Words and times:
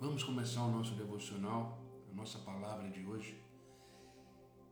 Vamos 0.00 0.22
começar 0.22 0.62
o 0.62 0.70
nosso 0.70 0.94
devocional, 0.94 1.76
a 2.08 2.14
nossa 2.14 2.38
palavra 2.38 2.88
de 2.88 3.04
hoje. 3.04 3.42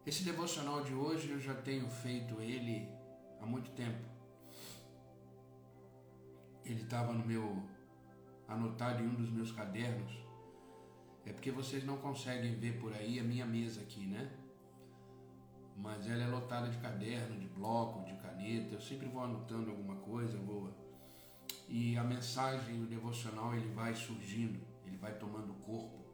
Esse 0.07 0.23
devocional 0.23 0.85
de 0.85 0.95
hoje 0.95 1.31
eu 1.31 1.41
já 1.41 1.53
tenho 1.53 1.91
feito 1.91 2.41
ele 2.41 2.89
há 3.41 3.45
muito 3.45 3.73
tempo. 3.73 4.09
Ele 6.65 6.81
estava 6.81 7.13
no 7.13 7.27
meu 7.27 7.61
anotado 8.47 9.03
em 9.03 9.09
um 9.09 9.15
dos 9.17 9.29
meus 9.29 9.51
cadernos. 9.51 10.13
É 11.25 11.33
porque 11.33 11.51
vocês 11.51 11.85
não 11.85 11.97
conseguem 11.97 12.55
ver 12.55 12.79
por 12.79 12.93
aí 12.93 13.19
a 13.19 13.25
minha 13.25 13.45
mesa 13.45 13.81
aqui, 13.81 14.07
né? 14.07 14.31
Mas 15.77 16.09
ela 16.09 16.23
é 16.23 16.29
lotada 16.29 16.69
de 16.69 16.79
caderno, 16.79 17.37
de 17.41 17.49
bloco, 17.49 18.05
de 18.05 18.15
caneta. 18.23 18.77
Eu 18.77 18.81
sempre 18.81 19.09
vou 19.09 19.25
anotando 19.25 19.71
alguma 19.71 19.97
coisa, 19.97 20.39
vou. 20.39 20.73
E 21.69 21.97
a 21.97 22.05
mensagem, 22.05 22.81
o 22.81 22.87
devocional, 22.87 23.57
ele 23.57 23.75
vai 23.75 23.93
surgindo, 23.93 24.65
ele 24.97 24.99
vai 24.99 25.15
tomando 25.15 25.53
corpo. 25.55 26.05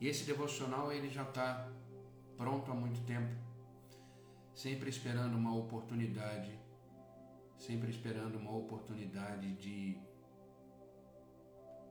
E 0.00 0.06
esse 0.06 0.24
devocional 0.24 0.92
ele 0.92 1.08
já 1.08 1.22
está 1.22 1.68
pronto 2.36 2.70
há 2.70 2.74
muito 2.74 3.00
tempo, 3.06 3.34
sempre 4.54 4.90
esperando 4.90 5.36
uma 5.36 5.56
oportunidade, 5.56 6.58
sempre 7.56 7.90
esperando 7.90 8.36
uma 8.36 8.54
oportunidade 8.54 9.54
de 9.54 9.98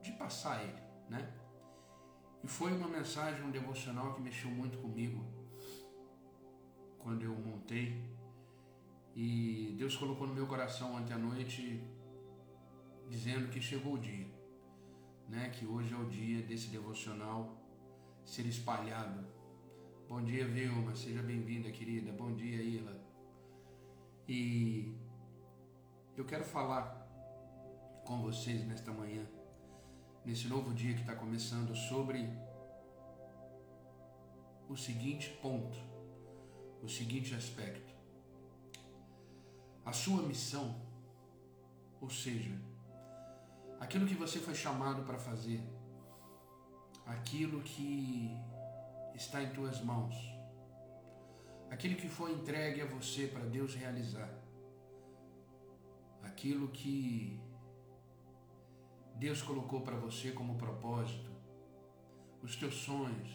de 0.01 0.11
passar 0.11 0.61
ele, 0.61 0.83
né? 1.09 1.33
E 2.43 2.47
foi 2.47 2.73
uma 2.73 2.89
mensagem, 2.89 3.41
um 3.41 3.51
devocional 3.51 4.13
que 4.13 4.21
mexeu 4.21 4.51
muito 4.51 4.77
comigo 4.79 5.23
quando 6.99 7.23
eu 7.23 7.33
montei. 7.33 8.03
E 9.15 9.73
Deus 9.77 9.95
colocou 9.95 10.27
no 10.27 10.33
meu 10.33 10.45
coração 10.45 10.95
ontem 10.95 11.13
à 11.13 11.17
noite 11.17 11.81
dizendo 13.07 13.49
que 13.49 13.61
chegou 13.61 13.93
o 13.93 13.97
dia, 13.97 14.27
né? 15.33 15.49
Que 15.49 15.65
hoje 15.65 15.91
é 15.93 15.97
o 15.97 16.05
dia 16.05 16.43
desse 16.43 16.67
devocional 16.67 17.57
ser 18.23 18.45
espalhado. 18.45 19.25
Bom 20.07 20.23
dia, 20.23 20.47
Vilma, 20.47 20.95
seja 20.95 21.23
bem-vinda, 21.23 21.71
querida. 21.71 22.11
Bom 22.11 22.33
dia, 22.33 22.61
Ila. 22.61 22.95
E 24.27 24.95
eu 26.15 26.23
quero 26.23 26.43
falar 26.43 26.85
com 28.05 28.21
vocês 28.21 28.63
nesta 28.67 28.91
manhã 28.91 29.25
nesse 30.23 30.47
novo 30.47 30.71
dia 30.73 30.93
que 30.93 31.01
está 31.01 31.15
começando 31.15 31.75
sobre 31.75 32.29
o 34.69 34.77
seguinte 34.77 35.29
ponto, 35.41 35.77
o 36.81 36.87
seguinte 36.87 37.33
aspecto. 37.33 37.91
A 39.83 39.91
sua 39.91 40.21
missão, 40.21 40.79
ou 41.99 42.09
seja, 42.09 42.55
aquilo 43.83 44.05
que 44.07 44.15
você 44.15 44.39
foi 44.39 44.55
chamado 44.55 45.03
para 45.03 45.19
fazer, 45.19 45.61
aquilo 47.05 47.61
que 47.61 48.31
está 49.13 49.43
em 49.43 49.51
tuas 49.53 49.81
mãos, 49.81 50.15
aquilo 51.69 51.95
que 51.97 52.07
foi 52.07 52.31
entregue 52.31 52.81
a 52.81 52.85
você 52.85 53.27
para 53.27 53.45
Deus 53.45 53.75
realizar, 53.75 54.33
aquilo 56.21 56.69
que 56.69 57.41
Deus 59.15 59.41
colocou 59.41 59.81
para 59.81 59.97
você 59.97 60.31
como 60.31 60.57
propósito, 60.57 61.31
os 62.41 62.55
teus 62.55 62.75
sonhos, 62.75 63.31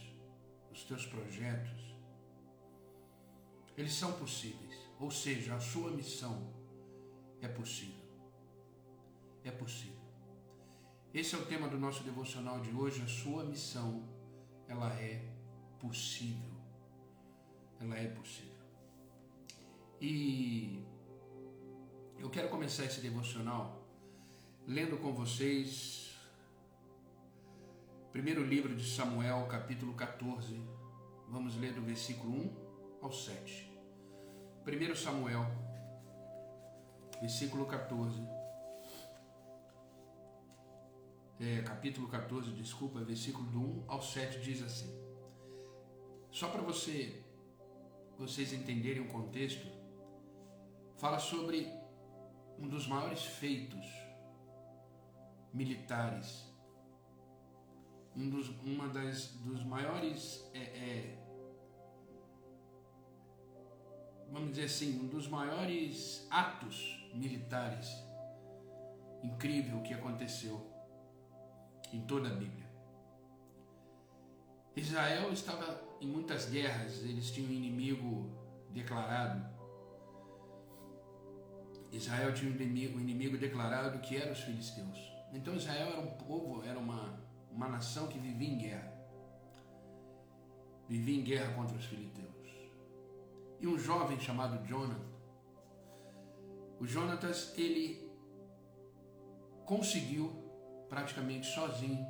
os 0.72 0.82
teus 0.84 1.04
projetos, 1.06 1.78
eles 3.76 3.92
são 3.92 4.12
possíveis. 4.12 4.76
Ou 4.98 5.10
seja, 5.10 5.54
a 5.54 5.60
sua 5.60 5.90
missão 5.90 6.52
é 7.40 7.46
possível. 7.46 8.04
É 9.44 9.52
possível. 9.52 9.97
Esse 11.18 11.34
é 11.34 11.38
o 11.38 11.44
tema 11.44 11.66
do 11.66 11.76
nosso 11.76 12.04
devocional 12.04 12.60
de 12.60 12.70
hoje. 12.70 13.02
A 13.02 13.08
sua 13.08 13.42
missão, 13.42 14.04
ela 14.68 14.88
é 15.00 15.20
possível. 15.80 16.52
Ela 17.80 17.98
é 17.98 18.06
possível. 18.06 18.62
E 20.00 20.80
eu 22.20 22.30
quero 22.30 22.48
começar 22.48 22.84
esse 22.84 23.00
devocional 23.00 23.84
lendo 24.64 24.96
com 24.98 25.12
vocês 25.12 26.16
primeiro 28.12 28.44
livro 28.44 28.76
de 28.76 28.88
Samuel, 28.88 29.44
capítulo 29.48 29.94
14. 29.94 30.62
Vamos 31.28 31.56
ler 31.56 31.72
do 31.72 31.82
versículo 31.82 32.32
1 32.32 33.02
ao 33.02 33.10
7. 33.10 33.68
Primeiro 34.64 34.94
Samuel, 34.94 35.44
versículo 37.20 37.66
14. 37.66 38.37
É, 41.40 41.62
capítulo 41.62 42.08
14, 42.08 42.50
desculpa, 42.50 42.98
versículo 43.04 43.48
do 43.48 43.60
1 43.60 43.84
ao 43.86 44.02
7 44.02 44.40
diz 44.40 44.60
assim. 44.60 44.92
Só 46.32 46.48
para 46.48 46.60
você 46.60 47.22
vocês 48.18 48.52
entenderem 48.52 49.02
o 49.02 49.08
contexto, 49.08 49.64
fala 50.96 51.20
sobre 51.20 51.72
um 52.58 52.66
dos 52.66 52.88
maiores 52.88 53.22
feitos 53.24 53.86
militares. 55.54 56.44
Um 58.16 58.28
dos, 58.28 58.48
uma 58.64 58.88
das 58.88 59.28
dos 59.36 59.62
maiores, 59.62 60.44
é, 60.52 60.58
é, 60.58 61.18
vamos 64.32 64.50
dizer 64.50 64.64
assim, 64.64 64.98
um 64.98 65.06
dos 65.06 65.28
maiores 65.28 66.26
atos 66.28 67.08
militares 67.14 67.88
incrível 69.22 69.80
que 69.82 69.94
aconteceu 69.94 70.77
em 71.92 72.00
toda 72.02 72.28
a 72.28 72.34
Bíblia. 72.34 72.66
Israel 74.76 75.32
estava 75.32 75.80
em 76.00 76.06
muitas 76.06 76.48
guerras, 76.48 77.02
eles 77.02 77.30
tinham 77.30 77.50
um 77.50 77.54
inimigo 77.54 78.30
declarado. 78.70 79.44
Israel 81.90 82.32
tinha 82.34 82.50
um 82.50 82.54
inimigo, 82.54 82.98
um 82.98 83.00
inimigo 83.00 83.38
declarado 83.38 83.98
que 84.00 84.16
eram 84.16 84.32
os 84.32 84.40
filisteus. 84.40 84.98
Então 85.32 85.54
Israel 85.54 85.88
era 85.88 86.00
um 86.00 86.10
povo, 86.12 86.62
era 86.64 86.78
uma, 86.78 87.18
uma 87.50 87.68
nação 87.68 88.06
que 88.06 88.18
vivia 88.18 88.48
em 88.48 88.58
guerra. 88.58 88.92
Vivia 90.88 91.18
em 91.18 91.24
guerra 91.24 91.52
contra 91.54 91.76
os 91.76 91.84
filisteus. 91.84 92.28
E 93.60 93.66
um 93.66 93.78
jovem 93.78 94.18
chamado 94.20 94.64
Jonathan, 94.66 95.08
o 96.78 96.86
Jonatas, 96.86 97.52
ele 97.58 98.08
conseguiu 99.66 100.47
praticamente 100.88 101.46
sozinho 101.46 102.06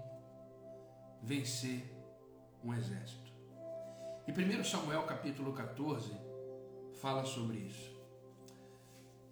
vencer 1.23 1.85
um 2.63 2.73
exército. 2.73 3.33
E 4.27 4.33
1 4.33 4.65
Samuel 4.65 5.03
capítulo 5.05 5.53
14 5.53 6.13
fala 7.01 7.25
sobre 7.25 7.59
isso. 7.59 7.99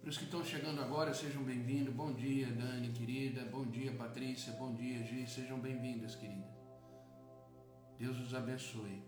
Para 0.01 0.09
os 0.09 0.17
que 0.17 0.23
estão 0.23 0.43
chegando 0.43 0.81
agora, 0.81 1.13
sejam 1.13 1.43
bem-vindos. 1.43 1.93
Bom 1.93 2.13
dia, 2.13 2.47
Dani, 2.47 2.91
querida. 2.93 3.43
Bom 3.45 3.65
dia, 3.65 3.91
Patrícia. 3.91 4.53
Bom 4.53 4.73
dia, 4.73 5.03
Gi. 5.03 5.27
Sejam 5.27 5.59
bem-vindas, 5.59 6.15
querida. 6.15 6.47
Deus 7.99 8.17
os 8.19 8.33
abençoe. 8.33 9.03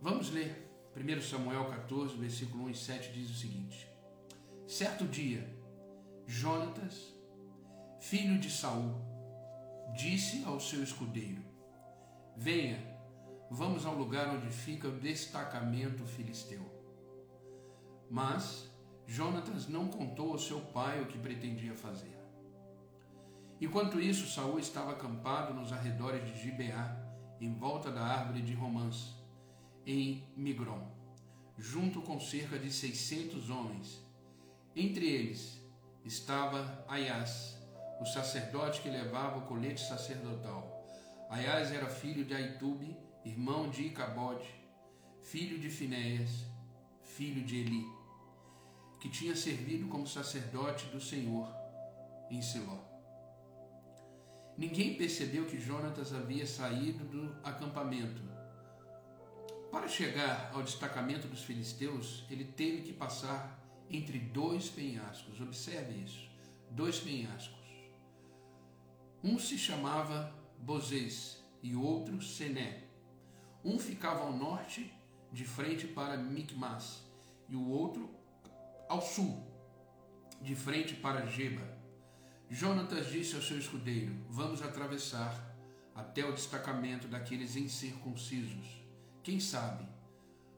Vamos 0.00 0.30
ler. 0.30 0.68
1 0.94 1.22
Samuel 1.22 1.64
14, 1.66 2.16
versículo 2.16 2.64
1 2.64 2.70
e 2.70 2.74
7 2.74 3.12
diz 3.12 3.30
o 3.30 3.34
seguinte: 3.34 3.88
Certo 4.66 5.06
dia, 5.06 5.48
Jonatas, 6.26 7.14
filho 8.00 8.38
de 8.38 8.50
Saul, 8.50 8.94
disse 9.94 10.44
ao 10.44 10.60
seu 10.60 10.82
escudeiro: 10.82 11.42
Venha, 12.36 12.78
vamos 13.50 13.84
ao 13.84 13.94
lugar 13.94 14.28
onde 14.34 14.48
fica 14.48 14.88
o 14.88 14.98
destacamento 14.98 16.04
filisteu. 16.04 16.62
Mas 18.10 18.70
Jonatas 19.06 19.68
não 19.68 19.88
contou 19.88 20.32
ao 20.32 20.38
seu 20.38 20.60
pai 20.60 21.02
o 21.02 21.06
que 21.06 21.18
pretendia 21.18 21.74
fazer. 21.74 22.16
Enquanto 23.60 24.00
isso, 24.00 24.26
Saul 24.26 24.58
estava 24.58 24.92
acampado 24.92 25.54
nos 25.54 25.72
arredores 25.72 26.24
de 26.26 26.40
Gibeá, 26.40 26.98
em 27.40 27.54
volta 27.54 27.90
da 27.90 28.02
árvore 28.02 28.42
de 28.42 28.54
romãs, 28.54 29.16
em 29.86 30.24
Migron, 30.36 30.88
junto 31.58 32.00
com 32.02 32.18
cerca 32.18 32.58
de 32.58 32.72
seiscentos 32.72 33.50
homens. 33.50 34.04
Entre 34.74 35.06
eles 35.06 35.61
estava 36.04 36.84
Aias, 36.88 37.56
o 38.00 38.04
sacerdote 38.04 38.80
que 38.80 38.88
levava 38.88 39.38
o 39.38 39.46
colete 39.46 39.80
sacerdotal. 39.80 40.86
Aias 41.30 41.72
era 41.72 41.88
filho 41.88 42.24
de 42.24 42.34
Aitube, 42.34 42.96
irmão 43.24 43.70
de 43.70 43.84
Icabode, 43.84 44.48
filho 45.22 45.58
de 45.58 45.70
Finéias, 45.70 46.44
filho 47.02 47.44
de 47.44 47.60
Eli 47.60 48.02
que 49.02 49.08
tinha 49.08 49.34
servido 49.34 49.88
como 49.88 50.06
sacerdote 50.06 50.86
do 50.86 51.00
Senhor 51.00 51.52
em 52.30 52.40
Siló. 52.40 52.78
Ninguém 54.56 54.94
percebeu 54.94 55.44
que 55.44 55.60
Jonatas 55.60 56.14
havia 56.14 56.46
saído 56.46 57.04
do 57.06 57.36
acampamento. 57.42 58.22
Para 59.72 59.88
chegar 59.88 60.52
ao 60.54 60.62
destacamento 60.62 61.26
dos 61.26 61.42
filisteus, 61.42 62.24
ele 62.30 62.44
teve 62.44 62.82
que 62.82 62.92
passar 62.92 63.61
entre 63.92 64.18
dois 64.18 64.68
penhascos. 64.68 65.40
Observe 65.40 66.02
isso: 66.02 66.28
dois 66.70 66.98
penhascos. 66.98 67.60
Um 69.22 69.38
se 69.38 69.56
chamava 69.58 70.34
Bozês 70.58 71.40
e 71.62 71.76
outro 71.76 72.20
Sené. 72.22 72.84
Um 73.64 73.78
ficava 73.78 74.24
ao 74.24 74.32
norte, 74.32 74.92
de 75.30 75.44
frente 75.44 75.86
para 75.86 76.16
Micmas, 76.16 77.04
e 77.48 77.54
o 77.54 77.68
outro 77.68 78.10
ao 78.88 79.00
sul, 79.00 79.46
de 80.40 80.54
frente 80.56 80.94
para 80.94 81.26
Geba. 81.26 81.62
Jonatas 82.50 83.06
disse 83.10 83.36
ao 83.36 83.42
seu 83.42 83.58
escudeiro: 83.58 84.14
Vamos 84.28 84.60
atravessar 84.60 85.56
até 85.94 86.24
o 86.24 86.32
destacamento 86.32 87.06
daqueles 87.06 87.54
incircuncisos. 87.54 88.82
Quem 89.22 89.38
sabe 89.38 89.86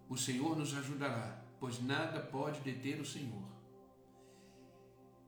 o 0.08 0.16
Senhor 0.16 0.56
nos 0.56 0.74
ajudará, 0.74 1.43
pois 1.58 1.82
nada 1.82 2.20
pode 2.20 2.60
deter 2.60 3.00
o 3.00 3.04
Senhor. 3.04 3.44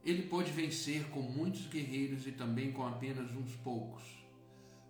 Ele 0.05 0.23
pode 0.23 0.53
vencer 0.53 1.09
com 1.11 1.21
muitos 1.21 1.67
guerreiros 1.67 2.27
e 2.27 2.33
também 2.33 2.73
com 2.73 2.87
apenas 2.87 3.33
uns 3.33 3.57
poucos. 3.57 4.03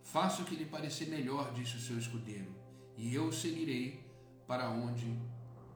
Faça 0.02 0.42
o 0.42 0.44
que 0.44 0.54
lhe 0.54 0.66
parecer 0.66 1.08
melhor, 1.08 1.52
disse 1.52 1.76
o 1.76 1.80
seu 1.80 1.98
escudeiro, 1.98 2.54
e 2.96 3.14
eu 3.14 3.28
o 3.28 3.32
seguirei 3.32 4.04
para 4.46 4.70
onde 4.70 5.18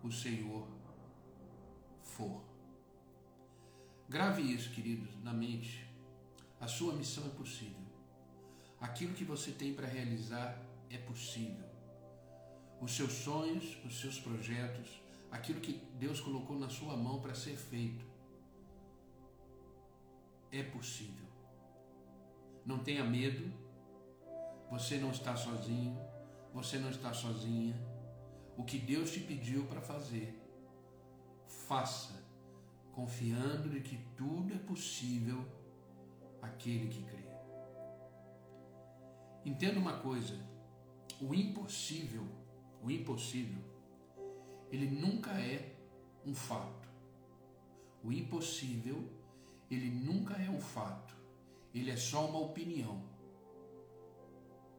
o 0.04 0.10
Senhor 0.10 0.68
for. 2.02 2.42
Grave 4.08 4.42
isso, 4.42 4.70
queridos, 4.70 5.08
na 5.22 5.32
mente. 5.32 5.86
A 6.60 6.66
sua 6.66 6.94
missão 6.94 7.24
é 7.26 7.30
possível. 7.30 7.80
Aquilo 8.80 9.14
que 9.14 9.24
você 9.24 9.52
tem 9.52 9.72
para 9.72 9.86
realizar 9.86 10.60
é 10.90 10.98
possível. 10.98 11.64
Os 12.80 12.92
seus 12.92 13.12
sonhos, 13.12 13.78
os 13.84 14.00
seus 14.00 14.18
projetos, 14.18 15.00
aquilo 15.30 15.60
que 15.60 15.72
Deus 15.98 16.20
colocou 16.20 16.58
na 16.58 16.68
sua 16.68 16.96
mão 16.96 17.20
para 17.20 17.34
ser 17.34 17.56
feito, 17.56 18.04
é 20.50 20.62
possível. 20.62 21.26
Não 22.66 22.80
tenha 22.80 23.04
medo, 23.04 23.52
você 24.70 24.98
não 24.98 25.10
está 25.10 25.36
sozinho, 25.36 25.98
você 26.52 26.78
não 26.78 26.90
está 26.90 27.12
sozinha. 27.12 27.74
O 28.56 28.64
que 28.64 28.78
Deus 28.78 29.12
te 29.12 29.20
pediu 29.20 29.64
para 29.66 29.80
fazer, 29.80 30.38
faça, 31.46 32.22
confiando 32.92 33.70
de 33.70 33.80
que 33.80 33.96
tudo 34.16 34.52
é 34.52 34.58
possível 34.58 35.44
aquele 36.42 36.88
que 36.88 37.02
crê. 37.04 37.24
Entenda 39.44 39.78
uma 39.78 39.98
coisa: 39.98 40.38
o 41.20 41.34
impossível, 41.34 42.26
o 42.82 42.90
impossível, 42.90 43.62
ele 44.70 44.88
nunca 44.88 45.30
é 45.32 45.76
um 46.24 46.34
fato. 46.34 46.88
O 48.02 48.12
impossível, 48.12 49.08
ele 49.70 49.90
nunca 49.90 50.34
é 50.34 50.48
um 50.48 50.60
fato. 50.60 51.14
Ele 51.74 51.90
é 51.90 51.96
só 51.96 52.26
uma 52.26 52.40
opinião. 52.40 53.02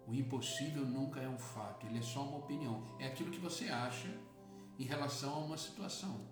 O 0.08 0.14
impossível 0.14 0.86
nunca 0.86 1.22
é 1.22 1.30
um 1.30 1.38
fato, 1.38 1.86
ele 1.86 2.00
é 2.00 2.02
só 2.02 2.24
uma 2.24 2.40
opinião. 2.40 2.84
É 3.00 3.08
aquilo 3.08 3.32
que 3.32 3.40
você 3.40 3.70
acha 3.70 4.10
em 4.78 4.84
relação 4.84 5.34
a 5.36 5.40
uma 5.40 5.58
situação. 5.58 6.28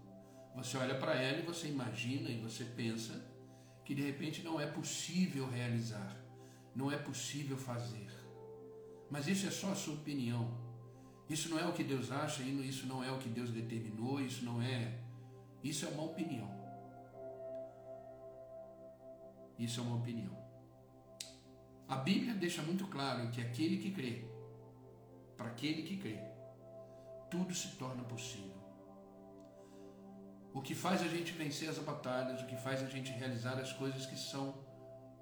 Você 0.56 0.78
olha 0.78 0.98
para 1.00 1.14
ela 1.16 1.40
e 1.40 1.46
você 1.46 1.68
imagina 1.68 2.30
e 2.30 2.42
você 2.42 2.66
pensa 2.66 3.26
que 3.86 3.96
de 3.96 4.02
repente 4.02 4.44
não 4.44 4.60
é 4.60 4.68
possível 4.68 5.50
realizar, 5.50 6.18
não 6.76 6.92
é 6.92 6.98
possível 6.98 7.58
fazer. 7.58 8.10
Mas 9.10 9.28
isso 9.28 9.48
é 9.48 9.52
só 9.52 9.72
a 9.72 9.76
sua 9.76 9.94
opinião. 9.94 10.69
Isso 11.30 11.48
não 11.50 11.60
é 11.60 11.66
o 11.68 11.74
que 11.74 11.84
Deus 11.84 12.12
acha, 12.12 12.42
isso 12.42 12.88
não 12.88 13.04
é 13.04 13.12
o 13.12 13.20
que 13.20 13.30
Deus 13.30 13.52
determinou, 13.52 14.20
isso 14.20 14.44
não 14.44 14.60
é. 14.60 15.00
Isso 15.64 15.86
é 15.86 15.90
uma 15.90 16.04
opinião. 16.04 16.50
Isso 19.58 19.80
é 19.80 19.84
uma 19.84 19.98
opinião. 19.98 20.36
A 21.88 21.98
Bíblia 21.98 22.34
deixa 22.34 22.64
muito 22.64 22.88
claro 22.88 23.30
que 23.30 23.42
aquele 23.42 23.78
que 23.78 23.92
crê, 23.92 24.26
para 25.38 25.48
aquele 25.48 25.84
que 25.84 25.98
crê, 25.98 26.20
tudo 27.30 27.54
se 27.54 27.76
torna 27.76 28.04
possível. 28.04 28.58
O 30.52 30.62
que 30.62 30.74
faz 30.74 31.04
a 31.04 31.08
gente 31.08 31.32
vencer 31.34 31.70
as 31.70 31.78
batalhas, 31.78 32.42
o 32.42 32.48
que 32.48 32.56
faz 32.56 32.82
a 32.82 32.88
gente 32.88 33.12
realizar 33.12 33.60
as 33.60 33.72
coisas 33.74 34.06
que 34.08 34.18
são 34.18 34.58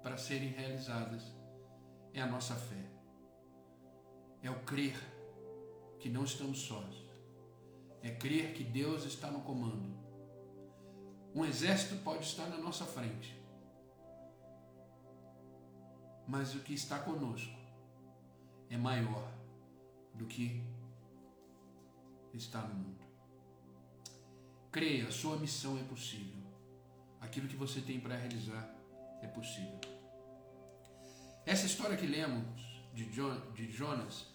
para 0.02 0.16
serem 0.16 0.48
realizadas, 0.48 1.22
é 2.14 2.22
a 2.22 2.26
nossa 2.26 2.54
fé. 2.54 2.90
É 4.42 4.50
o 4.50 4.60
crer 4.60 4.96
que 5.98 6.08
não 6.08 6.24
estamos 6.24 6.60
sós. 6.60 6.94
É 8.02 8.10
crer 8.10 8.54
que 8.54 8.64
Deus 8.64 9.04
está 9.04 9.30
no 9.30 9.40
comando. 9.40 9.96
Um 11.34 11.44
exército 11.44 11.96
pode 12.02 12.24
estar 12.24 12.46
na 12.46 12.58
nossa 12.58 12.84
frente, 12.84 13.36
mas 16.26 16.54
o 16.54 16.60
que 16.60 16.74
está 16.74 16.98
conosco 16.98 17.56
é 18.70 18.76
maior 18.76 19.32
do 20.14 20.26
que 20.26 20.62
está 22.32 22.60
no 22.62 22.74
mundo. 22.74 23.04
Creia, 24.70 25.10
sua 25.10 25.36
missão 25.36 25.78
é 25.78 25.82
possível. 25.84 26.42
Aquilo 27.20 27.48
que 27.48 27.56
você 27.56 27.80
tem 27.80 28.00
para 28.00 28.16
realizar 28.16 28.68
é 29.22 29.26
possível. 29.26 29.80
Essa 31.46 31.66
história 31.66 31.96
que 31.96 32.06
lemos 32.06 32.82
de, 32.92 33.06
de 33.06 33.72
Jonas, 33.72 34.26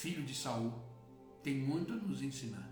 filho 0.00 0.24
de 0.24 0.34
Saul, 0.34 0.72
tem 1.42 1.58
muito 1.58 1.92
a 1.92 1.96
nos 1.96 2.22
ensinar. 2.22 2.70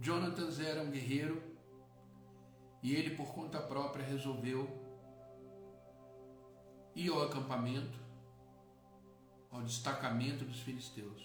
Jonatas 0.00 0.60
era 0.60 0.80
um 0.80 0.92
guerreiro 0.92 1.42
e 2.80 2.94
ele, 2.94 3.16
por 3.16 3.34
conta 3.34 3.60
própria, 3.60 4.04
resolveu 4.04 4.68
e 6.94 7.08
ao 7.08 7.24
acampamento, 7.24 7.98
ao 9.50 9.62
destacamento 9.62 10.44
dos 10.44 10.60
filisteus. 10.60 11.20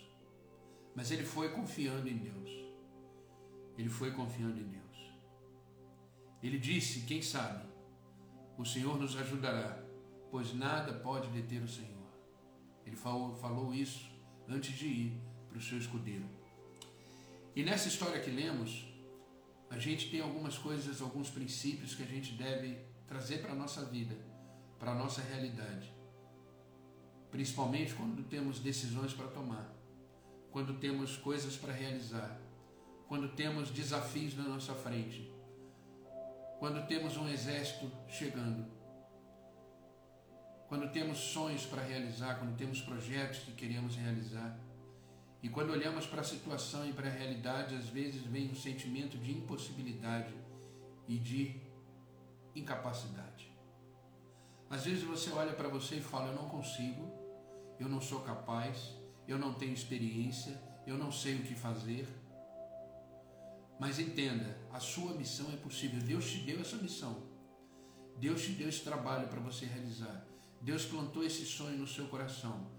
Mas 0.95 1.11
ele 1.11 1.23
foi 1.23 1.49
confiando 1.49 2.09
em 2.09 2.17
Deus. 2.17 2.49
Ele 3.77 3.89
foi 3.89 4.11
confiando 4.11 4.59
em 4.59 4.67
Deus. 4.67 5.13
Ele 6.41 6.57
disse: 6.57 7.01
Quem 7.01 7.21
sabe, 7.21 7.63
o 8.57 8.65
Senhor 8.65 8.97
nos 8.97 9.15
ajudará, 9.15 9.83
pois 10.31 10.51
nada 10.55 10.93
pode 10.93 11.29
deter 11.29 11.61
o 11.61 11.67
Senhor. 11.67 12.07
Ele 12.83 12.95
falou, 12.95 13.35
falou 13.35 13.71
isso 13.71 14.16
antes 14.47 14.77
de 14.77 14.87
ir 14.87 15.21
para 15.49 15.57
o 15.57 15.61
seu 15.61 15.77
escudeiro. 15.77 16.25
E 17.55 17.63
nessa 17.63 17.87
história 17.87 18.19
que 18.19 18.29
lemos, 18.29 18.85
a 19.69 19.79
gente 19.79 20.09
tem 20.09 20.21
algumas 20.21 20.57
coisas, 20.57 21.01
alguns 21.01 21.29
princípios 21.29 21.95
que 21.95 22.03
a 22.03 22.05
gente 22.05 22.33
deve 22.33 22.77
trazer 23.07 23.41
para 23.41 23.51
a 23.51 23.55
nossa 23.55 23.83
vida 23.85 24.15
para 24.79 24.91
a 24.91 24.95
nossa 24.95 25.21
realidade. 25.21 25.91
Principalmente 27.31 27.93
quando 27.93 28.23
temos 28.23 28.59
decisões 28.59 29.13
para 29.13 29.27
tomar, 29.27 29.73
quando 30.51 30.79
temos 30.79 31.17
coisas 31.17 31.55
para 31.55 31.73
realizar, 31.73 32.39
quando 33.07 33.29
temos 33.29 33.69
desafios 33.69 34.35
na 34.35 34.43
nossa 34.43 34.73
frente, 34.73 35.31
quando 36.59 36.87
temos 36.87 37.17
um 37.17 37.27
exército 37.27 37.91
chegando, 38.07 38.65
quando 40.67 40.91
temos 40.91 41.17
sonhos 41.17 41.65
para 41.65 41.81
realizar, 41.81 42.35
quando 42.39 42.57
temos 42.57 42.81
projetos 42.81 43.39
que 43.39 43.53
queremos 43.53 43.95
realizar. 43.95 44.59
E 45.41 45.47
quando 45.47 45.71
olhamos 45.71 46.05
para 46.05 46.21
a 46.21 46.25
situação 46.25 46.87
e 46.87 46.91
para 46.91 47.07
a 47.07 47.11
realidade, 47.11 47.75
às 47.75 47.87
vezes 47.87 48.21
vem 48.23 48.51
um 48.51 48.55
sentimento 48.55 49.17
de 49.17 49.31
impossibilidade 49.31 50.33
e 51.07 51.17
de 51.17 51.61
incapacidade. 52.53 53.49
Às 54.69 54.83
vezes 54.83 55.03
você 55.03 55.29
olha 55.31 55.53
para 55.53 55.69
você 55.69 55.95
e 55.95 56.01
fala: 56.01 56.27
Eu 56.31 56.35
não 56.35 56.49
consigo, 56.49 57.09
eu 57.79 57.87
não 57.87 58.01
sou 58.01 58.21
capaz, 58.21 58.93
eu 59.25 59.37
não 59.37 59.53
tenho 59.53 59.73
experiência, 59.73 60.61
eu 60.85 60.97
não 60.97 61.11
sei 61.11 61.35
o 61.35 61.43
que 61.43 61.55
fazer. 61.55 62.05
Mas 63.79 63.99
entenda, 63.99 64.57
a 64.73 64.79
sua 64.79 65.13
missão 65.13 65.49
é 65.53 65.55
possível. 65.55 66.01
Deus 66.01 66.29
te 66.29 66.39
deu 66.39 66.59
essa 66.59 66.75
missão. 66.75 67.23
Deus 68.17 68.41
te 68.41 68.51
deu 68.51 68.67
esse 68.67 68.83
trabalho 68.83 69.27
para 69.29 69.39
você 69.39 69.65
realizar. 69.65 70.26
Deus 70.61 70.85
plantou 70.85 71.23
esse 71.23 71.45
sonho 71.45 71.77
no 71.77 71.87
seu 71.87 72.07
coração. 72.07 72.69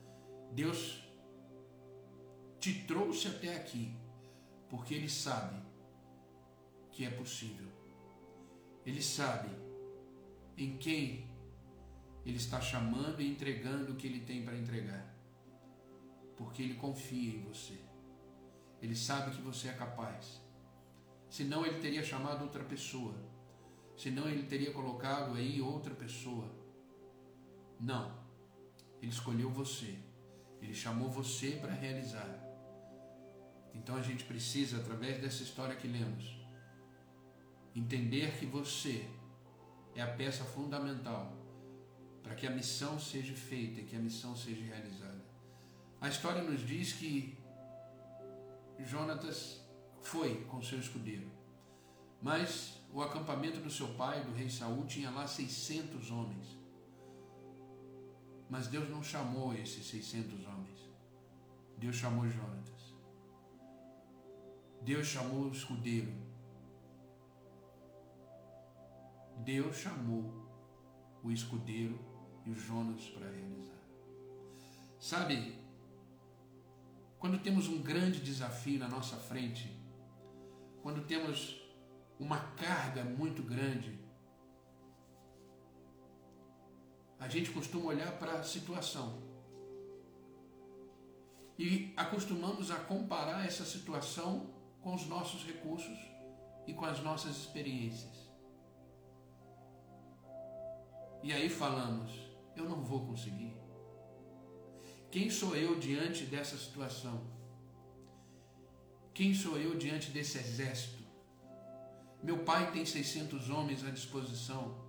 Deus 0.52 1.02
te 2.61 2.85
trouxe 2.85 3.28
até 3.28 3.56
aqui 3.56 3.94
porque 4.68 4.94
Ele 4.94 5.08
sabe 5.08 5.56
que 6.90 7.04
é 7.04 7.11
possível. 7.11 7.68
Ele 8.85 9.02
sabe 9.02 9.50
em 10.56 10.76
quem 10.76 11.28
ele 12.28 12.37
está 12.37 12.61
chamando 12.61 13.23
e 13.23 13.30
entregando 13.30 13.92
o 13.92 13.97
que 13.97 14.06
ele 14.06 14.20
tem 14.20 14.44
para 14.44 14.56
entregar. 14.56 15.14
Porque 16.37 16.62
ele 16.62 16.75
confia 16.75 17.37
em 17.37 17.42
você. 17.42 17.78
Ele 18.82 18.94
sabe 18.94 19.35
que 19.35 19.40
você 19.40 19.68
é 19.68 19.73
capaz. 19.73 20.42
Senão 21.30 21.64
ele 21.64 21.80
teria 21.80 22.02
chamado 22.02 22.42
outra 22.42 22.62
pessoa. 22.64 23.14
Senão 23.97 24.28
ele 24.28 24.42
teria 24.42 24.73
colocado 24.73 25.37
aí 25.37 25.61
outra 25.61 25.94
pessoa. 25.94 26.47
Não. 27.80 28.12
Ele 29.00 29.11
escolheu 29.11 29.50
você. 29.50 29.99
Ele 30.61 30.75
chamou 30.75 31.08
você 31.08 31.52
para 31.52 31.73
realizar. 31.73 32.28
Então 33.75 33.97
a 33.97 34.02
gente 34.02 34.25
precisa, 34.25 34.78
através 34.78 35.20
dessa 35.20 35.42
história 35.42 35.76
que 35.76 35.87
lemos, 35.87 36.37
entender 37.75 38.37
que 38.38 38.47
você 38.47 39.08
é 39.94 40.02
a 40.02 40.06
peça 40.06 40.44
fundamental 40.44 41.32
para 42.23 42.35
que 42.35 42.47
a 42.47 42.50
missão 42.50 42.99
seja 42.99 43.35
feita, 43.35 43.82
que 43.82 43.97
a 43.97 43.99
missão 43.99 44.37
seja 44.37 44.62
realizada. 44.64 45.25
A 46.00 46.08
história 46.08 46.42
nos 46.42 46.66
diz 46.66 46.92
que 46.92 47.38
Jonatas 48.80 49.61
foi 50.02 50.44
com 50.44 50.62
seu 50.62 50.78
escudeiro, 50.78 51.30
mas 52.20 52.78
o 52.92 53.02
acampamento 53.02 53.61
do 53.61 53.70
seu 53.70 53.88
pai, 53.94 54.23
do 54.25 54.32
rei 54.32 54.49
Saul, 54.49 54.87
tinha 54.87 55.11
lá 55.11 55.26
600 55.26 56.11
homens. 56.11 56.58
Mas 58.49 58.67
Deus 58.67 58.88
não 58.88 59.02
chamou 59.02 59.55
esses 59.55 59.87
600 59.87 60.47
homens. 60.47 60.88
Deus 61.76 61.97
chamou 61.97 62.28
Jonatas. 62.28 62.95
Deus 64.83 65.07
chamou 65.07 65.45
o 65.45 65.52
escudeiro. 65.52 66.12
Deus 69.45 69.76
chamou 69.76 70.49
o 71.23 71.31
escudeiro 71.31 71.99
e 72.45 72.50
o 72.50 72.55
Jonas 72.55 73.02
para 73.11 73.31
realizar. 73.31 73.78
Sabe, 74.99 75.59
quando 77.19 77.38
temos 77.38 77.69
um 77.69 77.83
grande 77.83 78.21
desafio 78.21 78.78
na 78.78 78.88
nossa 78.88 79.17
frente, 79.17 79.78
quando 80.83 81.07
temos 81.07 81.61
uma 82.19 82.38
carga 82.38 83.05
muito 83.05 83.43
grande, 83.43 83.99
a 87.18 87.28
gente 87.28 87.50
costuma 87.50 87.87
olhar 87.87 88.12
para 88.18 88.34
a 88.34 88.44
situação 88.44 89.28
e 91.58 91.92
acostumamos 91.96 92.70
a 92.70 92.76
comparar 92.76 93.44
essa 93.44 93.64
situação 93.64 94.54
com 94.80 94.94
os 94.94 95.06
nossos 95.06 95.44
recursos 95.44 95.98
e 96.66 96.72
com 96.72 96.84
as 96.84 97.02
nossas 97.02 97.37
experiências. 97.37 98.28
E 101.22 101.32
aí 101.32 101.48
falamos: 101.48 102.12
eu 102.54 102.68
não 102.68 102.82
vou 102.82 103.04
conseguir. 103.06 103.56
Quem 105.10 105.30
sou 105.30 105.56
eu 105.56 105.78
diante 105.78 106.25
dessa 106.25 106.56
situação? 106.56 107.26
Quem 109.12 109.34
sou 109.34 109.58
eu 109.58 109.76
diante 109.76 110.10
desse 110.10 110.38
exército? 110.38 111.02
Meu 112.22 112.44
pai 112.44 112.70
tem 112.70 112.87
600 112.87 113.50
homens 113.50 113.84
à 113.84 113.90
disposição. 113.90 114.88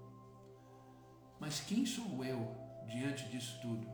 Mas 1.40 1.62
quem 1.62 1.86
sou 1.86 2.24
eu 2.24 2.56
diante 2.88 3.30
disso 3.30 3.60
tudo? 3.62 3.88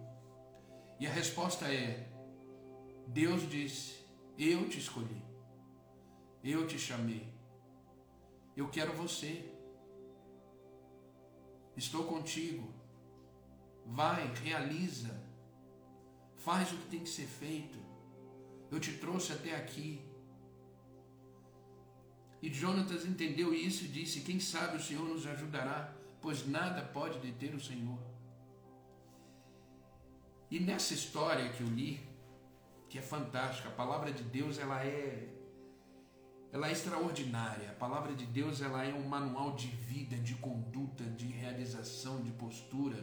E 0.99 1.05
a 1.05 1.11
resposta 1.11 1.65
é: 1.65 2.09
Deus 3.07 3.49
disse: 3.49 3.95
Eu 4.37 4.67
te 4.67 4.79
escolhi. 4.79 5.23
Eu 6.43 6.67
te 6.67 6.77
chamei. 6.77 7.27
Eu 8.55 8.69
quero 8.69 8.93
você. 8.93 9.51
Estou 11.75 12.05
contigo. 12.05 12.73
Vai, 13.85 14.33
realiza. 14.35 15.23
Faz 16.37 16.71
o 16.71 16.77
que 16.77 16.87
tem 16.89 16.99
que 17.01 17.09
ser 17.09 17.27
feito. 17.27 17.77
Eu 18.71 18.79
te 18.79 18.97
trouxe 18.97 19.33
até 19.33 19.55
aqui. 19.55 20.01
E 22.41 22.53
Jonatas 22.53 23.05
entendeu 23.05 23.53
isso 23.53 23.85
e 23.85 23.87
disse: 23.87 24.21
Quem 24.21 24.39
sabe 24.39 24.77
o 24.77 24.81
Senhor 24.81 25.07
nos 25.07 25.25
ajudará, 25.25 25.94
pois 26.25 26.47
nada 26.47 26.81
pode 26.81 27.19
deter 27.19 27.53
o 27.53 27.59
Senhor. 27.59 27.99
E 30.49 30.59
nessa 30.59 30.91
história 30.95 31.49
que 31.49 31.61
eu 31.61 31.67
li, 31.67 32.01
que 32.89 32.97
é 32.97 33.01
fantástica, 33.01 33.69
a 33.69 33.71
palavra 33.71 34.11
de 34.11 34.23
Deus 34.23 34.57
ela 34.57 34.83
é 34.83 35.29
ela 36.51 36.67
é 36.67 36.71
extraordinária. 36.71 37.69
A 37.69 37.75
palavra 37.75 38.15
de 38.15 38.25
Deus 38.25 38.59
ela 38.59 38.83
é 38.83 38.91
um 38.91 39.07
manual 39.07 39.55
de 39.55 39.67
vida, 39.67 40.15
de 40.17 40.33
conduta, 40.33 41.03
de 41.03 41.27
realização, 41.27 42.23
de 42.23 42.31
postura. 42.31 43.01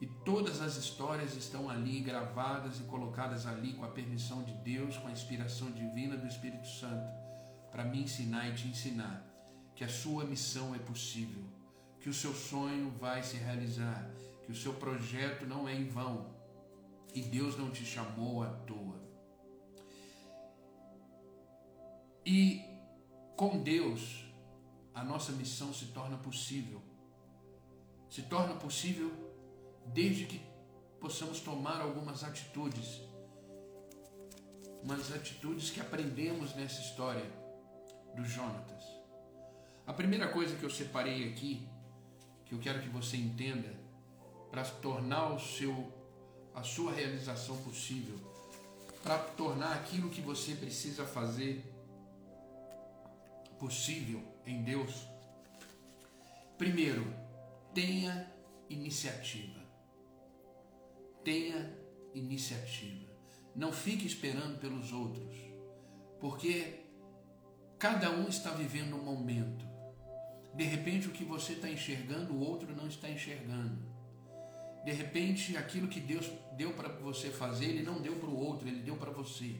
E 0.00 0.06
todas 0.06 0.60
as 0.60 0.76
histórias 0.76 1.34
estão 1.34 1.68
ali 1.68 1.98
gravadas 2.00 2.78
e 2.78 2.84
colocadas 2.84 3.44
ali 3.44 3.72
com 3.72 3.84
a 3.84 3.88
permissão 3.88 4.44
de 4.44 4.54
Deus, 4.70 4.96
com 4.98 5.08
a 5.08 5.12
inspiração 5.18 5.72
divina 5.72 6.16
do 6.16 6.28
Espírito 6.28 6.68
Santo, 6.68 7.10
para 7.72 7.84
me 7.84 8.00
ensinar 8.04 8.48
e 8.50 8.54
te 8.54 8.68
ensinar 8.68 9.26
que 9.74 9.82
a 9.82 9.88
sua 9.88 10.24
missão 10.24 10.76
é 10.76 10.78
possível, 10.78 11.42
que 12.02 12.08
o 12.08 12.14
seu 12.14 12.34
sonho 12.34 12.90
vai 12.98 13.22
se 13.22 13.36
realizar, 13.36 14.10
que 14.44 14.50
o 14.50 14.56
seu 14.56 14.74
projeto 14.74 15.46
não 15.46 15.68
é 15.68 15.74
em 15.74 15.86
vão 15.86 16.34
e 17.14 17.22
Deus 17.22 17.56
não 17.56 17.70
te 17.70 17.84
chamou 17.84 18.42
à 18.42 18.48
toa. 18.48 19.00
E 22.26 22.60
com 23.36 23.62
Deus, 23.62 24.24
a 24.92 25.04
nossa 25.04 25.30
missão 25.30 25.72
se 25.72 25.86
torna 25.86 26.18
possível. 26.18 26.82
Se 28.10 28.22
torna 28.22 28.54
possível 28.56 29.10
desde 29.86 30.26
que 30.26 30.40
possamos 31.00 31.38
tomar 31.40 31.80
algumas 31.80 32.24
atitudes, 32.24 33.00
umas 34.82 35.12
atitudes 35.12 35.70
que 35.70 35.80
aprendemos 35.80 36.54
nessa 36.56 36.80
história 36.80 37.24
do 38.16 38.24
Jonatas. 38.24 38.84
A 39.86 39.92
primeira 39.92 40.28
coisa 40.28 40.56
que 40.56 40.64
eu 40.64 40.70
separei 40.70 41.28
aqui, 41.28 41.68
que 42.60 42.68
eu 42.68 42.72
quero 42.72 42.82
que 42.82 42.88
você 42.88 43.16
entenda, 43.16 43.74
para 44.50 44.64
tornar 44.64 45.32
o 45.32 45.40
seu, 45.40 45.92
a 46.54 46.62
sua 46.62 46.92
realização 46.92 47.56
possível, 47.62 48.18
para 49.02 49.18
tornar 49.18 49.72
aquilo 49.74 50.10
que 50.10 50.20
você 50.20 50.54
precisa 50.54 51.04
fazer 51.04 51.64
possível 53.58 54.22
em 54.44 54.62
Deus. 54.62 55.06
Primeiro, 56.58 57.06
tenha 57.74 58.30
iniciativa 58.68 59.62
tenha 61.24 61.72
iniciativa. 62.14 63.10
Não 63.54 63.72
fique 63.72 64.06
esperando 64.06 64.58
pelos 64.58 64.92
outros, 64.92 65.36
porque 66.20 66.80
cada 67.78 68.10
um 68.10 68.28
está 68.28 68.50
vivendo 68.50 68.96
um 68.96 69.02
momento. 69.02 69.71
De 70.54 70.64
repente, 70.64 71.08
o 71.08 71.12
que 71.12 71.24
você 71.24 71.54
está 71.54 71.68
enxergando, 71.68 72.34
o 72.34 72.40
outro 72.40 72.74
não 72.74 72.86
está 72.86 73.08
enxergando. 73.08 73.78
De 74.84 74.92
repente, 74.92 75.56
aquilo 75.56 75.88
que 75.88 76.00
Deus 76.00 76.30
deu 76.56 76.74
para 76.74 76.88
você 76.88 77.30
fazer, 77.30 77.66
Ele 77.66 77.82
não 77.82 78.02
deu 78.02 78.16
para 78.16 78.28
o 78.28 78.36
outro, 78.36 78.68
Ele 78.68 78.82
deu 78.82 78.96
para 78.96 79.10
você. 79.10 79.56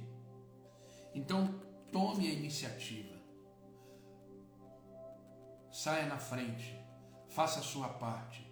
Então, 1.15 1.61
tome 1.91 2.27
a 2.27 2.33
iniciativa. 2.33 3.17
Saia 5.71 6.07
na 6.07 6.19
frente. 6.19 6.77
Faça 7.29 7.61
a 7.61 7.63
sua 7.63 7.89
parte. 7.89 8.47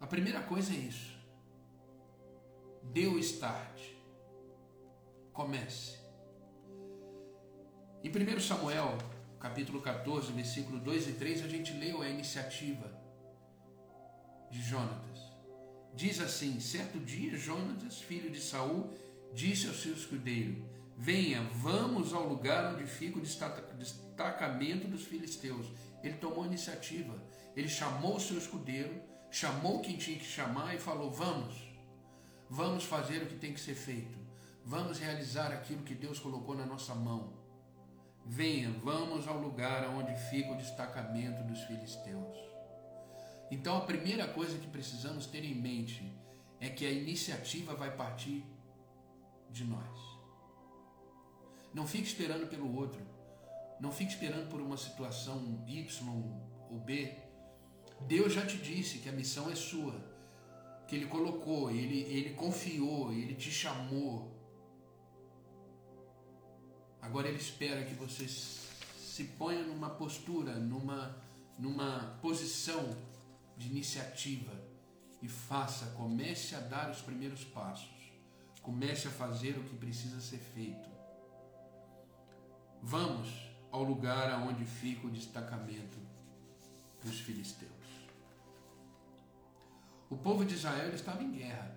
A 0.00 0.06
primeira 0.06 0.40
coisa 0.42 0.72
é 0.72 0.76
isso. 0.76 1.16
Dê 2.82 3.06
o 3.06 3.18
start. 3.18 3.80
Comece. 5.32 5.98
Em 8.02 8.10
1 8.10 8.40
Samuel, 8.40 8.96
capítulo 9.38 9.80
14, 9.80 10.32
versículo 10.32 10.78
2 10.78 11.08
e 11.08 11.12
3, 11.12 11.44
a 11.44 11.48
gente 11.48 11.72
leu 11.72 12.02
a 12.02 12.08
iniciativa 12.08 12.90
de 14.50 14.60
Jonatas. 14.62 15.18
Diz 15.94 16.20
assim: 16.20 16.60
Certo 16.60 16.98
dia, 16.98 17.36
Jonatas, 17.36 18.00
filho 18.00 18.30
de 18.30 18.40
Saul, 18.40 18.92
disse 19.32 19.66
ao 19.68 19.74
seu 19.74 19.92
escudeiro: 19.92 20.68
Venha, 20.96 21.42
vamos 21.54 22.12
ao 22.12 22.28
lugar 22.28 22.74
onde 22.74 22.86
fica 22.86 23.18
o 23.18 23.22
destacamento 23.22 24.88
dos 24.88 25.04
filisteus. 25.04 25.66
Ele 26.02 26.14
tomou 26.14 26.44
a 26.44 26.46
iniciativa. 26.46 27.14
Ele 27.56 27.68
chamou 27.68 28.16
o 28.16 28.20
seu 28.20 28.38
escudeiro 28.38 29.08
chamou 29.30 29.80
quem 29.80 29.96
tinha 29.96 30.18
que 30.18 30.24
chamar 30.24 30.74
e 30.74 30.78
falou: 30.78 31.10
Vamos, 31.10 31.54
vamos 32.48 32.84
fazer 32.84 33.22
o 33.22 33.26
que 33.26 33.36
tem 33.36 33.52
que 33.52 33.60
ser 33.60 33.74
feito, 33.74 34.18
vamos 34.64 34.98
realizar 34.98 35.52
aquilo 35.52 35.82
que 35.82 35.94
Deus 35.94 36.18
colocou 36.18 36.56
na 36.56 36.66
nossa 36.66 36.94
mão. 36.94 37.37
Venha, 38.28 38.70
vamos 38.82 39.26
ao 39.26 39.38
lugar 39.38 39.88
onde 39.88 40.14
fica 40.28 40.52
o 40.52 40.56
destacamento 40.56 41.42
dos 41.42 41.62
filisteus. 41.62 42.36
Então 43.50 43.76
a 43.78 43.80
primeira 43.80 44.28
coisa 44.28 44.58
que 44.58 44.66
precisamos 44.66 45.26
ter 45.26 45.44
em 45.44 45.54
mente 45.54 46.12
é 46.60 46.68
que 46.68 46.86
a 46.86 46.90
iniciativa 46.90 47.74
vai 47.74 47.96
partir 47.96 48.44
de 49.50 49.64
nós. 49.64 49.98
Não 51.72 51.86
fique 51.86 52.06
esperando 52.06 52.46
pelo 52.48 52.72
outro. 52.76 53.00
Não 53.80 53.90
fique 53.90 54.12
esperando 54.12 54.48
por 54.48 54.60
uma 54.60 54.76
situação 54.76 55.64
Y 55.66 56.08
ou 56.70 56.78
B 56.78 57.28
Deus 58.06 58.32
já 58.32 58.46
te 58.46 58.56
disse 58.56 58.98
que 58.98 59.08
a 59.08 59.12
missão 59.12 59.50
é 59.50 59.54
sua, 59.54 59.94
que 60.86 60.94
Ele 60.94 61.06
colocou, 61.06 61.70
Ele, 61.70 62.02
ele 62.02 62.30
confiou, 62.34 63.12
Ele 63.12 63.34
te 63.34 63.50
chamou. 63.50 64.37
Agora 67.08 67.26
Ele 67.26 67.38
espera 67.38 67.86
que 67.86 67.94
você 67.94 68.28
se 68.28 69.24
ponha 69.38 69.62
numa 69.62 69.88
postura, 69.88 70.56
numa, 70.56 71.16
numa 71.58 72.18
posição 72.20 72.94
de 73.56 73.66
iniciativa 73.68 74.52
e 75.22 75.26
faça, 75.26 75.86
comece 75.96 76.54
a 76.54 76.60
dar 76.60 76.90
os 76.90 77.00
primeiros 77.00 77.44
passos, 77.44 78.12
comece 78.60 79.08
a 79.08 79.10
fazer 79.10 79.56
o 79.56 79.64
que 79.64 79.74
precisa 79.74 80.20
ser 80.20 80.36
feito. 80.36 80.86
Vamos 82.82 83.30
ao 83.72 83.82
lugar 83.82 84.30
aonde 84.30 84.66
fica 84.66 85.06
o 85.06 85.10
destacamento 85.10 85.96
filisteus. 87.24 87.70
O 90.10 90.16
povo 90.18 90.44
de 90.44 90.52
Israel 90.52 90.94
estava 90.94 91.22
em 91.22 91.32
guerra. 91.32 91.74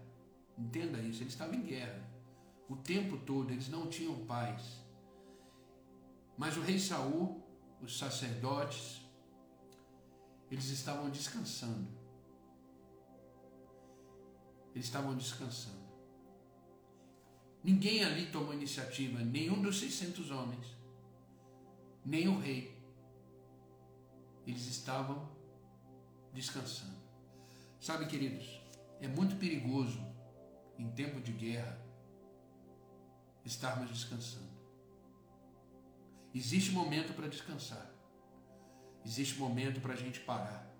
Entenda 0.57 0.99
isso, 0.99 1.23
ele 1.23 1.29
estava 1.29 1.55
em 1.55 1.61
guerra. 1.61 2.05
O 2.67 2.75
tempo 2.75 3.15
todo 3.19 3.49
eles 3.51 3.69
não 3.69 3.87
tinham 3.87 4.25
paz. 4.25 4.80
Mas 6.41 6.57
o 6.57 6.61
rei 6.61 6.79
Saul, 6.79 7.39
os 7.83 7.99
sacerdotes, 7.99 8.99
eles 10.49 10.69
estavam 10.69 11.07
descansando. 11.11 11.87
Eles 14.73 14.87
estavam 14.87 15.15
descansando. 15.15 15.85
Ninguém 17.63 18.03
ali 18.03 18.31
tomou 18.31 18.55
iniciativa, 18.55 19.19
nenhum 19.19 19.61
dos 19.61 19.79
600 19.81 20.31
homens, 20.31 20.65
nem 22.03 22.27
o 22.27 22.39
rei. 22.39 22.75
Eles 24.47 24.65
estavam 24.65 25.29
descansando. 26.33 26.97
Sabe, 27.79 28.07
queridos, 28.07 28.59
é 28.99 29.07
muito 29.07 29.35
perigoso 29.35 30.03
em 30.75 30.89
tempo 30.89 31.21
de 31.21 31.33
guerra 31.33 31.79
estarmos 33.45 33.91
descansando. 33.91 34.50
Existe 36.33 36.71
momento 36.71 37.13
para 37.13 37.27
descansar. 37.27 37.89
Existe 39.05 39.39
momento 39.39 39.81
para 39.81 39.93
a 39.93 39.95
gente 39.95 40.19
parar. 40.21 40.71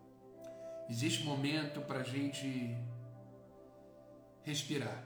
Existe 0.90 1.24
momento 1.24 1.82
para 1.82 2.00
a 2.00 2.04
gente 2.04 2.78
respirar. 4.44 5.04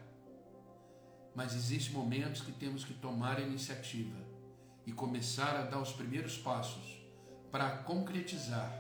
Mas 1.33 1.53
existem 1.53 1.93
momentos 1.93 2.41
que 2.41 2.51
temos 2.51 2.83
que 2.83 2.93
tomar 2.93 3.37
a 3.37 3.41
iniciativa 3.41 4.17
e 4.85 4.91
começar 4.91 5.55
a 5.55 5.63
dar 5.63 5.79
os 5.79 5.91
primeiros 5.91 6.37
passos 6.37 7.01
para 7.51 7.77
concretizar 7.83 8.71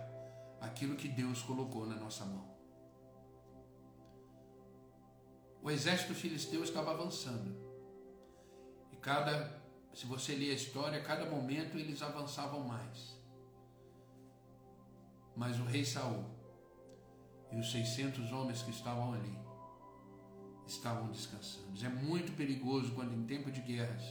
aquilo 0.61 0.95
que 0.95 1.07
Deus 1.07 1.41
colocou 1.41 1.85
na 1.85 1.95
nossa 1.95 2.25
mão. 2.25 2.55
O 5.61 5.71
exército 5.71 6.13
filisteu 6.13 6.63
estava 6.63 6.91
avançando. 6.91 7.55
E 8.91 8.95
cada, 8.97 9.54
se 9.95 10.05
você 10.05 10.35
ler 10.35 10.51
a 10.51 10.55
história, 10.55 11.01
cada 11.01 11.25
momento 11.25 11.77
eles 11.77 12.01
avançavam 12.01 12.59
mais. 12.67 13.15
Mas 15.33 15.57
o 15.57 15.63
rei 15.63 15.85
Saul 15.85 16.25
e 17.49 17.57
os 17.57 17.71
600 17.71 18.33
homens 18.33 18.61
que 18.61 18.71
estavam 18.71 19.13
ali 19.13 19.39
estavam 20.67 21.09
descansando. 21.11 21.85
É 21.85 21.87
muito 21.87 22.35
perigoso 22.35 22.93
quando 22.93 23.13
em 23.13 23.25
tempo 23.25 23.49
de 23.49 23.61
guerras 23.61 24.03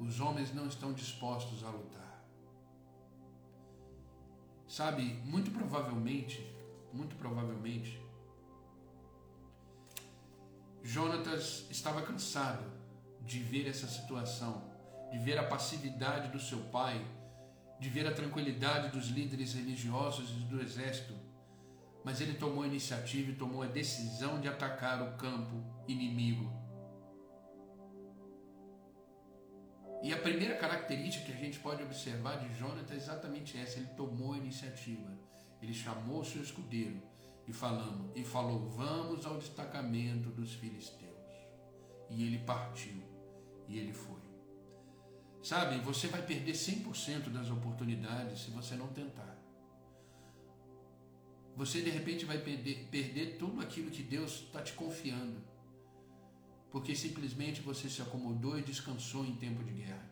os 0.00 0.18
homens 0.18 0.52
não 0.52 0.66
estão 0.66 0.92
dispostos 0.92 1.62
a 1.62 1.70
lutar. 1.70 2.24
Sabe, 4.66 5.04
muito 5.24 5.52
provavelmente, 5.52 6.44
muito 6.92 7.14
provavelmente, 7.14 8.02
Jonatas 10.82 11.70
estava 11.70 12.02
cansado 12.02 12.73
de 13.24 13.40
ver 13.40 13.68
essa 13.68 13.86
situação, 13.86 14.70
de 15.10 15.18
ver 15.18 15.38
a 15.38 15.44
passividade 15.44 16.30
do 16.30 16.40
seu 16.40 16.60
pai, 16.64 17.04
de 17.80 17.88
ver 17.88 18.06
a 18.06 18.12
tranquilidade 18.12 18.88
dos 18.88 19.08
líderes 19.08 19.54
religiosos 19.54 20.30
e 20.30 20.44
do 20.44 20.60
exército 20.60 21.14
mas 22.04 22.20
ele 22.20 22.34
tomou 22.34 22.62
a 22.62 22.66
iniciativa 22.66 23.30
e 23.30 23.34
tomou 23.34 23.62
a 23.62 23.66
decisão 23.66 24.38
de 24.38 24.46
atacar 24.46 25.02
o 25.02 25.16
campo 25.16 25.64
inimigo. 25.88 26.52
E 30.02 30.12
a 30.12 30.18
primeira 30.18 30.54
característica 30.54 31.24
que 31.24 31.32
a 31.32 31.36
gente 31.36 31.58
pode 31.60 31.82
observar 31.82 32.36
de 32.36 32.58
Jonathan 32.58 32.92
é 32.92 32.96
exatamente 32.98 33.58
essa: 33.58 33.78
ele 33.78 33.88
tomou 33.96 34.34
a 34.34 34.36
iniciativa. 34.36 35.18
Ele 35.62 35.72
chamou 35.72 36.20
o 36.20 36.24
seu 36.24 36.42
escudeiro 36.42 37.00
e 37.46 37.54
falando 37.54 38.12
e 38.14 38.22
falou: 38.22 38.68
"Vamos 38.68 39.24
ao 39.24 39.38
destacamento 39.38 40.28
dos 40.28 40.52
filisteus". 40.52 41.14
E 42.10 42.22
ele 42.22 42.40
partiu 42.40 43.13
e 43.68 43.78
ele 43.78 43.92
foi. 43.92 44.22
Sabe, 45.42 45.78
você 45.80 46.08
vai 46.08 46.22
perder 46.22 46.52
100% 46.52 47.30
das 47.30 47.50
oportunidades 47.50 48.40
se 48.40 48.50
você 48.50 48.74
não 48.74 48.88
tentar 48.88 49.34
você 51.56 51.80
de 51.80 51.90
repente 51.90 52.24
vai 52.24 52.38
perder, 52.38 52.88
perder 52.90 53.36
tudo 53.38 53.60
aquilo 53.60 53.90
que 53.90 54.02
Deus 54.02 54.40
está 54.40 54.60
te 54.60 54.72
confiando, 54.72 55.40
porque 56.70 56.96
simplesmente 56.96 57.60
você 57.60 57.88
se 57.88 58.02
acomodou 58.02 58.58
e 58.58 58.62
descansou 58.62 59.24
em 59.24 59.36
tempo 59.36 59.62
de 59.62 59.72
guerra. 59.72 60.10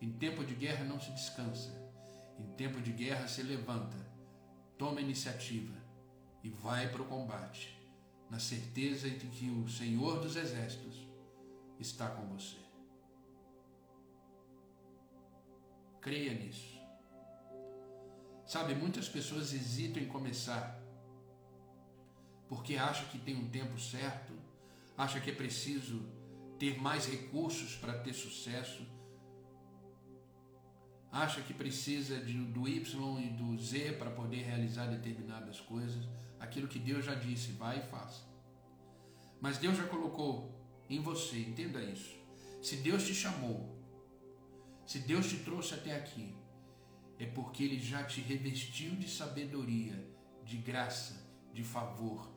Em 0.00 0.10
tempo 0.10 0.44
de 0.44 0.54
guerra 0.54 0.84
não 0.84 0.98
se 0.98 1.10
descansa, 1.10 1.70
em 2.38 2.46
tempo 2.54 2.80
de 2.80 2.92
guerra 2.92 3.28
se 3.28 3.42
levanta, 3.42 3.96
toma 4.78 5.02
iniciativa 5.02 5.76
e 6.42 6.48
vai 6.48 6.88
para 6.88 7.02
o 7.02 7.06
combate, 7.06 7.78
na 8.30 8.38
certeza 8.38 9.10
de 9.10 9.26
que 9.26 9.50
o 9.50 9.68
Senhor 9.68 10.20
dos 10.20 10.36
Exércitos 10.36 11.07
está 11.78 12.08
com 12.10 12.26
você. 12.28 12.56
Creia 16.00 16.34
nisso. 16.34 16.78
Sabe, 18.46 18.74
muitas 18.74 19.08
pessoas 19.08 19.52
hesitam 19.52 20.02
em 20.02 20.06
começar 20.06 20.78
porque 22.48 22.76
acham 22.76 23.06
que 23.08 23.18
tem 23.18 23.36
um 23.36 23.48
tempo 23.50 23.78
certo, 23.78 24.32
acham 24.96 25.20
que 25.20 25.30
é 25.30 25.34
preciso 25.34 26.02
ter 26.58 26.80
mais 26.80 27.06
recursos 27.06 27.76
para 27.76 27.98
ter 27.98 28.14
sucesso, 28.14 28.86
acha 31.12 31.42
que 31.42 31.52
precisa 31.52 32.18
de, 32.18 32.32
do 32.32 32.66
Y 32.66 33.20
e 33.20 33.28
do 33.30 33.56
Z 33.58 33.92
para 33.92 34.10
poder 34.10 34.44
realizar 34.44 34.86
determinadas 34.86 35.60
coisas, 35.60 36.08
aquilo 36.40 36.66
que 36.66 36.78
Deus 36.78 37.04
já 37.04 37.14
disse, 37.14 37.52
vai 37.52 37.80
e 37.80 37.82
faça. 37.82 38.26
Mas 39.40 39.58
Deus 39.58 39.76
já 39.76 39.86
colocou 39.86 40.57
em 40.88 41.00
você, 41.00 41.38
entenda 41.38 41.82
isso. 41.82 42.16
Se 42.62 42.76
Deus 42.76 43.06
te 43.06 43.14
chamou, 43.14 43.76
se 44.86 44.98
Deus 45.00 45.28
te 45.28 45.36
trouxe 45.38 45.74
até 45.74 45.94
aqui, 45.94 46.34
é 47.18 47.26
porque 47.26 47.62
ele 47.62 47.78
já 47.78 48.04
te 48.04 48.20
revestiu 48.20 48.92
de 48.92 49.08
sabedoria, 49.08 50.02
de 50.44 50.56
graça, 50.56 51.28
de 51.52 51.62
favor. 51.62 52.32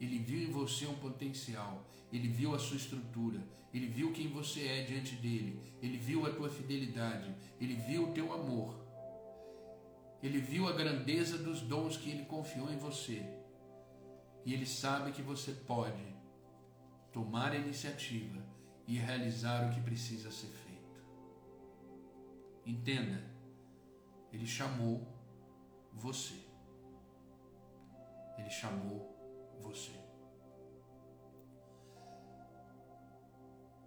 Ele 0.00 0.18
viu 0.18 0.40
em 0.40 0.52
você 0.52 0.86
um 0.86 0.94
potencial, 0.94 1.84
ele 2.12 2.28
viu 2.28 2.54
a 2.54 2.58
sua 2.58 2.76
estrutura, 2.76 3.42
ele 3.72 3.88
viu 3.88 4.12
quem 4.12 4.28
você 4.28 4.66
é 4.66 4.84
diante 4.84 5.16
dele, 5.16 5.60
ele 5.82 5.96
viu 5.96 6.26
a 6.26 6.30
tua 6.30 6.48
fidelidade, 6.48 7.34
ele 7.60 7.74
viu 7.74 8.08
o 8.08 8.12
teu 8.12 8.32
amor, 8.32 8.86
ele 10.22 10.38
viu 10.38 10.68
a 10.68 10.72
grandeza 10.72 11.38
dos 11.38 11.60
dons 11.60 11.96
que 11.96 12.10
ele 12.10 12.24
confiou 12.24 12.70
em 12.70 12.78
você. 12.78 13.22
E 14.44 14.54
ele 14.54 14.66
sabe 14.66 15.12
que 15.12 15.22
você 15.22 15.52
pode 15.52 16.14
tomar 17.16 17.52
a 17.52 17.56
iniciativa 17.56 18.44
e 18.86 18.98
realizar 18.98 19.66
o 19.66 19.74
que 19.74 19.80
precisa 19.80 20.30
ser 20.30 20.48
feito. 20.48 21.02
Entenda 22.66 23.24
ele 24.30 24.46
chamou 24.46 25.00
você. 25.94 26.38
Ele 28.36 28.50
chamou 28.50 29.00
você. 29.62 29.98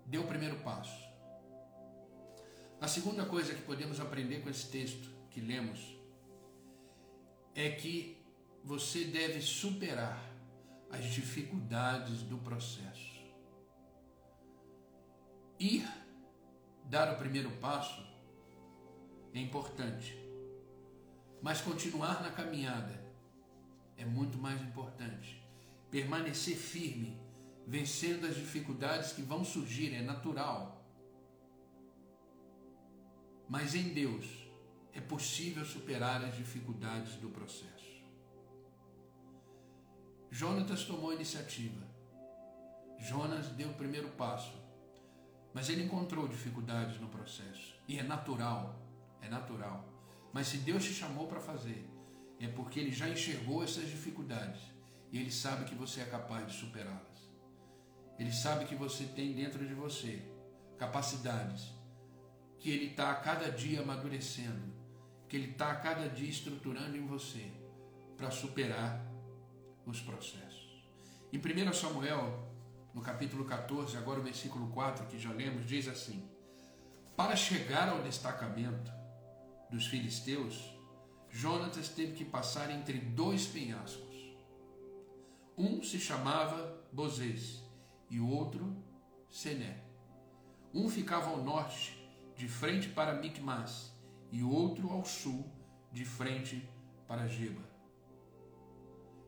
Deu 0.07 0.23
o 0.23 0.27
primeiro 0.27 0.63
passo. 0.63 1.07
A 2.81 2.87
segunda 2.87 3.27
coisa 3.27 3.53
que 3.53 3.61
podemos 3.61 3.99
aprender 3.99 4.41
com 4.41 4.49
esse 4.49 4.71
texto 4.71 5.07
que 5.29 5.39
lemos 5.39 5.95
é 7.53 7.69
que 7.69 8.25
você 8.63 9.03
deve 9.03 9.39
superar 9.39 10.19
as 10.89 11.05
dificuldades 11.05 12.23
do 12.23 12.39
processo. 12.39 13.08
Ir 15.59 15.85
dar 16.85 17.13
o 17.13 17.17
primeiro 17.17 17.51
passo 17.57 18.01
é 19.33 19.39
importante. 19.39 20.17
Mas 21.41 21.59
continuar 21.59 22.23
na 22.23 22.31
caminhada 22.31 23.03
é 23.97 24.05
muito 24.05 24.37
mais 24.37 24.61
importante. 24.61 25.45
Permanecer 25.91 26.55
firme, 26.55 27.21
vencendo 27.67 28.25
as 28.25 28.35
dificuldades 28.35 29.11
que 29.11 29.21
vão 29.21 29.43
surgir, 29.43 29.93
é 29.93 30.01
natural. 30.01 30.81
Mas 33.49 33.75
em 33.75 33.89
Deus 33.89 34.25
é 34.93 35.01
possível 35.01 35.65
superar 35.65 36.23
as 36.23 36.35
dificuldades 36.35 37.15
do 37.15 37.29
processo. 37.29 37.89
Jonatas 40.31 40.85
tomou 40.85 41.09
a 41.09 41.15
iniciativa. 41.15 41.85
Jonas 42.97 43.49
deu 43.49 43.69
o 43.69 43.73
primeiro 43.73 44.09
passo. 44.09 44.68
Mas 45.53 45.69
ele 45.69 45.83
encontrou 45.83 46.27
dificuldades 46.27 46.99
no 46.99 47.09
processo. 47.09 47.75
E 47.87 47.97
é 47.99 48.03
natural, 48.03 48.79
é 49.21 49.29
natural. 49.29 49.87
Mas 50.31 50.47
se 50.47 50.57
Deus 50.57 50.83
te 50.83 50.93
chamou 50.93 51.27
para 51.27 51.39
fazer, 51.39 51.89
é 52.39 52.47
porque 52.47 52.79
Ele 52.79 52.91
já 52.91 53.09
enxergou 53.09 53.63
essas 53.63 53.89
dificuldades 53.89 54.61
e 55.11 55.19
Ele 55.19 55.31
sabe 55.31 55.65
que 55.65 55.75
você 55.75 56.01
é 56.01 56.05
capaz 56.05 56.47
de 56.47 56.53
superá-las. 56.53 57.29
Ele 58.17 58.31
sabe 58.31 58.65
que 58.65 58.75
você 58.75 59.05
tem 59.05 59.33
dentro 59.33 59.65
de 59.67 59.73
você 59.73 60.21
capacidades 60.77 61.73
que 62.59 62.69
Ele 62.69 62.87
está 62.87 63.11
a 63.11 63.15
cada 63.15 63.51
dia 63.51 63.81
amadurecendo 63.81 64.79
que 65.29 65.37
Ele 65.37 65.51
está 65.51 65.71
a 65.71 65.75
cada 65.75 66.09
dia 66.09 66.27
estruturando 66.27 66.97
em 66.97 67.05
você 67.05 67.51
para 68.17 68.31
superar 68.31 68.99
os 69.85 70.01
processos. 70.01 70.83
Em 71.31 71.37
1 71.37 71.73
Samuel, 71.73 72.48
no 72.93 73.01
capítulo 73.01 73.45
14, 73.45 73.97
agora 73.97 74.19
o 74.19 74.23
versículo 74.23 74.67
4 74.69 75.05
que 75.07 75.19
já 75.19 75.31
lemos, 75.31 75.65
diz 75.65 75.87
assim: 75.87 76.27
Para 77.15 77.35
chegar 77.35 77.89
ao 77.89 78.01
destacamento 78.01 78.91
dos 79.69 79.87
filisteus, 79.87 80.73
Jonatas 81.29 81.89
teve 81.89 82.13
que 82.13 82.25
passar 82.25 82.71
entre 82.71 82.97
dois 82.99 83.45
penhascos. 83.45 84.09
Um 85.57 85.83
se 85.83 85.99
chamava 85.99 86.81
Bozês 86.91 87.63
e 88.09 88.19
o 88.19 88.27
outro 88.27 88.75
Sené. 89.29 89.83
Um 90.73 90.89
ficava 90.89 91.29
ao 91.29 91.43
norte, 91.43 91.95
de 92.35 92.47
frente 92.47 92.89
para 92.89 93.13
Micmas, 93.13 93.91
e 94.31 94.41
o 94.41 94.51
outro 94.51 94.89
ao 94.89 95.03
sul, 95.05 95.45
de 95.91 96.05
frente 96.05 96.67
para 97.07 97.27
Geba. 97.27 97.67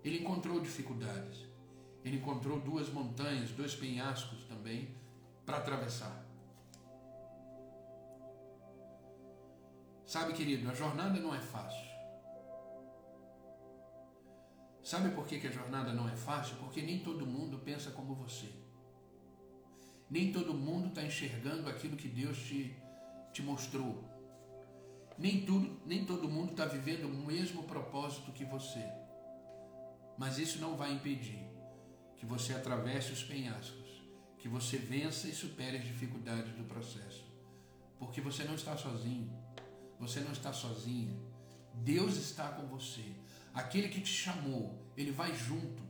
Ele 0.04 0.19
encontrou 0.19 0.60
dificuldades. 0.60 1.51
Ele 2.04 2.18
encontrou 2.18 2.60
duas 2.60 2.90
montanhas, 2.90 3.52
dois 3.52 3.76
penhascos 3.76 4.44
também 4.46 4.96
para 5.46 5.58
atravessar. 5.58 6.26
Sabe, 10.06 10.34
querido, 10.34 10.70
a 10.70 10.74
jornada 10.74 11.20
não 11.20 11.34
é 11.34 11.40
fácil. 11.40 11.90
Sabe 14.84 15.12
por 15.12 15.26
que, 15.28 15.40
que 15.40 15.48
a 15.48 15.52
jornada 15.52 15.94
não 15.94 16.10
é 16.10 16.16
fácil? 16.16 16.58
Porque 16.58 16.82
nem 16.82 17.00
todo 17.00 17.26
mundo 17.26 17.60
pensa 17.60 17.92
como 17.92 18.16
você. 18.16 18.50
Nem 20.10 20.34
todo 20.34 20.54
mundo 20.54 20.90
está 20.90 21.04
enxergando 21.04 21.70
aquilo 21.70 21.96
que 21.96 22.08
Deus 22.08 22.38
te, 22.40 22.76
te 23.32 23.42
mostrou. 23.42 24.04
Nem, 25.18 25.46
tudo, 25.46 25.80
nem 25.86 26.04
todo 26.04 26.28
mundo 26.28 26.52
está 26.52 26.66
vivendo 26.66 27.06
o 27.06 27.26
mesmo 27.26 27.64
propósito 27.64 28.32
que 28.32 28.44
você. 28.44 28.84
Mas 30.18 30.40
isso 30.40 30.60
não 30.60 30.76
vai 30.76 30.92
impedir 30.92 31.51
que 32.21 32.27
você 32.27 32.53
atravesse 32.53 33.12
os 33.12 33.23
penhascos, 33.23 33.99
que 34.38 34.47
você 34.47 34.77
vença 34.77 35.27
e 35.27 35.34
supere 35.34 35.77
as 35.77 35.84
dificuldades 35.84 36.53
do 36.53 36.63
processo. 36.65 37.25
Porque 37.97 38.21
você 38.21 38.43
não 38.43 38.53
está 38.53 38.77
sozinho, 38.77 39.27
você 39.99 40.19
não 40.19 40.31
está 40.31 40.53
sozinha. 40.53 41.19
Deus 41.73 42.17
está 42.17 42.49
com 42.49 42.67
você. 42.67 43.03
Aquele 43.55 43.89
que 43.89 44.01
te 44.01 44.13
chamou, 44.13 44.86
ele 44.95 45.10
vai 45.10 45.34
junto. 45.34 45.81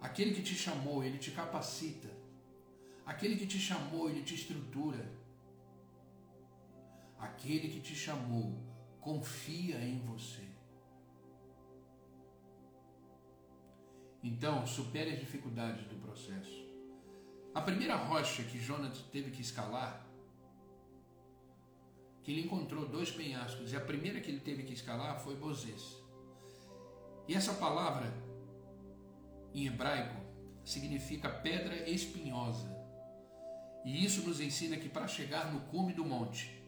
Aquele 0.00 0.34
que 0.34 0.42
te 0.42 0.56
chamou, 0.56 1.04
ele 1.04 1.18
te 1.18 1.30
capacita. 1.30 2.10
Aquele 3.06 3.36
que 3.36 3.46
te 3.46 3.60
chamou, 3.60 4.10
ele 4.10 4.24
te 4.24 4.34
estrutura. 4.34 5.08
Aquele 7.16 7.68
que 7.68 7.80
te 7.80 7.94
chamou, 7.94 8.58
confia 9.00 9.80
em 9.80 10.00
você. 10.00 10.49
Então, 14.22 14.66
supere 14.66 15.12
as 15.12 15.20
dificuldades 15.20 15.86
do 15.86 15.96
processo. 15.96 16.68
A 17.54 17.60
primeira 17.60 17.96
rocha 17.96 18.42
que 18.44 18.60
Jonas 18.60 18.98
teve 19.10 19.30
que 19.30 19.40
escalar 19.40 20.06
que 22.22 22.30
ele 22.30 22.42
encontrou 22.42 22.86
dois 22.86 23.10
penhascos 23.10 23.72
e 23.72 23.76
a 23.76 23.80
primeira 23.80 24.20
que 24.20 24.30
ele 24.30 24.40
teve 24.40 24.62
que 24.62 24.74
escalar 24.74 25.18
foi 25.20 25.34
Bozês. 25.36 25.96
E 27.26 27.34
essa 27.34 27.54
palavra 27.54 28.12
em 29.54 29.66
hebraico 29.66 30.20
significa 30.64 31.28
pedra 31.28 31.88
espinhosa. 31.88 32.68
E 33.84 34.04
isso 34.04 34.22
nos 34.28 34.38
ensina 34.38 34.76
que 34.76 34.88
para 34.88 35.08
chegar 35.08 35.50
no 35.52 35.60
cume 35.60 35.94
do 35.94 36.04
monte, 36.04 36.62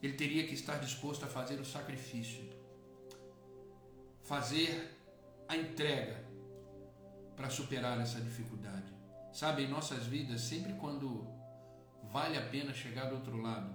ele 0.00 0.14
teria 0.14 0.46
que 0.46 0.54
estar 0.54 0.78
disposto 0.78 1.24
a 1.24 1.28
fazer 1.28 1.58
o 1.60 1.64
sacrifício, 1.64 2.48
fazer 4.22 4.96
a 5.48 5.56
entrega 5.56 6.23
para 7.36 7.50
superar 7.50 8.00
essa 8.00 8.20
dificuldade. 8.20 8.92
Sabe, 9.32 9.64
em 9.64 9.68
nossas 9.68 10.06
vidas, 10.06 10.42
sempre 10.42 10.74
quando 10.74 11.26
vale 12.04 12.38
a 12.38 12.46
pena 12.48 12.72
chegar 12.72 13.06
do 13.06 13.16
outro 13.16 13.36
lado, 13.40 13.74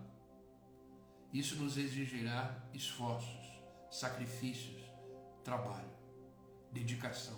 isso 1.33 1.55
nos 1.57 1.77
exigirá 1.77 2.63
esforços, 2.73 3.61
sacrifícios, 3.91 4.81
trabalho, 5.43 5.91
dedicação. 6.71 7.37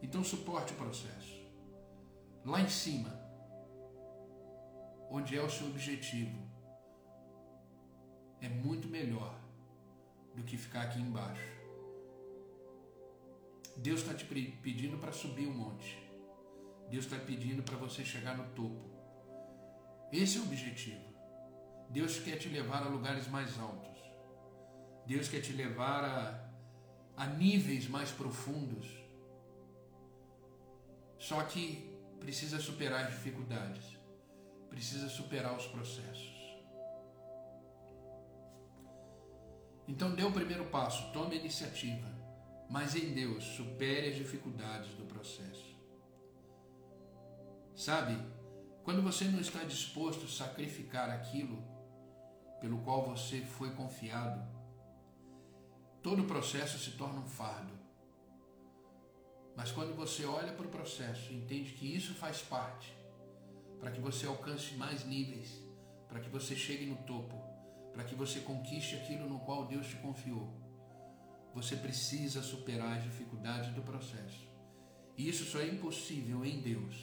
Então 0.00 0.22
suporte 0.22 0.72
o 0.72 0.76
processo. 0.76 1.38
Lá 2.44 2.60
em 2.60 2.68
cima, 2.68 3.10
onde 5.10 5.36
é 5.36 5.42
o 5.42 5.50
seu 5.50 5.66
objetivo, 5.66 6.48
é 8.40 8.48
muito 8.48 8.88
melhor 8.88 9.34
do 10.34 10.44
que 10.44 10.56
ficar 10.56 10.82
aqui 10.82 11.00
embaixo. 11.00 11.57
Deus 13.78 14.00
está 14.00 14.12
te 14.12 14.24
pedindo 14.24 14.98
para 14.98 15.12
subir 15.12 15.46
o 15.46 15.50
um 15.50 15.54
monte. 15.54 15.96
Deus 16.90 17.04
está 17.04 17.16
pedindo 17.18 17.62
para 17.62 17.76
você 17.76 18.04
chegar 18.04 18.36
no 18.36 18.44
topo. 18.50 18.90
Esse 20.12 20.38
é 20.38 20.40
o 20.40 20.44
objetivo. 20.44 21.08
Deus 21.90 22.18
quer 22.18 22.36
te 22.36 22.48
levar 22.48 22.82
a 22.82 22.88
lugares 22.88 23.28
mais 23.28 23.58
altos. 23.58 23.98
Deus 25.06 25.28
quer 25.28 25.40
te 25.40 25.52
levar 25.52 26.04
a, 26.04 27.24
a 27.24 27.26
níveis 27.26 27.88
mais 27.88 28.10
profundos. 28.10 28.86
Só 31.18 31.42
que 31.44 31.96
precisa 32.18 32.58
superar 32.58 33.04
as 33.04 33.10
dificuldades, 33.10 33.96
precisa 34.68 35.08
superar 35.08 35.56
os 35.56 35.66
processos. 35.66 36.36
Então 39.86 40.14
dê 40.14 40.22
o 40.22 40.32
primeiro 40.32 40.66
passo, 40.66 41.10
tome 41.12 41.36
a 41.36 41.38
iniciativa, 41.38 42.17
mas 42.68 42.94
em 42.94 43.12
Deus 43.12 43.44
supere 43.44 44.10
as 44.10 44.16
dificuldades 44.16 44.90
do 44.94 45.04
processo. 45.06 45.76
Sabe, 47.74 48.18
quando 48.82 49.02
você 49.02 49.24
não 49.24 49.40
está 49.40 49.62
disposto 49.64 50.24
a 50.24 50.28
sacrificar 50.28 51.10
aquilo 51.10 51.62
pelo 52.60 52.78
qual 52.78 53.04
você 53.06 53.40
foi 53.40 53.70
confiado, 53.70 54.44
todo 56.02 56.22
o 56.22 56.26
processo 56.26 56.78
se 56.78 56.92
torna 56.92 57.20
um 57.20 57.28
fardo. 57.28 57.72
Mas 59.56 59.72
quando 59.72 59.94
você 59.94 60.24
olha 60.24 60.52
para 60.52 60.66
o 60.66 60.70
processo 60.70 61.32
entende 61.32 61.72
que 61.72 61.94
isso 61.94 62.14
faz 62.14 62.42
parte, 62.42 62.96
para 63.78 63.90
que 63.90 64.00
você 64.00 64.26
alcance 64.26 64.74
mais 64.74 65.04
níveis, 65.04 65.62
para 66.08 66.20
que 66.20 66.28
você 66.28 66.56
chegue 66.56 66.86
no 66.86 66.96
topo, 66.96 67.36
para 67.92 68.04
que 68.04 68.14
você 68.14 68.40
conquiste 68.40 68.96
aquilo 68.96 69.28
no 69.28 69.40
qual 69.40 69.66
Deus 69.66 69.86
te 69.86 69.96
confiou, 69.96 70.52
você 71.54 71.76
precisa 71.76 72.42
superar 72.42 72.98
as 72.98 73.04
dificuldades 73.04 73.74
do 73.74 73.82
processo. 73.82 74.48
E 75.16 75.28
isso 75.28 75.44
só 75.44 75.60
é 75.60 75.66
impossível 75.66 76.44
em 76.44 76.60
Deus. 76.60 76.94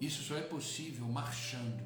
Isso 0.00 0.22
só 0.22 0.36
é 0.36 0.42
possível 0.42 1.06
marchando. 1.06 1.84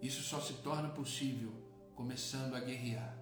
Isso 0.00 0.22
só 0.22 0.40
se 0.40 0.54
torna 0.54 0.88
possível 0.88 1.52
começando 1.94 2.54
a 2.54 2.60
guerrear. 2.60 3.18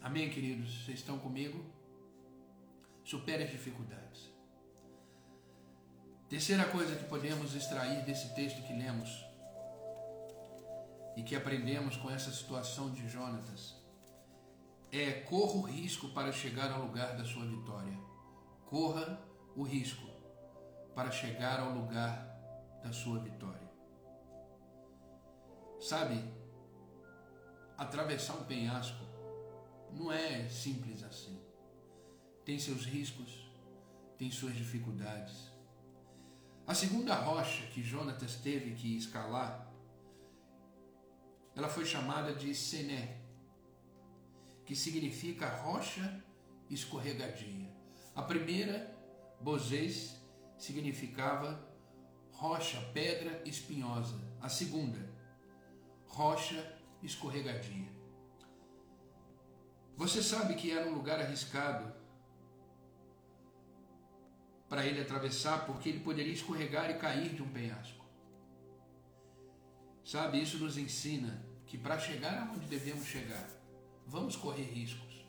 Amém, 0.00 0.28
queridos? 0.30 0.84
Vocês 0.84 0.98
estão 0.98 1.18
comigo? 1.18 1.64
Supere 3.04 3.44
as 3.44 3.50
dificuldades. 3.50 4.32
Terceira 6.28 6.64
coisa 6.64 6.96
que 6.96 7.04
podemos 7.04 7.54
extrair 7.54 8.04
desse 8.04 8.34
texto 8.34 8.62
que 8.66 8.72
lemos 8.72 9.31
e 11.16 11.22
que 11.22 11.36
aprendemos 11.36 11.96
com 11.96 12.10
essa 12.10 12.30
situação 12.30 12.90
de 12.90 13.08
Jonatas 13.08 13.76
é 14.90 15.12
corra 15.22 15.54
o 15.54 15.62
risco 15.62 16.08
para 16.10 16.30
chegar 16.30 16.70
ao 16.70 16.82
lugar 16.82 17.16
da 17.16 17.24
sua 17.24 17.46
vitória. 17.46 17.98
Corra 18.66 19.18
o 19.56 19.62
risco 19.62 20.06
para 20.94 21.10
chegar 21.10 21.60
ao 21.60 21.72
lugar 21.72 22.28
da 22.82 22.92
sua 22.92 23.18
vitória. 23.18 23.70
Sabe, 25.80 26.22
atravessar 27.76 28.34
um 28.34 28.44
penhasco 28.44 29.04
não 29.92 30.12
é 30.12 30.48
simples 30.48 31.02
assim. 31.02 31.40
Tem 32.44 32.58
seus 32.58 32.84
riscos, 32.84 33.50
tem 34.18 34.30
suas 34.30 34.54
dificuldades. 34.54 35.50
A 36.66 36.74
segunda 36.74 37.14
rocha 37.14 37.66
que 37.68 37.82
Jonatas 37.82 38.36
teve 38.36 38.74
que 38.74 38.96
escalar, 38.96 39.71
ela 41.54 41.68
foi 41.68 41.84
chamada 41.84 42.34
de 42.34 42.54
Sené, 42.54 43.20
que 44.64 44.74
significa 44.74 45.48
rocha 45.48 46.24
escorregadia. 46.70 47.70
A 48.14 48.22
primeira, 48.22 48.96
Bozês, 49.40 50.20
significava 50.56 51.68
rocha, 52.32 52.80
pedra 52.92 53.42
espinhosa. 53.44 54.20
A 54.40 54.48
segunda, 54.48 54.98
rocha 56.06 56.78
escorregadia. 57.02 57.90
Você 59.96 60.22
sabe 60.22 60.54
que 60.54 60.70
era 60.70 60.88
um 60.88 60.94
lugar 60.94 61.20
arriscado 61.20 61.92
para 64.68 64.86
ele 64.86 65.00
atravessar, 65.00 65.66
porque 65.66 65.90
ele 65.90 66.00
poderia 66.00 66.32
escorregar 66.32 66.90
e 66.90 66.94
cair 66.94 67.34
de 67.34 67.42
um 67.42 67.52
penhasco. 67.52 68.01
Sabe, 70.04 70.42
isso 70.42 70.58
nos 70.58 70.76
ensina 70.76 71.44
que 71.66 71.78
para 71.78 71.98
chegar 71.98 72.48
aonde 72.48 72.66
devemos 72.66 73.06
chegar, 73.06 73.48
vamos 74.06 74.36
correr 74.36 74.64
riscos. 74.64 75.26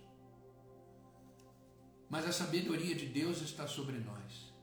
Mas 2.10 2.28
a 2.28 2.32
sabedoria 2.32 2.96
de 2.96 3.06
Deus 3.06 3.42
está 3.42 3.68
sobre 3.68 3.98
nós. 3.98 4.54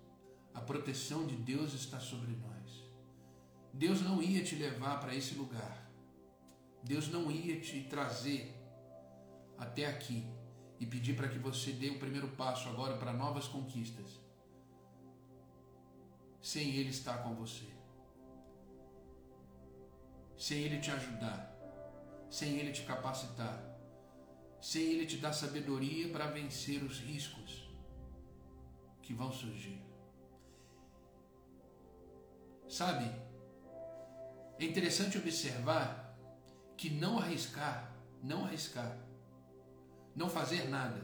A 0.53 0.61
proteção 0.61 1.27
de 1.27 1.37
Deus 1.37 1.75
está 1.75 1.99
sobre 1.99 2.33
nós. 2.33 2.85
Deus 3.73 4.03
não 4.03 4.23
ia 4.23 4.43
te 4.43 4.57
levar 4.57 5.01
para 5.01 5.15
esse 5.15 5.35
lugar. 5.35 5.91
Deus 6.83 7.09
não 7.09 7.31
ia 7.31 7.61
te 7.61 7.83
trazer 7.85 8.57
até 9.59 9.87
aqui 9.87 10.25
e 10.79 10.87
pedir 10.87 11.15
para 11.15 11.29
que 11.29 11.39
você 11.39 11.73
dê 11.73 11.91
o 11.91 11.99
primeiro 11.99 12.29
passo 12.29 12.69
agora 12.69 12.97
para 12.97 13.13
novas 13.13 13.47
conquistas, 13.47 14.19
sem 16.41 16.75
Ele 16.75 16.89
estar 16.89 17.19
com 17.19 17.35
você, 17.35 17.67
sem 20.41 20.63
Ele 20.63 20.81
te 20.81 20.91
ajudar, 20.91 21.55
sem 22.31 22.57
Ele 22.57 22.73
te 22.73 22.83
capacitar, 22.85 23.63
sem 24.59 24.83
Ele 24.83 25.05
te 25.05 25.19
dar 25.19 25.35
sabedoria 25.35 26.11
para 26.11 26.29
vencer 26.29 26.83
os 26.83 26.99
riscos 26.99 27.71
que 29.03 29.13
vão 29.13 29.31
surgir. 29.31 29.85
Sabe, 32.67 33.05
é 34.59 34.65
interessante 34.65 35.19
observar 35.19 36.17
que 36.75 36.89
não 36.89 37.19
arriscar, 37.19 37.95
não 38.23 38.47
arriscar, 38.47 38.97
não 40.17 40.31
fazer 40.31 40.71
nada, 40.71 41.03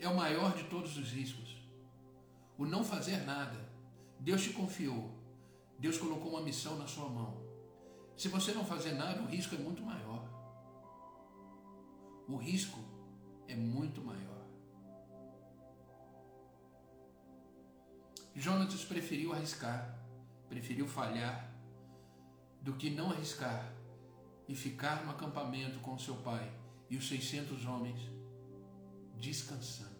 é 0.00 0.08
o 0.08 0.16
maior 0.16 0.56
de 0.56 0.64
todos 0.64 0.98
os 0.98 1.12
riscos. 1.12 1.62
O 2.58 2.66
não 2.66 2.82
fazer 2.82 3.18
nada. 3.18 3.70
Deus 4.18 4.42
te 4.42 4.50
confiou. 4.50 5.12
Deus 5.78 5.96
colocou 5.96 6.32
uma 6.32 6.42
missão 6.42 6.76
na 6.76 6.88
sua 6.88 7.08
mão. 7.08 7.41
Se 8.16 8.28
você 8.28 8.52
não 8.52 8.64
fazer 8.64 8.92
nada, 8.92 9.20
o 9.22 9.26
risco 9.26 9.54
é 9.54 9.58
muito 9.58 9.82
maior. 9.82 10.28
O 12.28 12.36
risco 12.36 12.78
é 13.48 13.56
muito 13.56 14.00
maior. 14.02 14.46
Jonatas 18.34 18.84
preferiu 18.84 19.32
arriscar, 19.32 19.98
preferiu 20.48 20.86
falhar, 20.86 21.52
do 22.62 22.74
que 22.74 22.88
não 22.90 23.10
arriscar 23.10 23.72
e 24.48 24.54
ficar 24.54 25.04
no 25.04 25.10
acampamento 25.10 25.80
com 25.80 25.98
seu 25.98 26.16
pai 26.16 26.50
e 26.88 26.96
os 26.96 27.08
600 27.08 27.66
homens 27.66 28.00
descansando. 29.18 29.90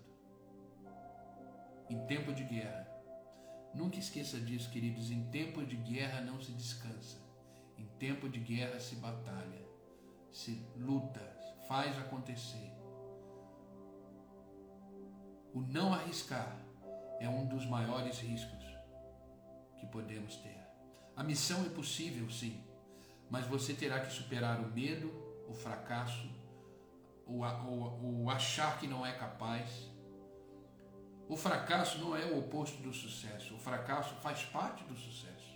Em 1.88 2.06
tempo 2.06 2.32
de 2.32 2.44
guerra. 2.44 2.88
Nunca 3.74 3.98
esqueça 3.98 4.38
disso, 4.40 4.70
queridos. 4.70 5.10
Em 5.10 5.24
tempo 5.30 5.64
de 5.64 5.76
guerra 5.76 6.20
não 6.20 6.40
se 6.40 6.52
descansa. 6.52 7.21
Em 8.02 8.08
tempo 8.08 8.28
de 8.28 8.40
guerra 8.40 8.80
se 8.80 8.96
batalha, 8.96 9.64
se 10.32 10.66
luta, 10.76 11.20
faz 11.68 11.96
acontecer. 11.96 12.72
O 15.54 15.60
não 15.60 15.94
arriscar 15.94 16.52
é 17.20 17.28
um 17.28 17.46
dos 17.46 17.64
maiores 17.64 18.18
riscos 18.18 18.64
que 19.78 19.86
podemos 19.86 20.34
ter. 20.34 20.66
A 21.14 21.22
missão 21.22 21.64
é 21.64 21.68
possível, 21.68 22.28
sim, 22.28 22.60
mas 23.30 23.46
você 23.46 23.72
terá 23.72 24.00
que 24.00 24.12
superar 24.12 24.58
o 24.58 24.68
medo, 24.72 25.08
o 25.48 25.54
fracasso, 25.54 26.28
o, 27.24 27.44
o, 27.44 28.24
o 28.24 28.30
achar 28.30 28.80
que 28.80 28.88
não 28.88 29.06
é 29.06 29.12
capaz. 29.12 29.88
O 31.28 31.36
fracasso 31.36 31.98
não 31.98 32.16
é 32.16 32.24
o 32.24 32.40
oposto 32.40 32.82
do 32.82 32.92
sucesso. 32.92 33.54
O 33.54 33.60
fracasso 33.60 34.12
faz 34.16 34.42
parte 34.46 34.82
do 34.82 34.96
sucesso. 34.96 35.51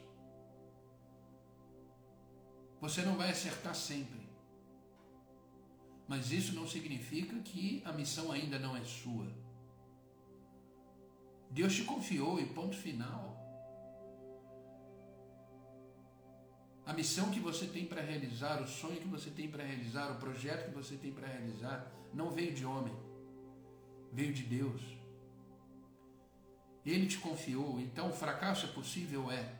Você 2.80 3.02
não 3.02 3.16
vai 3.16 3.30
acertar 3.30 3.74
sempre. 3.74 4.26
Mas 6.08 6.30
isso 6.30 6.54
não 6.54 6.66
significa 6.66 7.36
que 7.40 7.82
a 7.84 7.92
missão 7.92 8.30
ainda 8.30 8.58
não 8.58 8.76
é 8.76 8.84
sua. 8.84 9.26
Deus 11.50 11.74
te 11.74 11.84
confiou 11.84 12.38
e 12.38 12.46
ponto 12.46 12.76
final. 12.76 13.34
A 16.84 16.92
missão 16.92 17.30
que 17.30 17.40
você 17.40 17.66
tem 17.66 17.84
para 17.84 18.00
realizar, 18.00 18.62
o 18.62 18.68
sonho 18.68 19.00
que 19.00 19.08
você 19.08 19.30
tem 19.30 19.48
para 19.48 19.64
realizar, 19.64 20.12
o 20.12 20.20
projeto 20.20 20.68
que 20.68 20.74
você 20.74 20.96
tem 20.96 21.12
para 21.12 21.26
realizar, 21.26 21.90
não 22.14 22.30
veio 22.30 22.54
de 22.54 22.64
homem, 22.64 22.94
veio 24.12 24.32
de 24.32 24.44
Deus. 24.44 24.80
Ele 26.84 27.08
te 27.08 27.18
confiou, 27.18 27.80
então 27.80 28.10
o 28.10 28.12
fracasso 28.12 28.66
é 28.66 28.68
possível? 28.68 29.32
É. 29.32 29.55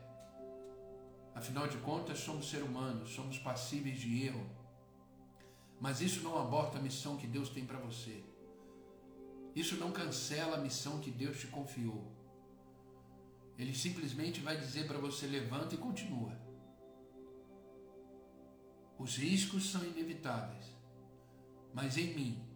Afinal 1.37 1.69
de 1.69 1.77
contas, 1.77 2.21
somos 2.21 2.49
seres 2.49 2.67
humanos, 2.67 3.11
somos 3.11 3.39
passíveis 3.39 4.01
de 4.01 4.25
erro. 4.25 4.45
Mas 5.79 6.01
isso 6.01 6.23
não 6.23 6.39
aborta 6.39 6.79
a 6.79 6.81
missão 6.81 7.19
que 7.19 7.27
Deus 7.27 7.51
tem 7.51 7.67
para 7.67 7.79
você. 7.79 8.25
Isso 9.55 9.77
não 9.77 9.93
cancela 9.93 10.57
a 10.57 10.61
missão 10.61 10.99
que 10.99 11.11
Deus 11.11 11.39
te 11.39 11.49
confiou. 11.49 12.11
Ele 13.59 13.75
simplesmente 13.75 14.41
vai 14.41 14.57
dizer 14.57 14.87
para 14.87 14.99
você: 14.99 15.27
levanta 15.27 15.75
e 15.75 15.79
continua. 15.79 16.33
Os 18.99 19.17
riscos 19.19 19.71
são 19.71 19.85
inevitáveis, 19.85 20.75
mas 21.75 21.99
em 21.99 22.15
mim 22.15 22.49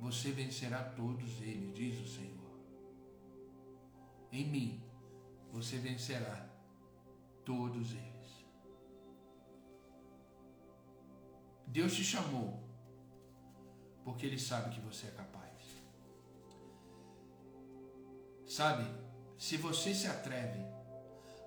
você 0.00 0.32
vencerá 0.32 0.82
todos 0.82 1.40
eles, 1.40 1.72
diz 1.72 2.00
o 2.00 2.08
Senhor. 2.08 2.58
Em 4.32 4.48
mim 4.50 4.82
você 5.52 5.76
vencerá 5.78 6.51
todos 7.44 7.92
eles. 7.92 8.12
Deus 11.66 11.94
te 11.94 12.04
chamou 12.04 12.62
porque 14.04 14.26
Ele 14.26 14.38
sabe 14.38 14.74
que 14.74 14.80
você 14.80 15.06
é 15.06 15.10
capaz. 15.10 15.42
Sabe, 18.46 18.84
se 19.38 19.56
você 19.56 19.94
se 19.94 20.06
atreve 20.06 20.60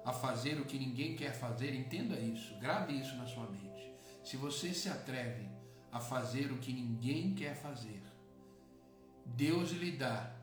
a 0.04 0.12
fazer 0.12 0.60
o 0.60 0.66
que 0.66 0.80
ninguém 0.80 1.16
quer 1.16 1.34
fazer, 1.34 1.76
entenda 1.76 2.20
isso, 2.20 2.58
grave 2.58 3.00
isso 3.00 3.16
na 3.16 3.28
sua 3.28 3.48
mente. 3.50 3.94
Se 4.24 4.38
você 4.38 4.74
se 4.74 4.90
atreve 4.90 5.48
a 5.92 6.00
fazer 6.00 6.52
o 6.52 6.58
que 6.58 6.74
ninguém 6.74 7.36
quer 7.36 7.56
fazer, 7.56 8.02
Deus 9.26 9.72
lhe 9.72 9.92
dá 9.92 10.36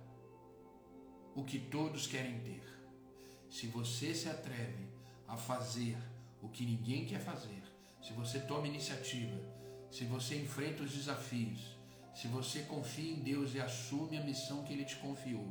o 1.34 1.44
que 1.44 1.58
todos 1.58 2.06
querem 2.06 2.38
ter. 2.40 2.62
Se 3.50 3.66
você 3.66 4.14
se 4.14 4.28
atreve 4.28 4.91
a 5.32 5.36
fazer 5.36 5.96
o 6.40 6.48
que 6.48 6.64
ninguém 6.64 7.06
quer 7.06 7.20
fazer, 7.20 7.62
se 8.02 8.12
você 8.12 8.38
toma 8.40 8.66
iniciativa, 8.66 9.38
se 9.90 10.04
você 10.04 10.36
enfrenta 10.36 10.82
os 10.82 10.92
desafios, 10.92 11.60
se 12.14 12.28
você 12.28 12.58
confia 12.74 13.12
em 13.12 13.20
Deus 13.20 13.54
e 13.54 13.60
assume 13.60 14.18
a 14.18 14.24
missão 14.24 14.62
que 14.62 14.72
Ele 14.72 14.84
te 14.84 14.96
confiou, 14.96 15.48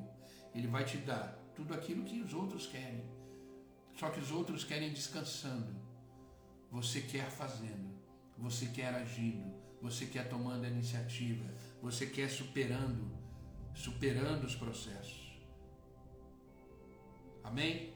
Ele 0.54 0.68
vai 0.68 0.86
te 0.86 0.98
dar 0.98 1.26
tudo 1.56 1.74
aquilo 1.74 2.06
que 2.06 2.22
os 2.22 2.34
outros 2.34 2.68
querem 2.68 3.04
só 4.02 4.10
que 4.10 4.20
os 4.20 4.32
outros 4.32 4.64
querem 4.64 4.92
descansando. 4.92 5.76
Você 6.72 7.02
quer 7.02 7.30
fazendo, 7.30 7.94
você 8.38 8.66
quer 8.68 8.94
agindo, 8.96 9.54
você 9.82 10.06
quer 10.06 10.30
tomando 10.30 10.66
a 10.66 10.70
iniciativa, 10.70 11.46
você 11.82 12.06
quer 12.06 12.30
superando, 12.30 13.12
superando 13.74 14.46
os 14.46 14.56
processos. 14.56 15.40
Amém? 17.44 17.94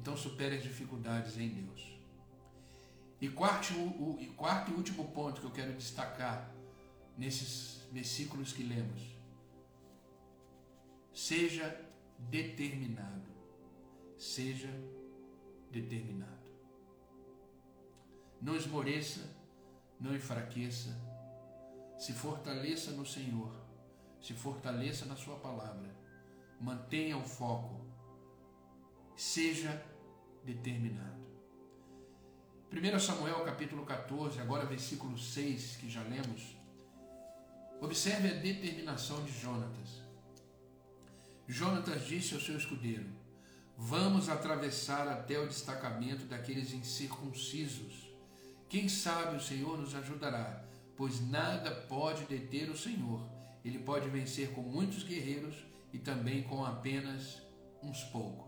Então 0.00 0.16
supere 0.16 0.56
as 0.56 0.62
dificuldades 0.62 1.36
em 1.38 1.48
Deus. 1.48 1.98
E 3.20 3.28
quarto, 3.28 3.74
o, 3.74 4.20
o 4.20 4.34
quarto 4.34 4.70
e 4.70 4.74
último 4.74 5.08
ponto 5.12 5.40
que 5.40 5.46
eu 5.46 5.50
quero 5.50 5.72
destacar 5.72 6.54
nesses 7.16 7.86
versículos 7.92 8.52
que 8.52 8.62
lemos. 8.62 9.02
Seja 11.12 11.84
determinado 12.18 13.28
seja 14.18 14.68
determinado. 15.70 16.48
Não 18.42 18.56
esmoreça, 18.56 19.20
não 20.00 20.14
enfraqueça, 20.14 20.90
se 21.96 22.12
fortaleça 22.12 22.90
no 22.90 23.06
Senhor, 23.06 23.52
se 24.20 24.34
fortaleça 24.34 25.06
na 25.06 25.16
Sua 25.16 25.36
palavra, 25.36 25.94
mantenha 26.60 27.16
o 27.16 27.24
foco, 27.24 27.86
seja 29.18 29.84
determinado. 30.44 31.18
1 32.72 33.00
Samuel 33.00 33.44
capítulo 33.44 33.84
14, 33.84 34.38
agora 34.38 34.64
versículo 34.64 35.18
6, 35.18 35.78
que 35.78 35.90
já 35.90 36.00
lemos, 36.02 36.56
observe 37.80 38.28
a 38.28 38.34
determinação 38.34 39.24
de 39.24 39.32
Jonatas. 39.32 40.02
Jonatas 41.48 42.06
disse 42.06 42.34
ao 42.34 42.40
seu 42.40 42.56
escudeiro: 42.56 43.06
Vamos 43.76 44.28
atravessar 44.28 45.08
até 45.08 45.36
o 45.36 45.48
destacamento 45.48 46.24
daqueles 46.26 46.72
incircuncisos. 46.72 48.08
Quem 48.68 48.88
sabe 48.88 49.36
o 49.36 49.40
Senhor 49.40 49.76
nos 49.78 49.96
ajudará, 49.96 50.64
pois 50.96 51.20
nada 51.28 51.72
pode 51.72 52.24
deter 52.26 52.70
o 52.70 52.78
Senhor. 52.78 53.28
Ele 53.64 53.80
pode 53.80 54.08
vencer 54.10 54.52
com 54.52 54.62
muitos 54.62 55.02
guerreiros 55.02 55.56
e 55.92 55.98
também 55.98 56.44
com 56.44 56.64
apenas 56.64 57.42
uns 57.82 58.04
poucos. 58.04 58.47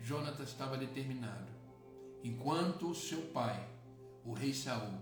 Jonatas 0.00 0.48
estava 0.48 0.76
determinado. 0.76 1.48
Enquanto 2.22 2.94
seu 2.94 3.22
pai, 3.32 3.68
o 4.24 4.32
rei 4.32 4.52
Saul, 4.52 4.98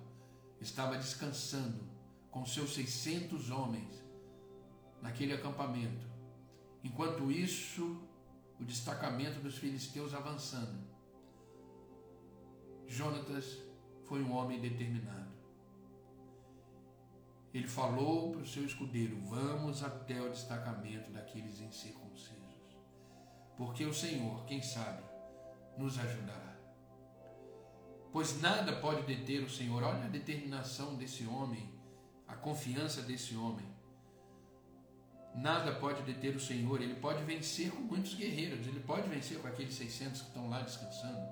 estava 0.61 0.97
descansando 0.97 1.85
com 2.31 2.45
seus 2.45 2.75
600 2.75 3.51
homens 3.51 4.05
naquele 5.01 5.33
acampamento, 5.33 6.07
enquanto 6.83 7.31
isso, 7.31 8.03
o 8.59 8.65
destacamento 8.65 9.41
dos 9.41 9.57
filisteus 9.57 10.15
avançando, 10.15 10.87
Jonatas 12.87 13.59
foi 14.05 14.23
um 14.23 14.33
homem 14.33 14.61
determinado. 14.61 15.31
Ele 17.53 17.67
falou 17.67 18.33
para 18.33 18.43
o 18.43 18.47
seu 18.47 18.65
escudeiro: 18.65 19.19
Vamos 19.25 19.83
até 19.83 20.21
o 20.21 20.29
destacamento 20.29 21.11
daqueles 21.11 21.61
incircuncisos, 21.61 22.46
porque 23.57 23.85
o 23.85 23.95
Senhor, 23.95 24.45
quem 24.45 24.61
sabe, 24.63 25.03
nos 25.77 25.99
ajudará. 25.99 26.57
Pois 28.13 28.41
nada 28.41 28.77
pode 28.77 29.03
deter 29.03 29.43
o 29.43 29.51
Senhor. 29.51 29.83
Olha 29.83 30.05
a 30.05 30.09
determinação 30.09 30.95
desse 30.95 31.27
homem, 31.27 31.71
a 32.27 32.35
confiança 32.35 33.03
desse 33.03 33.37
homem. 33.37 33.67
Nada 35.35 35.75
pode 35.75 36.03
deter 36.03 36.35
o 36.35 36.41
Senhor. 36.41 36.81
Ele 36.81 36.95
pode 36.95 37.23
vencer 37.25 37.71
com 37.71 37.83
muitos 37.83 38.15
guerreiros. 38.15 38.67
Ele 38.67 38.81
pode 38.81 39.09
vencer 39.09 39.39
com 39.39 39.49
aqueles 39.49 39.75
600 39.75 40.23
que 40.23 40.29
estão 40.29 40.49
lá 40.49 40.63
descansando. 40.63 41.29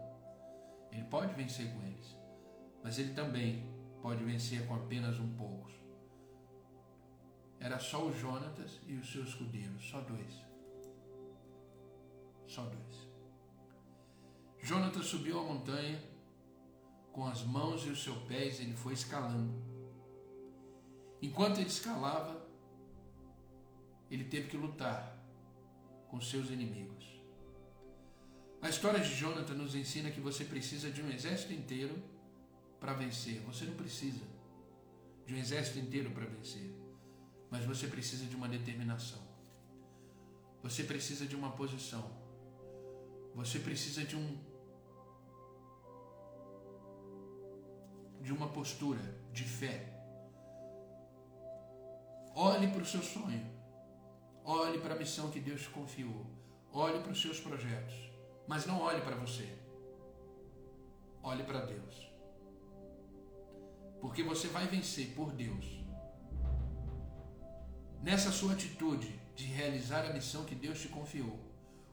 Ele 0.92 1.04
pode 1.04 1.32
vencer 1.34 1.72
com 1.72 1.82
eles. 1.82 2.14
Mas 2.82 2.98
ele 2.98 3.14
também 3.14 3.66
pode 4.02 4.22
vencer 4.22 4.66
com 4.66 4.74
apenas 4.74 5.18
um 5.18 5.34
poucos. 5.36 5.72
Era 7.58 7.78
só 7.78 8.04
o 8.04 8.12
Jonatas 8.12 8.78
e 8.86 8.94
o 8.94 9.04
seu 9.04 9.24
escudeiro, 9.24 9.80
só 9.80 10.02
dois. 10.02 10.53
Só 12.54 12.62
dois. 12.62 13.08
Jonatas 14.62 15.06
subiu 15.06 15.40
a 15.40 15.42
montanha, 15.42 16.00
com 17.12 17.26
as 17.26 17.42
mãos 17.42 17.84
e 17.84 17.88
os 17.88 18.00
seus 18.00 18.18
pés 18.28 18.60
ele 18.60 18.76
foi 18.76 18.92
escalando. 18.92 19.52
Enquanto 21.20 21.58
ele 21.58 21.66
escalava, 21.66 22.46
ele 24.08 24.22
teve 24.22 24.48
que 24.48 24.56
lutar 24.56 25.18
com 26.06 26.20
seus 26.20 26.48
inimigos. 26.48 27.04
A 28.62 28.68
história 28.68 29.00
de 29.00 29.12
Jonathan 29.16 29.54
nos 29.54 29.74
ensina 29.74 30.12
que 30.12 30.20
você 30.20 30.44
precisa 30.44 30.92
de 30.92 31.02
um 31.02 31.10
exército 31.10 31.52
inteiro 31.52 32.00
para 32.78 32.92
vencer. 32.92 33.40
Você 33.48 33.64
não 33.64 33.74
precisa 33.74 34.24
de 35.26 35.34
um 35.34 35.38
exército 35.38 35.80
inteiro 35.80 36.12
para 36.12 36.26
vencer, 36.26 36.72
mas 37.50 37.64
você 37.64 37.88
precisa 37.88 38.26
de 38.26 38.36
uma 38.36 38.48
determinação. 38.48 39.22
Você 40.62 40.84
precisa 40.84 41.26
de 41.26 41.34
uma 41.34 41.50
posição. 41.50 42.23
Você 43.34 43.58
precisa 43.58 44.04
de 44.04 44.16
um 44.16 44.38
de 48.20 48.32
uma 48.32 48.48
postura 48.48 49.02
de 49.32 49.44
fé. 49.44 49.92
Olhe 52.34 52.68
para 52.68 52.82
o 52.82 52.86
seu 52.86 53.02
sonho. 53.02 53.44
Olhe 54.44 54.78
para 54.78 54.94
a 54.94 54.98
missão 54.98 55.30
que 55.30 55.40
Deus 55.40 55.62
te 55.62 55.68
confiou. 55.68 56.24
Olhe 56.72 57.00
para 57.00 57.12
os 57.12 57.20
seus 57.20 57.38
projetos. 57.38 57.94
Mas 58.46 58.64
não 58.66 58.80
olhe 58.80 59.02
para 59.02 59.16
você. 59.16 59.46
Olhe 61.22 61.42
para 61.44 61.66
Deus. 61.66 62.08
Porque 64.00 64.22
você 64.22 64.48
vai 64.48 64.66
vencer 64.66 65.14
por 65.14 65.32
Deus. 65.32 65.84
Nessa 68.02 68.30
sua 68.30 68.52
atitude 68.52 69.18
de 69.34 69.44
realizar 69.44 70.04
a 70.04 70.12
missão 70.12 70.44
que 70.44 70.54
Deus 70.54 70.80
te 70.80 70.88
confiou, 70.88 71.38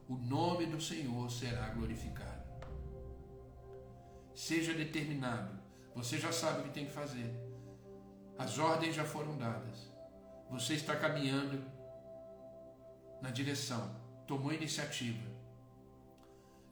o 0.08 0.16
nome 0.16 0.66
do 0.66 0.80
Senhor 0.80 1.30
será 1.30 1.68
glorificado. 1.70 2.42
Seja 4.34 4.74
determinado. 4.74 5.60
Você 5.94 6.18
já 6.18 6.32
sabe 6.32 6.60
o 6.60 6.64
que 6.64 6.70
tem 6.70 6.86
que 6.86 6.92
fazer. 6.92 7.30
As 8.38 8.58
ordens 8.58 8.94
já 8.94 9.04
foram 9.04 9.36
dadas. 9.36 9.90
Você 10.50 10.74
está 10.74 10.96
caminhando 10.96 11.64
na 13.22 13.30
direção, 13.30 13.94
tomou 14.26 14.52
iniciativa, 14.52 15.30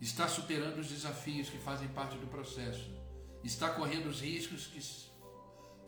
está 0.00 0.26
superando 0.26 0.78
os 0.78 0.88
desafios 0.88 1.48
que 1.48 1.58
fazem 1.58 1.88
parte 1.88 2.18
do 2.18 2.26
processo, 2.26 2.92
está 3.44 3.70
correndo 3.70 4.08
os 4.08 4.20
riscos 4.20 4.66
que 4.66 4.80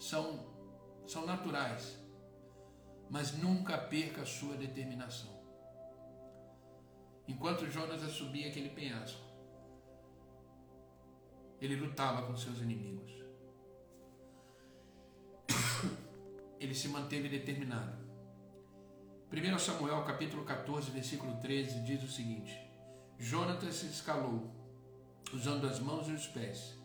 são, 0.00 0.46
são 1.06 1.26
naturais, 1.26 1.98
mas 3.10 3.36
nunca 3.36 3.76
perca 3.76 4.22
a 4.22 4.26
sua 4.26 4.56
determinação. 4.56 5.31
Enquanto 7.26 7.70
Jonas 7.70 8.02
subia 8.10 8.48
aquele 8.48 8.70
penhasco, 8.70 9.20
ele 11.60 11.76
lutava 11.76 12.26
com 12.26 12.36
seus 12.36 12.58
inimigos. 12.58 13.12
Ele 16.58 16.74
se 16.74 16.88
manteve 16.88 17.28
determinado. 17.28 18.02
1 19.32 19.58
Samuel 19.58 20.02
capítulo 20.04 20.44
14, 20.44 20.90
versículo 20.90 21.36
13 21.40 21.84
diz 21.84 22.02
o 22.02 22.08
seguinte: 22.08 22.52
Jonatas 23.16 23.76
se 23.76 23.86
escalou, 23.86 24.50
usando 25.32 25.66
as 25.66 25.78
mãos 25.78 26.08
e 26.08 26.12
os 26.12 26.26
pés, 26.26 26.76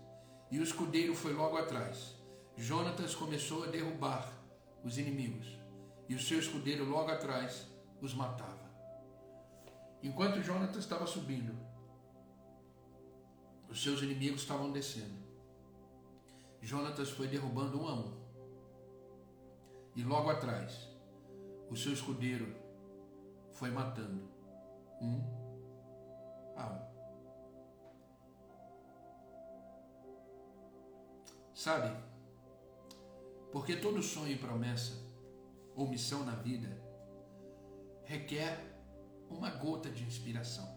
e 0.52 0.60
o 0.60 0.64
escudeiro 0.64 1.16
foi 1.16 1.34
logo 1.34 1.58
atrás. 1.58 2.16
Jonatas 2.56 3.16
começou 3.16 3.64
a 3.64 3.68
derrubar 3.68 4.32
os 4.84 4.98
inimigos, 4.98 5.48
e 6.08 6.16
o 6.16 6.20
seu 6.20 6.40
escudeiro 6.40 6.86
logo 6.86 7.10
atrás 7.12 7.68
os 8.00 8.14
matava. 8.14 8.57
Enquanto 10.02 10.42
Jonatas 10.42 10.78
estava 10.78 11.08
subindo, 11.08 11.58
os 13.70 13.82
seus 13.82 14.02
inimigos 14.02 14.42
estavam 14.42 14.72
descendo. 14.72 15.26
Jonatas 16.62 17.10
foi 17.10 17.28
derrubando 17.28 17.82
um 17.82 17.88
a 17.88 17.94
um. 17.94 18.28
E 19.96 20.04
logo 20.04 20.30
atrás, 20.30 20.88
o 21.70 21.76
seu 21.76 21.92
escudeiro 21.94 22.56
foi 23.52 23.72
matando 23.72 24.30
um 25.02 25.22
a 26.56 26.68
um. 26.68 26.88
Sabe? 31.54 31.98
Porque 33.52 33.76
todo 33.76 34.04
sonho 34.04 34.32
e 34.32 34.38
promessa 34.38 34.94
ou 35.76 35.88
missão 35.88 36.24
na 36.24 36.36
vida 36.36 36.70
requer 38.06 38.77
uma 39.30 39.50
gota 39.50 39.90
de 39.90 40.04
inspiração. 40.04 40.68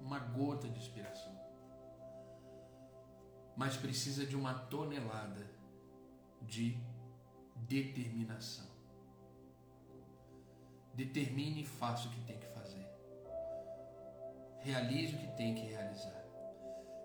Uma 0.00 0.18
gota 0.18 0.68
de 0.68 0.78
inspiração. 0.78 1.38
Mas 3.56 3.76
precisa 3.76 4.24
de 4.24 4.36
uma 4.36 4.54
tonelada 4.54 5.46
de 6.42 6.78
determinação. 7.68 8.66
Determine 10.94 11.62
e 11.62 11.66
faça 11.66 12.08
o 12.08 12.10
que 12.10 12.20
tem 12.22 12.38
que 12.38 12.46
fazer. 12.48 12.86
Realize 14.60 15.14
o 15.14 15.18
que 15.18 15.36
tem 15.36 15.54
que 15.54 15.62
realizar. 15.62 16.20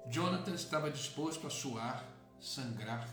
Jonathan 0.08 0.54
estava 0.54 0.92
disposto 0.92 1.48
a 1.48 1.50
suar, 1.50 2.06
sangrar 2.40 3.08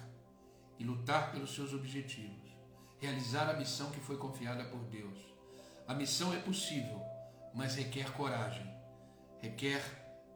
e 0.79 0.85
lutar 0.85 1.33
pelos 1.33 1.55
seus 1.55 1.73
objetivos, 1.73 2.51
realizar 2.99 3.49
a 3.49 3.55
missão 3.55 3.91
que 3.91 4.01
foi 4.01 4.17
confiada 4.17 4.65
por 4.65 4.85
Deus. 4.85 5.19
A 5.87 5.95
missão 5.95 6.33
é 6.35 6.41
possível, 6.41 7.01
mas 7.55 7.75
requer 7.75 8.13
coragem, 8.13 8.67
requer 9.41 9.83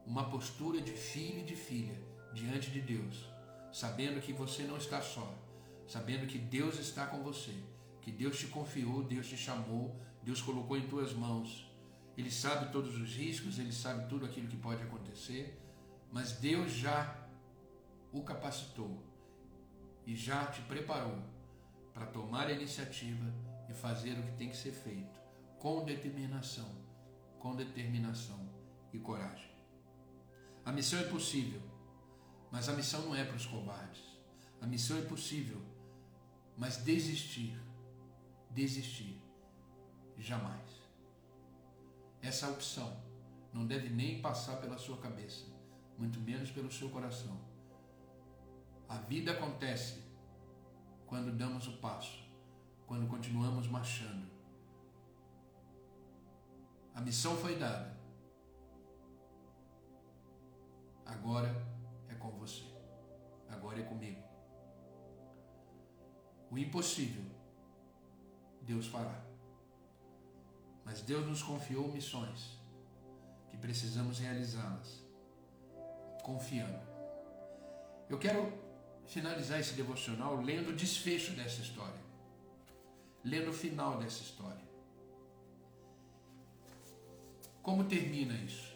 uma 0.07 0.29
postura 0.31 0.81
de 0.81 0.93
filho 0.93 1.41
e 1.41 1.45
de 1.45 1.57
filha 1.57 2.01
diante 2.33 2.71
de 2.71 2.81
Deus, 2.81 3.29
sabendo 3.73 4.21
que 4.21 4.33
você 4.33 4.63
não 4.63 4.77
está 4.77 5.01
só, 5.01 5.35
sabendo 5.87 6.27
que 6.27 6.39
Deus 6.39 6.79
está 6.79 7.07
com 7.07 7.23
você, 7.23 7.55
que 8.01 8.13
Deus 8.13 8.39
te 8.39 8.47
confiou, 8.47 9.03
Deus 9.03 9.29
te 9.29 9.37
chamou, 9.37 10.01
Deus 10.23 10.41
colocou 10.41 10.77
em 10.77 10.87
tuas 10.87 11.13
mãos. 11.13 11.71
Ele 12.17 12.31
sabe 12.31 12.73
todos 12.73 12.97
os 12.97 13.15
riscos, 13.15 13.59
ele 13.59 13.73
sabe 13.73 14.09
tudo 14.09 14.25
aquilo 14.25 14.49
que 14.49 14.57
pode 14.57 14.83
acontecer, 14.83 15.61
mas 16.11 16.33
Deus 16.33 16.73
já 16.73 17.17
o 18.13 18.23
capacitou 18.23 19.03
e 20.07 20.15
já 20.15 20.47
te 20.47 20.63
preparou 20.63 21.19
para 21.93 22.07
tomar 22.07 22.47
a 22.47 22.53
iniciativa 22.53 23.33
e 23.69 23.75
fazer 23.75 24.13
o 24.13 24.23
que 24.23 24.33
tem 24.33 24.49
que 24.49 24.57
ser 24.57 24.73
feito 24.73 25.19
com 25.59 25.85
determinação, 25.85 26.71
com 27.47 27.55
determinação 27.55 28.41
e 28.93 28.99
coragem. 28.99 29.49
A 30.65 30.73
missão 30.73 30.99
é 30.99 31.05
possível, 31.05 31.63
mas 32.51 32.69
a 32.69 32.73
missão 32.73 33.03
não 33.03 33.15
é 33.15 33.25
para 33.25 33.37
os 33.37 33.47
covardes. 33.47 34.03
A 34.61 34.67
missão 34.67 34.99
é 34.99 35.03
possível, 35.03 35.63
mas 36.57 36.79
desistir, 36.79 37.57
desistir 38.51 39.23
Jamais. 40.19 40.83
Essa 42.23 42.49
opção 42.49 43.01
não 43.53 43.67
deve 43.67 43.91
nem 43.91 44.21
passar 44.23 44.57
pela 44.63 44.79
sua 44.79 44.97
cabeça, 44.97 45.45
muito 45.99 46.19
menos 46.19 46.51
pelo 46.51 46.73
seu 46.73 46.89
coração. 46.89 47.39
A 48.89 48.97
vida 48.97 49.33
acontece 49.33 50.03
quando 51.07 51.37
damos 51.37 51.69
o 51.69 51.77
passo, 51.77 52.19
quando 52.87 53.07
continuamos 53.07 53.69
marchando. 53.69 54.36
A 56.97 57.01
missão 57.03 57.37
foi 57.37 57.57
dada. 57.57 57.95
Agora 61.05 61.55
é 62.09 62.15
com 62.15 62.31
você. 62.31 62.65
Agora 63.51 63.79
é 63.79 63.83
comigo. 63.83 64.23
O 66.51 66.57
impossível, 66.57 67.23
Deus 68.63 68.87
fará. 68.87 69.23
Mas 70.87 71.03
Deus 71.03 71.27
nos 71.27 71.43
confiou 71.43 71.93
missões 71.93 72.59
que 73.51 73.59
precisamos 73.59 74.19
realizá-las 74.19 75.05
confiando. 76.23 76.81
Eu 78.09 78.19
quero 78.19 78.51
finalizar 79.05 79.61
esse 79.61 79.75
devocional 79.75 80.41
lendo 80.41 80.71
o 80.71 80.77
desfecho 80.77 81.33
dessa 81.33 81.61
história, 81.61 82.01
lendo 83.23 83.51
o 83.51 83.53
final 83.53 83.99
dessa 83.99 84.23
história. 84.23 84.65
Como 87.67 87.83
termina 87.83 88.33
isso? 88.33 88.73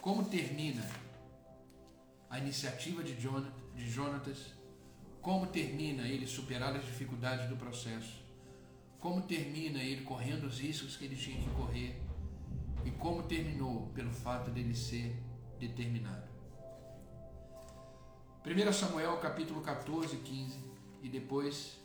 Como 0.00 0.24
termina 0.24 0.88
a 2.30 2.38
iniciativa 2.38 3.04
de, 3.04 3.14
de 3.14 3.90
Jonatas? 3.90 4.54
Como 5.20 5.46
termina 5.46 6.08
ele 6.08 6.26
superar 6.26 6.74
as 6.74 6.82
dificuldades 6.82 7.50
do 7.50 7.56
processo? 7.58 8.24
Como 8.98 9.20
termina 9.20 9.82
ele 9.82 10.00
correndo 10.02 10.44
os 10.44 10.60
riscos 10.60 10.96
que 10.96 11.04
ele 11.04 11.14
tinha 11.14 11.42
que 11.42 11.50
correr? 11.50 12.00
E 12.86 12.90
como 12.92 13.22
terminou 13.24 13.88
pelo 13.88 14.10
fato 14.10 14.50
dele 14.50 14.74
ser 14.74 15.14
determinado? 15.60 16.26
1 18.46 18.72
Samuel 18.72 19.18
capítulo 19.18 19.60
14, 19.60 20.16
15 20.16 20.58
e 21.02 21.08
depois 21.10 21.76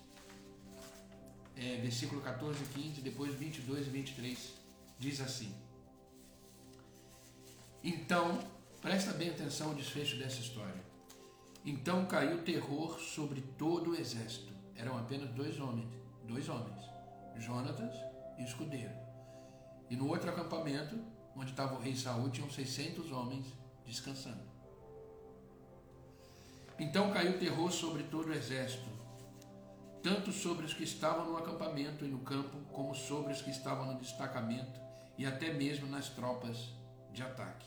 é, 1.58 1.76
versículo 1.82 2.22
14 2.22 2.64
e 2.64 2.68
15, 2.68 3.02
depois 3.02 3.34
22 3.34 3.88
e 3.88 3.90
23 3.90 4.67
diz 5.00 5.22
assim: 5.22 5.54
Então, 7.84 8.40
presta 8.82 9.14
bem 9.14 9.30
atenção 9.30 9.70
ao 9.70 9.76
desfecho 9.76 10.18
dessa 10.18 10.40
história. 10.40 10.88
Então 11.66 12.06
caiu 12.06 12.44
terror 12.44 12.98
sobre 12.98 13.42
todo 13.42 13.92
o 13.92 13.96
exército. 13.96 14.54
Eram 14.74 14.98
apenas 14.98 15.30
dois 15.32 15.60
homens, 15.60 15.90
dois 16.24 16.48
homens, 16.48 16.80
Jonatas 17.36 17.94
e 18.38 18.44
o 18.44 18.46
escudeiro. 18.46 18.94
E 19.90 19.96
no 19.96 20.08
outro 20.08 20.30
acampamento, 20.30 20.98
onde 21.36 21.52
estava 21.52 21.76
o 21.76 21.80
rei 21.80 21.96
Saul, 21.96 22.30
tinham 22.30 22.50
600 22.50 23.12
homens 23.12 23.46
descansando. 23.86 24.48
Então 26.80 27.12
caiu 27.12 27.38
terror 27.38 27.70
sobre 27.70 28.04
todo 28.04 28.30
o 28.30 28.34
exército, 28.34 28.88
tanto 30.02 30.32
sobre 30.32 30.66
os 30.66 30.74
que 30.74 30.84
estavam 30.84 31.26
no 31.26 31.38
acampamento 31.38 32.06
e 32.06 32.08
no 32.08 32.20
campo, 32.20 32.58
como 32.72 32.96
sobre 32.96 33.34
os 33.34 33.42
que 33.42 33.50
estavam 33.50 33.92
no 33.92 34.00
destacamento 34.00 34.87
e 35.18 35.26
até 35.26 35.54
mesmo 35.54 35.88
nas 35.88 36.10
tropas 36.10 36.70
de 37.12 37.22
ataque. 37.22 37.66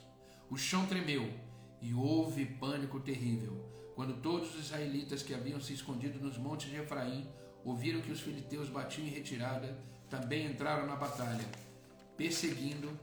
O 0.48 0.56
chão 0.56 0.86
tremeu 0.86 1.32
e 1.80 1.92
houve 1.94 2.44
pânico 2.44 3.00
terrível, 3.00 3.68
quando 3.94 4.20
todos 4.20 4.54
os 4.54 4.66
israelitas 4.66 5.22
que 5.22 5.34
haviam 5.34 5.60
se 5.60 5.72
escondido 5.72 6.20
nos 6.20 6.38
montes 6.38 6.70
de 6.70 6.76
Efraim 6.76 7.28
ouviram 7.64 8.00
que 8.00 8.12
os 8.12 8.20
filisteus 8.20 8.68
batiam 8.68 9.06
em 9.06 9.10
retirada, 9.10 9.78
também 10.08 10.46
entraram 10.46 10.86
na 10.86 10.96
batalha, 10.96 11.44
perseguindo 12.16 12.98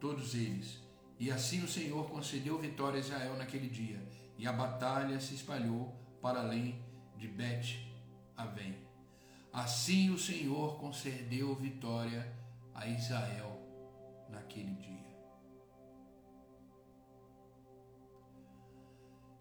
todos 0.00 0.34
eles. 0.34 0.80
E 1.18 1.30
assim 1.30 1.62
o 1.62 1.68
Senhor 1.68 2.08
concedeu 2.08 2.58
vitória 2.58 2.98
a 2.98 3.00
Israel 3.00 3.36
naquele 3.36 3.68
dia, 3.68 4.02
e 4.38 4.46
a 4.46 4.52
batalha 4.52 5.18
se 5.20 5.34
espalhou 5.34 5.94
para 6.20 6.40
além 6.40 6.82
de 7.16 7.28
Bet 7.28 7.86
Avém. 8.36 8.76
Assim 9.52 10.10
o 10.10 10.18
Senhor 10.18 10.78
concedeu 10.78 11.54
vitória 11.54 12.35
a 12.76 12.86
Israel 12.86 13.58
naquele 14.28 14.74
dia. 14.74 15.06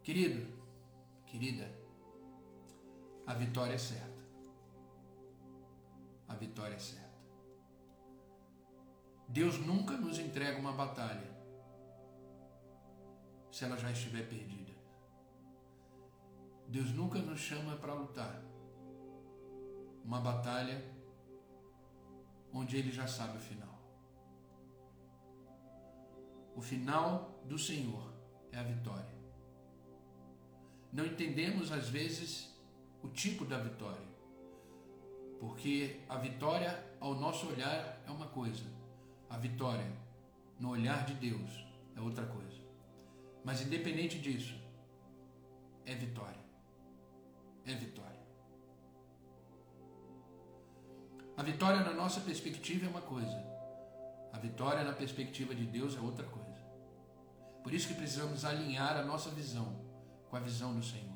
Querido, 0.02 0.64
querida, 1.26 1.70
a 3.28 3.34
vitória 3.34 3.74
é 3.74 3.78
certa. 3.78 4.24
A 6.28 6.36
vitória 6.36 6.76
é 6.76 6.80
certa. 6.80 7.06
Deus 9.28 9.58
nunca 9.60 9.98
nos 9.98 10.18
entrega 10.18 10.58
uma 10.58 10.72
batalha 10.72 11.36
se 13.52 13.66
ela 13.66 13.76
já 13.78 13.92
estiver 13.92 14.30
perdida. 14.30 14.74
Deus 16.68 16.92
nunca 16.92 17.20
nos 17.20 17.40
chama 17.40 17.76
para 17.76 17.94
lutar 17.94 18.42
uma 20.04 20.22
batalha 20.22 20.95
onde 22.56 22.78
Ele 22.78 22.92
já 22.92 23.06
sabe 23.06 23.38
o 23.38 23.42
final. 23.42 23.76
O 26.56 26.62
final 26.62 27.44
do 27.46 27.60
Senhor 27.60 28.14
é 28.52 28.58
a 28.58 28.64
vitória. 28.64 29.14
Não 30.92 31.06
entendemos 31.06 31.72
às 31.72 31.90
vezes 31.90 32.58
o 33.04 33.10
tipo 33.10 33.44
da 33.44 33.58
vitória, 33.58 34.08
porque 35.40 36.00
a 36.08 36.18
vitória 36.18 36.72
ao 37.00 37.14
nosso 37.14 37.48
olhar 37.48 38.02
é 38.08 38.10
uma 38.10 38.28
coisa, 38.28 38.64
a 39.30 39.38
vitória 39.38 39.92
no 40.58 40.70
olhar 40.70 41.06
de 41.06 41.14
Deus 41.16 41.52
é 41.96 42.00
outra 42.00 42.26
coisa. 42.26 42.64
Mas 43.44 43.62
independente 43.62 44.18
disso, 44.18 44.56
é 45.86 45.94
vitória 45.94 46.46
é 47.66 47.74
vitória. 47.74 48.15
A 51.38 51.44
vitória 51.44 51.82
na 51.82 51.94
nossa 51.94 52.22
perspectiva 52.22 52.86
é 52.86 52.90
uma 52.90 53.02
coisa, 53.02 53.46
a 54.32 54.40
vitória 54.40 54.84
na 54.84 54.94
perspectiva 54.94 55.54
de 55.54 55.66
Deus 55.66 55.96
é 55.96 56.00
outra 56.00 56.26
coisa. 56.26 56.46
Por 57.64 57.74
isso 57.74 57.88
que 57.88 57.94
precisamos 57.94 58.46
alinhar 58.46 58.96
a 58.96 59.04
nossa 59.04 59.30
visão 59.30 59.86
com 60.30 60.36
a 60.36 60.40
visão 60.40 60.76
do 60.76 60.84
Senhor 60.84 61.16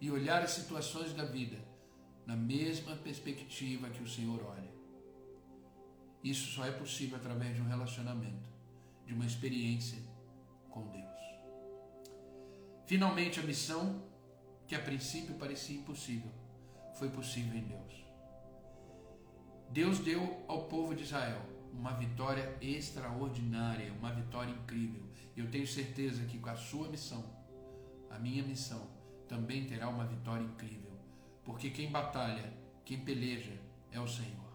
e 0.00 0.10
olhar 0.10 0.42
as 0.42 0.50
situações 0.50 1.12
da 1.12 1.24
vida 1.24 1.58
na 2.26 2.36
mesma 2.36 2.94
perspectiva 2.96 3.90
que 3.90 4.02
o 4.02 4.08
Senhor 4.08 4.40
olha. 4.44 4.70
Isso 6.22 6.46
só 6.52 6.64
é 6.64 6.70
possível 6.70 7.16
através 7.16 7.56
de 7.56 7.62
um 7.62 7.66
relacionamento, 7.66 8.48
de 9.06 9.14
uma 9.14 9.26
experiência 9.26 9.98
com 10.70 10.86
Deus. 10.88 11.20
Finalmente, 12.86 13.40
a 13.40 13.42
missão 13.42 14.02
que 14.66 14.74
a 14.74 14.80
princípio 14.80 15.34
parecia 15.36 15.76
impossível, 15.76 16.30
foi 16.94 17.08
possível 17.08 17.58
em 17.58 17.64
Deus. 17.64 17.99
Deus 19.72 20.00
deu 20.00 20.44
ao 20.48 20.64
povo 20.64 20.96
de 20.96 21.04
Israel 21.04 21.40
uma 21.72 21.92
vitória 21.92 22.56
extraordinária, 22.60 23.92
uma 23.92 24.12
vitória 24.12 24.50
incrível. 24.50 25.00
Eu 25.36 25.48
tenho 25.48 25.64
certeza 25.64 26.24
que 26.24 26.40
com 26.40 26.50
a 26.50 26.56
sua 26.56 26.88
missão, 26.88 27.24
a 28.10 28.18
minha 28.18 28.42
missão, 28.42 28.88
também 29.28 29.66
terá 29.66 29.88
uma 29.88 30.04
vitória 30.04 30.42
incrível. 30.42 30.90
Porque 31.44 31.70
quem 31.70 31.88
batalha, 31.88 32.52
quem 32.84 32.98
peleja 32.98 33.52
é 33.92 34.00
o 34.00 34.08
Senhor, 34.08 34.52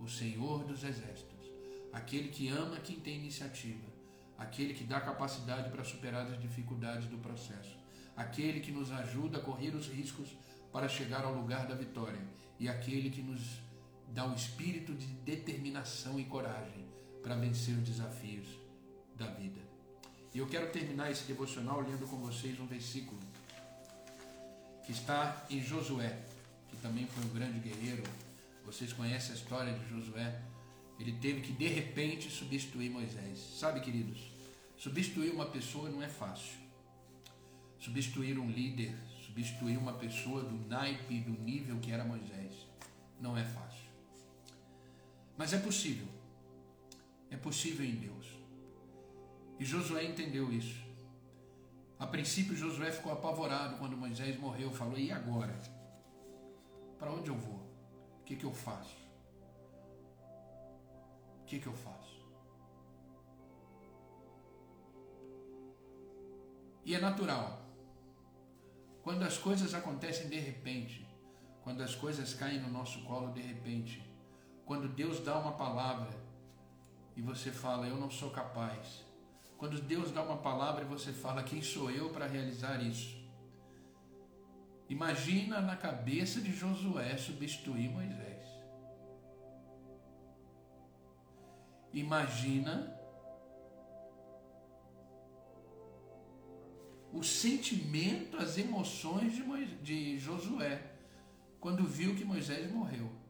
o 0.00 0.08
Senhor 0.08 0.64
dos 0.64 0.82
exércitos, 0.82 1.46
aquele 1.92 2.28
que 2.28 2.48
ama 2.48 2.80
quem 2.80 2.98
tem 2.98 3.18
iniciativa, 3.18 3.86
aquele 4.36 4.74
que 4.74 4.82
dá 4.82 5.00
capacidade 5.00 5.70
para 5.70 5.84
superar 5.84 6.26
as 6.26 6.40
dificuldades 6.40 7.06
do 7.06 7.18
processo. 7.18 7.78
Aquele 8.16 8.58
que 8.58 8.72
nos 8.72 8.90
ajuda 8.90 9.38
a 9.38 9.40
correr 9.40 9.74
os 9.74 9.86
riscos 9.86 10.36
para 10.72 10.88
chegar 10.88 11.24
ao 11.24 11.32
lugar 11.32 11.68
da 11.68 11.76
vitória. 11.76 12.20
E 12.58 12.68
aquele 12.68 13.08
que 13.08 13.22
nos 13.22 13.62
dá 14.12 14.26
o 14.26 14.34
espírito 14.34 14.92
de 14.94 15.06
determinação 15.06 16.20
e 16.20 16.24
coragem 16.24 16.86
para 17.22 17.34
vencer 17.34 17.74
os 17.74 17.82
desafios 17.82 18.46
da 19.16 19.26
vida. 19.26 19.60
E 20.34 20.38
eu 20.38 20.46
quero 20.46 20.70
terminar 20.70 21.10
esse 21.10 21.24
devocional 21.24 21.80
lendo 21.80 22.06
com 22.06 22.16
vocês 22.18 22.58
um 22.60 22.66
versículo 22.66 23.20
que 24.84 24.92
está 24.92 25.46
em 25.48 25.60
Josué, 25.60 26.18
que 26.68 26.76
também 26.78 27.06
foi 27.06 27.24
um 27.24 27.28
grande 27.28 27.58
guerreiro. 27.58 28.02
Vocês 28.64 28.92
conhecem 28.92 29.32
a 29.32 29.34
história 29.34 29.72
de 29.72 29.88
Josué? 29.88 30.40
Ele 30.98 31.12
teve 31.12 31.40
que 31.40 31.52
de 31.52 31.66
repente 31.66 32.30
substituir 32.30 32.90
Moisés. 32.90 33.38
Sabe, 33.58 33.80
queridos, 33.80 34.32
substituir 34.76 35.30
uma 35.30 35.46
pessoa 35.46 35.88
não 35.88 36.02
é 36.02 36.08
fácil. 36.08 36.60
Substituir 37.78 38.38
um 38.38 38.50
líder, 38.50 38.94
substituir 39.24 39.76
uma 39.76 39.94
pessoa 39.94 40.42
do 40.42 40.68
naipe, 40.68 41.20
do 41.20 41.32
nível 41.42 41.78
que 41.80 41.90
era 41.90 42.04
Moisés, 42.04 42.54
não 43.20 43.36
é 43.36 43.44
fácil. 43.44 43.71
Mas 45.42 45.52
é 45.52 45.58
possível. 45.58 46.06
É 47.28 47.36
possível 47.36 47.84
em 47.84 47.96
Deus. 47.96 48.26
E 49.58 49.64
Josué 49.64 50.04
entendeu 50.04 50.52
isso. 50.52 50.80
A 51.98 52.06
princípio, 52.06 52.54
Josué 52.56 52.92
ficou 52.92 53.10
apavorado 53.10 53.76
quando 53.78 53.96
Moisés 53.96 54.38
morreu. 54.38 54.70
Falou: 54.70 54.96
e 54.96 55.10
agora? 55.10 55.52
Para 56.96 57.10
onde 57.10 57.28
eu 57.28 57.34
vou? 57.34 57.58
O 58.20 58.24
que, 58.24 58.36
que 58.36 58.44
eu 58.44 58.52
faço? 58.52 58.96
O 61.40 61.44
que, 61.44 61.58
que 61.58 61.66
eu 61.66 61.74
faço? 61.74 62.24
E 66.84 66.94
é 66.94 67.00
natural. 67.00 67.66
Quando 69.02 69.24
as 69.24 69.38
coisas 69.38 69.74
acontecem 69.74 70.28
de 70.28 70.38
repente, 70.38 71.04
quando 71.64 71.82
as 71.82 71.96
coisas 71.96 72.32
caem 72.32 72.60
no 72.60 72.70
nosso 72.70 73.02
colo 73.02 73.32
de 73.32 73.40
repente, 73.40 74.11
quando 74.72 74.88
Deus 74.88 75.20
dá 75.20 75.38
uma 75.38 75.52
palavra 75.52 76.08
e 77.14 77.20
você 77.20 77.52
fala, 77.52 77.86
eu 77.86 77.98
não 77.98 78.10
sou 78.10 78.30
capaz, 78.30 79.04
Quando 79.58 79.78
Deus 79.78 80.10
dá 80.10 80.22
uma 80.22 80.38
palavra 80.38 80.82
e 80.82 80.86
você 80.86 81.12
fala: 81.12 81.42
Quem 81.44 81.62
sou 81.62 81.88
eu 81.90 82.08
para 82.10 82.26
realizar 82.26 82.82
isso? 82.82 83.14
Imagina 84.88 85.60
na 85.60 85.76
cabeça 85.76 86.40
de 86.40 86.52
Josué 86.52 87.16
substituir 87.16 87.88
Moisés. 87.90 88.46
Imagina 91.92 92.74
o 97.12 97.22
sentimento, 97.22 98.38
as 98.38 98.58
emoções 98.58 99.34
de, 99.34 99.44
Moisés, 99.44 99.82
de 99.82 100.18
Josué 100.18 100.74
quando 101.60 101.84
viu 101.84 102.16
que 102.16 102.24
Moisés 102.24 102.72
morreu. 102.72 103.21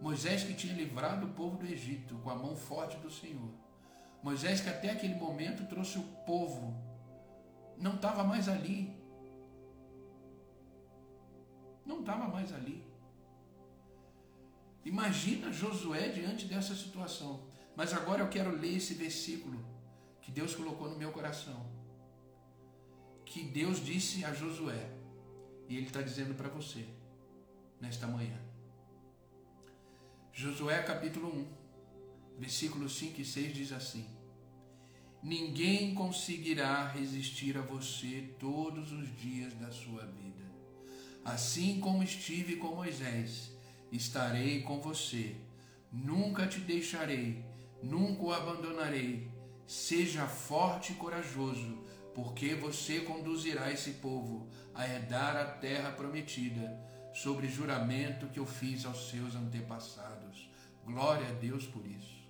Moisés 0.00 0.44
que 0.44 0.54
tinha 0.54 0.74
livrado 0.74 1.26
o 1.26 1.34
povo 1.34 1.58
do 1.58 1.66
Egito 1.66 2.14
com 2.16 2.30
a 2.30 2.34
mão 2.34 2.56
forte 2.56 2.96
do 2.98 3.10
Senhor. 3.10 3.50
Moisés 4.22 4.60
que 4.60 4.68
até 4.68 4.90
aquele 4.90 5.14
momento 5.14 5.68
trouxe 5.68 5.98
o 5.98 6.02
povo, 6.24 6.74
não 7.76 7.94
estava 7.94 8.24
mais 8.24 8.48
ali. 8.48 8.94
Não 11.84 12.00
estava 12.00 12.28
mais 12.28 12.52
ali. 12.52 12.84
Imagina 14.84 15.52
Josué 15.52 16.08
diante 16.08 16.46
dessa 16.46 16.74
situação. 16.74 17.42
Mas 17.76 17.92
agora 17.92 18.22
eu 18.22 18.28
quero 18.28 18.50
ler 18.50 18.76
esse 18.76 18.94
versículo 18.94 19.64
que 20.20 20.30
Deus 20.30 20.54
colocou 20.54 20.88
no 20.88 20.98
meu 20.98 21.12
coração. 21.12 21.66
Que 23.24 23.42
Deus 23.42 23.84
disse 23.84 24.24
a 24.24 24.32
Josué. 24.32 24.90
E 25.68 25.76
Ele 25.76 25.86
está 25.86 26.02
dizendo 26.02 26.34
para 26.34 26.48
você, 26.48 26.84
nesta 27.80 28.06
manhã. 28.06 28.49
Josué 30.42 30.82
capítulo 30.82 31.28
1, 31.28 31.46
versículos 32.38 32.96
5 32.96 33.20
e 33.20 33.24
6 33.26 33.54
diz 33.54 33.72
assim: 33.72 34.06
Ninguém 35.22 35.94
conseguirá 35.94 36.88
resistir 36.88 37.58
a 37.58 37.60
você 37.60 38.34
todos 38.38 38.90
os 38.90 39.14
dias 39.18 39.52
da 39.52 39.70
sua 39.70 40.06
vida. 40.06 40.42
Assim 41.22 41.78
como 41.78 42.02
estive 42.02 42.56
com 42.56 42.74
Moisés, 42.74 43.52
estarei 43.92 44.62
com 44.62 44.80
você. 44.80 45.36
Nunca 45.92 46.46
te 46.46 46.60
deixarei, 46.60 47.44
nunca 47.82 48.22
o 48.22 48.32
abandonarei. 48.32 49.30
Seja 49.66 50.26
forte 50.26 50.92
e 50.92 50.96
corajoso, 50.96 51.84
porque 52.14 52.54
você 52.54 53.00
conduzirá 53.00 53.70
esse 53.70 53.90
povo 53.90 54.48
a 54.74 54.88
herdar 54.88 55.36
a 55.36 55.44
terra 55.44 55.90
prometida, 55.90 56.80
sobre 57.12 57.48
juramento 57.48 58.28
que 58.28 58.38
eu 58.38 58.46
fiz 58.46 58.84
aos 58.84 59.10
seus 59.10 59.34
antepassados. 59.34 60.29
Glória 60.92 61.28
a 61.28 61.32
Deus 61.32 61.66
por 61.66 61.86
isso. 61.86 62.20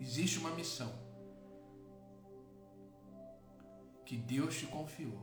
Existe 0.00 0.38
uma 0.38 0.50
missão 0.50 0.92
que 4.04 4.16
Deus 4.16 4.58
te 4.58 4.66
confiou, 4.66 5.18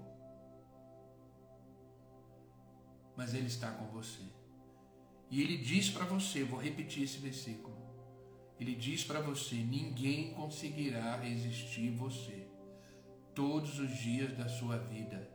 mas 3.15 3.33
Ele 3.33 3.47
está 3.47 3.71
com 3.71 3.85
você. 3.87 4.21
E 5.31 5.41
Ele 5.41 5.57
diz 5.57 5.89
para 5.89 6.05
você, 6.05 6.43
vou 6.43 6.59
repetir 6.59 7.03
esse 7.03 7.17
versículo. 7.17 7.75
Ele 8.59 8.75
diz 8.75 9.03
para 9.03 9.19
você: 9.19 9.55
ninguém 9.55 10.33
conseguirá 10.33 11.15
resistir 11.15 11.89
você 11.89 12.47
todos 13.33 13.79
os 13.79 13.89
dias 13.97 14.37
da 14.37 14.47
sua 14.47 14.77
vida. 14.77 15.32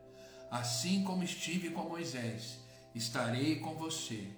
Assim 0.50 1.04
como 1.04 1.22
estive 1.22 1.70
com 1.70 1.88
Moisés, 1.88 2.58
estarei 2.94 3.60
com 3.60 3.74
você. 3.74 4.28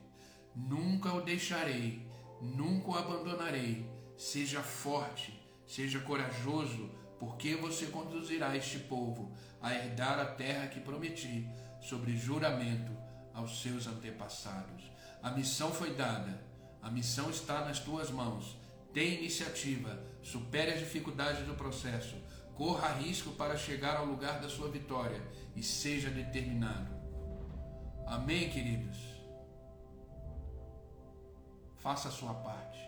Nunca 0.55 1.13
o 1.13 1.23
deixarei, 1.23 2.07
nunca 2.41 2.91
o 2.91 2.97
abandonarei 2.97 3.89
Seja 4.21 4.63
forte, 4.63 5.33
seja 5.67 5.99
corajoso, 6.01 6.91
porque 7.19 7.57
você 7.57 7.87
conduzirá 7.87 8.55
este 8.55 8.79
povo 8.81 9.33
a 9.63 9.75
herdar 9.75 10.19
a 10.19 10.27
terra 10.27 10.67
que 10.67 10.79
prometi, 10.79 11.49
sobre 11.81 12.15
juramento 12.19 12.93
aos 13.33 13.63
seus 13.63 13.87
antepassados. 13.87 14.93
A 15.23 15.31
missão 15.31 15.73
foi 15.73 15.95
dada, 15.95 16.39
a 16.83 16.91
missão 16.91 17.31
está 17.31 17.65
nas 17.65 17.79
tuas 17.79 18.11
mãos. 18.11 18.59
Tem 18.93 19.15
iniciativa, 19.15 19.99
supere 20.23 20.73
as 20.73 20.81
dificuldades 20.81 21.47
do 21.47 21.55
processo, 21.55 22.17
corra 22.61 22.93
risco 22.93 23.31
para 23.31 23.57
chegar 23.57 23.97
ao 23.97 24.05
lugar 24.05 24.39
da 24.39 24.47
sua 24.47 24.69
vitória 24.69 25.19
e 25.57 25.63
seja 25.63 26.11
determinado. 26.11 26.95
Amém, 28.07 28.51
queridos? 28.51 28.99
Faça 31.79 32.09
a 32.09 32.11
sua 32.11 32.35
parte. 32.35 32.79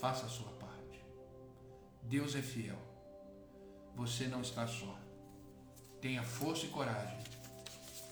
Faça 0.00 0.26
a 0.26 0.28
sua 0.28 0.52
parte. 0.52 1.04
Deus 2.04 2.36
é 2.36 2.40
fiel. 2.40 2.78
Você 3.96 4.28
não 4.28 4.42
está 4.42 4.64
só. 4.68 4.96
Tenha 6.00 6.22
força 6.22 6.66
e 6.66 6.68
coragem. 6.68 7.18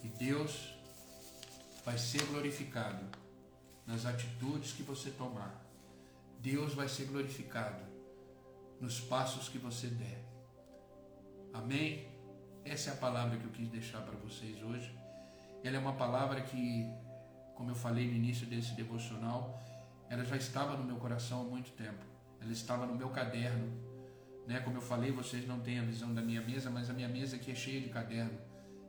E 0.03 0.09
Deus 0.09 0.75
vai 1.85 1.97
ser 1.97 2.27
glorificado 2.27 3.07
nas 3.87 4.05
atitudes 4.05 4.73
que 4.73 4.83
você 4.83 5.11
tomar. 5.11 5.65
Deus 6.41 6.75
vai 6.75 6.89
ser 6.89 7.05
glorificado 7.05 7.96
nos 8.81 9.01
passos 9.01 9.49
que 9.49 9.59
você 9.59 9.89
der. 9.89 10.25
Amém? 11.53 12.09
Essa 12.65 12.91
é 12.91 12.93
a 12.93 12.97
palavra 12.97 13.39
que 13.39 13.45
eu 13.45 13.51
quis 13.51 13.69
deixar 13.69 14.01
para 14.03 14.17
vocês 14.17 14.63
hoje. 14.63 14.95
Ela 15.63 15.77
é 15.77 15.79
uma 15.79 15.95
palavra 15.95 16.41
que, 16.43 16.87
como 17.55 17.71
eu 17.71 17.75
falei 17.75 18.07
no 18.07 18.15
início 18.15 18.47
desse 18.47 18.75
devocional, 18.75 19.63
ela 20.09 20.25
já 20.25 20.37
estava 20.37 20.77
no 20.77 20.85
meu 20.85 20.97
coração 20.97 21.43
há 21.43 21.45
muito 21.45 21.71
tempo. 21.73 22.05
Ela 22.41 22.53
estava 22.53 22.87
no 22.87 22.95
meu 22.95 23.09
caderno. 23.09 23.73
Né? 24.47 24.61
Como 24.61 24.77
eu 24.77 24.83
falei, 24.83 25.11
vocês 25.11 25.47
não 25.47 25.61
têm 25.61 25.79
a 25.79 25.83
visão 25.83 26.15
da 26.15 26.23
minha 26.23 26.41
mesa, 26.41 26.71
mas 26.71 26.89
a 26.91 26.93
minha 26.93 27.09
mesa 27.09 27.37
aqui 27.37 27.51
é 27.51 27.55
cheia 27.55 27.81
de 27.81 27.89
caderno, 27.89 28.39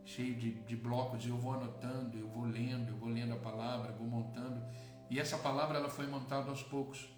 cheia 0.06 0.36
de, 0.36 0.52
de 0.52 0.76
blocos, 0.76 1.26
eu 1.26 1.36
vou 1.38 1.54
anotando, 1.54 2.18
eu 2.18 2.28
vou 2.28 2.46
lendo, 2.46 2.90
eu 2.90 2.98
vou 2.98 3.10
lendo 3.10 3.34
a 3.34 3.38
palavra, 3.38 3.92
vou 3.94 4.08
montando. 4.08 4.64
E 5.10 5.20
essa 5.20 5.38
palavra 5.38 5.78
ela 5.78 5.90
foi 5.90 6.06
montada 6.06 6.50
aos 6.50 6.62
poucos. 6.62 7.10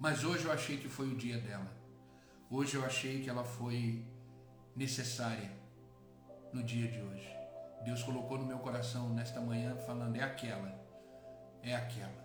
Mas 0.00 0.24
hoje 0.24 0.46
eu 0.46 0.52
achei 0.52 0.78
que 0.78 0.88
foi 0.88 1.08
o 1.12 1.14
dia 1.14 1.38
dela. 1.38 1.70
Hoje 2.48 2.74
eu 2.74 2.84
achei 2.86 3.22
que 3.22 3.28
ela 3.28 3.44
foi 3.44 4.02
necessária 4.74 5.52
no 6.54 6.62
dia 6.62 6.90
de 6.90 6.98
hoje. 7.02 7.28
Deus 7.84 8.02
colocou 8.02 8.38
no 8.38 8.46
meu 8.46 8.58
coração 8.60 9.10
nesta 9.10 9.42
manhã 9.42 9.76
falando: 9.76 10.16
é 10.16 10.22
aquela, 10.22 10.74
é 11.62 11.76
aquela. 11.76 12.24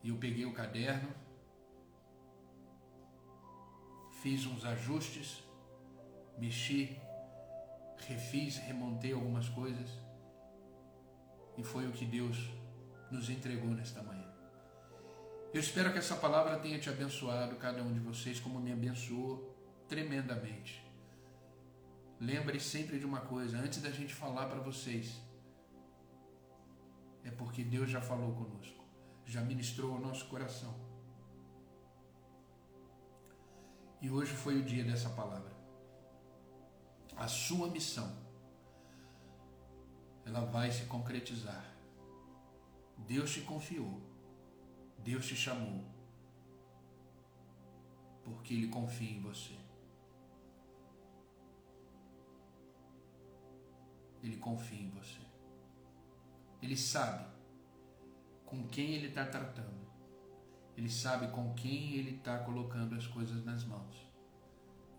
E 0.00 0.10
eu 0.10 0.16
peguei 0.16 0.46
o 0.46 0.52
caderno, 0.52 1.12
fiz 4.22 4.46
uns 4.46 4.64
ajustes, 4.64 5.42
mexi, 6.38 6.96
refiz, 8.06 8.58
remontei 8.58 9.12
algumas 9.12 9.48
coisas 9.48 9.90
e 11.58 11.64
foi 11.64 11.88
o 11.88 11.92
que 11.92 12.04
Deus 12.04 12.36
nos 13.10 13.28
entregou 13.28 13.70
nesta 13.70 14.00
manhã. 14.02 14.11
Eu 15.52 15.60
espero 15.60 15.92
que 15.92 15.98
essa 15.98 16.16
palavra 16.16 16.58
tenha 16.58 16.78
te 16.78 16.88
abençoado, 16.88 17.56
cada 17.56 17.82
um 17.82 17.92
de 17.92 18.00
vocês, 18.00 18.40
como 18.40 18.58
me 18.58 18.72
abençoou 18.72 19.54
tremendamente. 19.88 20.82
Lembre 22.18 22.58
sempre 22.60 22.98
de 22.98 23.04
uma 23.04 23.20
coisa, 23.20 23.58
antes 23.58 23.82
da 23.82 23.90
gente 23.90 24.14
falar 24.14 24.46
para 24.46 24.60
vocês, 24.60 25.20
é 27.24 27.30
porque 27.30 27.62
Deus 27.62 27.90
já 27.90 28.00
falou 28.00 28.32
conosco 28.34 28.82
já 29.26 29.40
ministrou 29.40 29.94
ao 29.94 30.00
nosso 30.00 30.26
coração. 30.26 30.74
E 34.00 34.10
hoje 34.10 34.34
foi 34.34 34.58
o 34.58 34.64
dia 34.64 34.84
dessa 34.84 35.08
palavra. 35.10 35.52
A 37.16 37.28
sua 37.28 37.68
missão, 37.68 38.10
ela 40.26 40.44
vai 40.44 40.70
se 40.70 40.84
concretizar. 40.84 41.64
Deus 42.98 43.32
te 43.32 43.40
confiou, 43.42 44.00
Deus 45.02 45.26
te 45.26 45.36
chamou, 45.36 45.84
porque 48.24 48.54
Ele 48.54 48.68
confia 48.68 49.10
em 49.10 49.20
você. 49.20 49.62
Ele 54.22 54.36
confia 54.36 54.80
em 54.80 54.90
você. 54.90 55.20
Ele 56.62 56.76
sabe 56.76 57.26
com 58.46 58.68
quem 58.68 58.94
ele 58.94 59.08
está 59.08 59.26
tratando. 59.26 59.82
Ele 60.76 60.88
sabe 60.88 61.28
com 61.32 61.52
quem 61.54 61.94
ele 61.94 62.16
está 62.16 62.38
colocando 62.38 62.94
as 62.94 63.06
coisas 63.06 63.44
nas 63.44 63.64
mãos. 63.64 63.96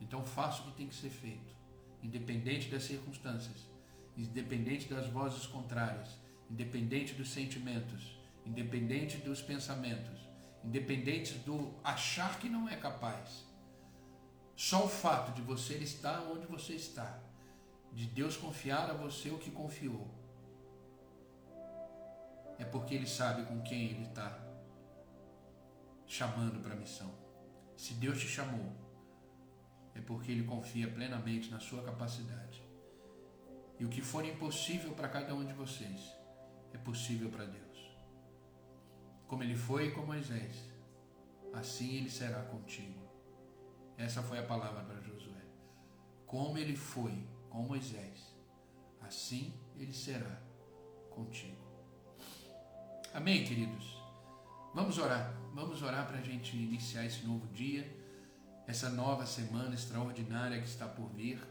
Então 0.01 0.25
faça 0.25 0.61
o 0.61 0.65
que 0.65 0.77
tem 0.77 0.87
que 0.87 0.95
ser 0.95 1.09
feito, 1.09 1.55
independente 2.01 2.69
das 2.69 2.83
circunstâncias, 2.83 3.71
independente 4.17 4.93
das 4.93 5.07
vozes 5.07 5.47
contrárias, 5.47 6.19
independente 6.49 7.13
dos 7.13 7.29
sentimentos, 7.29 8.19
independente 8.45 9.17
dos 9.17 9.41
pensamentos, 9.41 10.19
independente 10.63 11.33
do 11.39 11.73
achar 11.83 12.39
que 12.39 12.49
não 12.49 12.67
é 12.67 12.75
capaz. 12.75 13.45
Só 14.55 14.85
o 14.85 14.89
fato 14.89 15.31
de 15.33 15.41
você 15.41 15.75
estar 15.75 16.21
onde 16.31 16.45
você 16.45 16.73
está, 16.73 17.19
de 17.91 18.05
Deus 18.07 18.37
confiar 18.37 18.89
a 18.89 18.93
você 18.93 19.29
o 19.29 19.37
que 19.37 19.51
confiou, 19.51 20.07
é 22.59 22.65
porque 22.65 22.93
ele 22.95 23.07
sabe 23.07 23.45
com 23.45 23.61
quem 23.61 23.85
ele 23.85 24.05
está 24.05 24.39
chamando 26.05 26.61
para 26.61 26.73
a 26.73 26.77
missão. 26.77 27.11
Se 27.75 27.93
Deus 27.95 28.19
te 28.19 28.27
chamou, 28.27 28.71
é 29.95 30.01
porque 30.01 30.31
ele 30.31 30.43
confia 30.43 30.87
plenamente 30.87 31.49
na 31.49 31.59
sua 31.59 31.83
capacidade. 31.83 32.63
E 33.79 33.85
o 33.85 33.89
que 33.89 34.01
for 34.01 34.23
impossível 34.23 34.93
para 34.93 35.09
cada 35.09 35.33
um 35.33 35.45
de 35.45 35.53
vocês, 35.53 35.99
é 36.71 36.77
possível 36.77 37.29
para 37.29 37.45
Deus. 37.45 37.72
Como 39.33 39.41
ele 39.41 39.55
foi 39.55 39.89
com 39.89 40.05
Moisés, 40.05 40.63
assim 41.53 41.95
ele 41.95 42.07
será 42.11 42.43
contigo. 42.43 43.01
Essa 43.97 44.21
foi 44.21 44.37
a 44.37 44.43
palavra 44.43 44.83
para 44.83 45.01
Josué. 45.01 45.41
Como 46.27 46.55
ele 46.55 46.75
foi 46.75 47.27
com 47.49 47.63
Moisés, 47.63 48.37
assim 49.01 49.51
ele 49.75 49.91
será 49.91 50.39
contigo. 51.09 51.57
Amém, 53.11 53.43
queridos? 53.43 53.97
Vamos 54.71 54.99
orar. 54.99 55.33
Vamos 55.51 55.81
orar 55.81 56.05
para 56.05 56.19
a 56.19 56.21
gente 56.21 56.55
iniciar 56.55 57.03
esse 57.03 57.25
novo 57.25 57.47
dia, 57.47 57.91
essa 58.67 58.91
nova 58.91 59.25
semana 59.25 59.73
extraordinária 59.73 60.61
que 60.61 60.67
está 60.67 60.87
por 60.87 61.09
vir 61.09 61.41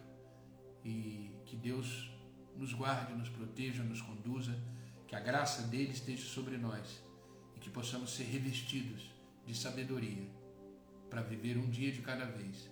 e 0.84 1.36
que 1.46 1.56
Deus 1.56 2.12
nos 2.56 2.72
guarde, 2.72 3.12
nos 3.12 3.28
proteja, 3.28 3.82
nos 3.82 4.00
conduza, 4.00 4.56
que 5.08 5.16
a 5.16 5.20
graça 5.20 5.62
dele 5.62 5.90
esteja 5.90 6.24
sobre 6.28 6.56
nós 6.56 7.10
que 7.62 7.70
possamos 7.70 8.14
ser 8.14 8.24
revestidos 8.24 9.10
de 9.46 9.54
sabedoria 9.54 10.28
para 11.08 11.22
viver 11.22 11.56
um 11.56 11.70
dia 11.70 11.92
de 11.92 12.02
cada 12.02 12.26
vez 12.26 12.68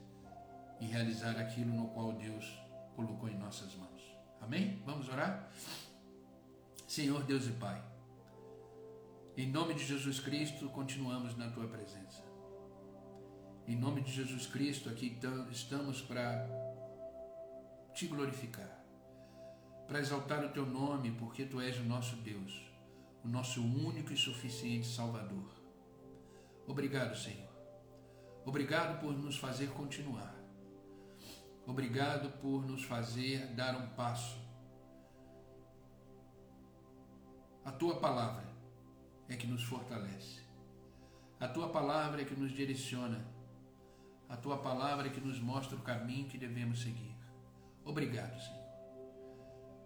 e 0.80 0.86
realizar 0.86 1.38
aquilo 1.38 1.72
no 1.72 1.88
qual 1.88 2.12
Deus 2.12 2.44
colocou 2.96 3.28
em 3.28 3.38
nossas 3.38 3.74
mãos. 3.76 4.02
Amém? 4.40 4.82
Vamos 4.84 5.08
orar? 5.08 5.50
Senhor 6.88 7.22
Deus 7.22 7.46
e 7.46 7.52
Pai, 7.52 7.80
em 9.36 9.48
nome 9.48 9.74
de 9.74 9.84
Jesus 9.86 10.18
Cristo, 10.18 10.68
continuamos 10.70 11.36
na 11.36 11.48
tua 11.50 11.68
presença. 11.68 12.24
Em 13.66 13.76
nome 13.76 14.00
de 14.00 14.12
Jesus 14.12 14.46
Cristo, 14.48 14.88
aqui 14.88 15.16
estamos 15.52 16.02
para 16.02 16.48
te 17.94 18.06
glorificar, 18.06 18.84
para 19.86 20.00
exaltar 20.00 20.44
o 20.44 20.48
teu 20.48 20.66
nome, 20.66 21.12
porque 21.12 21.44
tu 21.44 21.60
és 21.60 21.78
o 21.78 21.84
nosso 21.84 22.16
Deus, 22.16 22.69
o 23.24 23.28
nosso 23.28 23.62
único 23.62 24.12
e 24.12 24.16
suficiente 24.16 24.86
Salvador. 24.86 25.50
Obrigado, 26.66 27.16
Senhor. 27.16 27.50
Obrigado 28.44 29.00
por 29.00 29.12
nos 29.12 29.36
fazer 29.36 29.70
continuar. 29.70 30.34
Obrigado 31.66 32.30
por 32.40 32.64
nos 32.64 32.84
fazer 32.84 33.46
dar 33.54 33.76
um 33.76 33.88
passo. 33.90 34.38
A 37.64 37.70
tua 37.70 38.00
palavra 38.00 38.48
é 39.28 39.36
que 39.36 39.46
nos 39.46 39.62
fortalece. 39.62 40.40
A 41.38 41.46
tua 41.46 41.68
palavra 41.68 42.22
é 42.22 42.24
que 42.24 42.34
nos 42.34 42.52
direciona. 42.52 43.24
A 44.28 44.36
tua 44.36 44.58
palavra 44.58 45.08
é 45.08 45.10
que 45.10 45.20
nos 45.20 45.38
mostra 45.38 45.76
o 45.76 45.82
caminho 45.82 46.28
que 46.28 46.38
devemos 46.38 46.82
seguir. 46.82 47.16
Obrigado, 47.84 48.38
Senhor. 48.40 48.60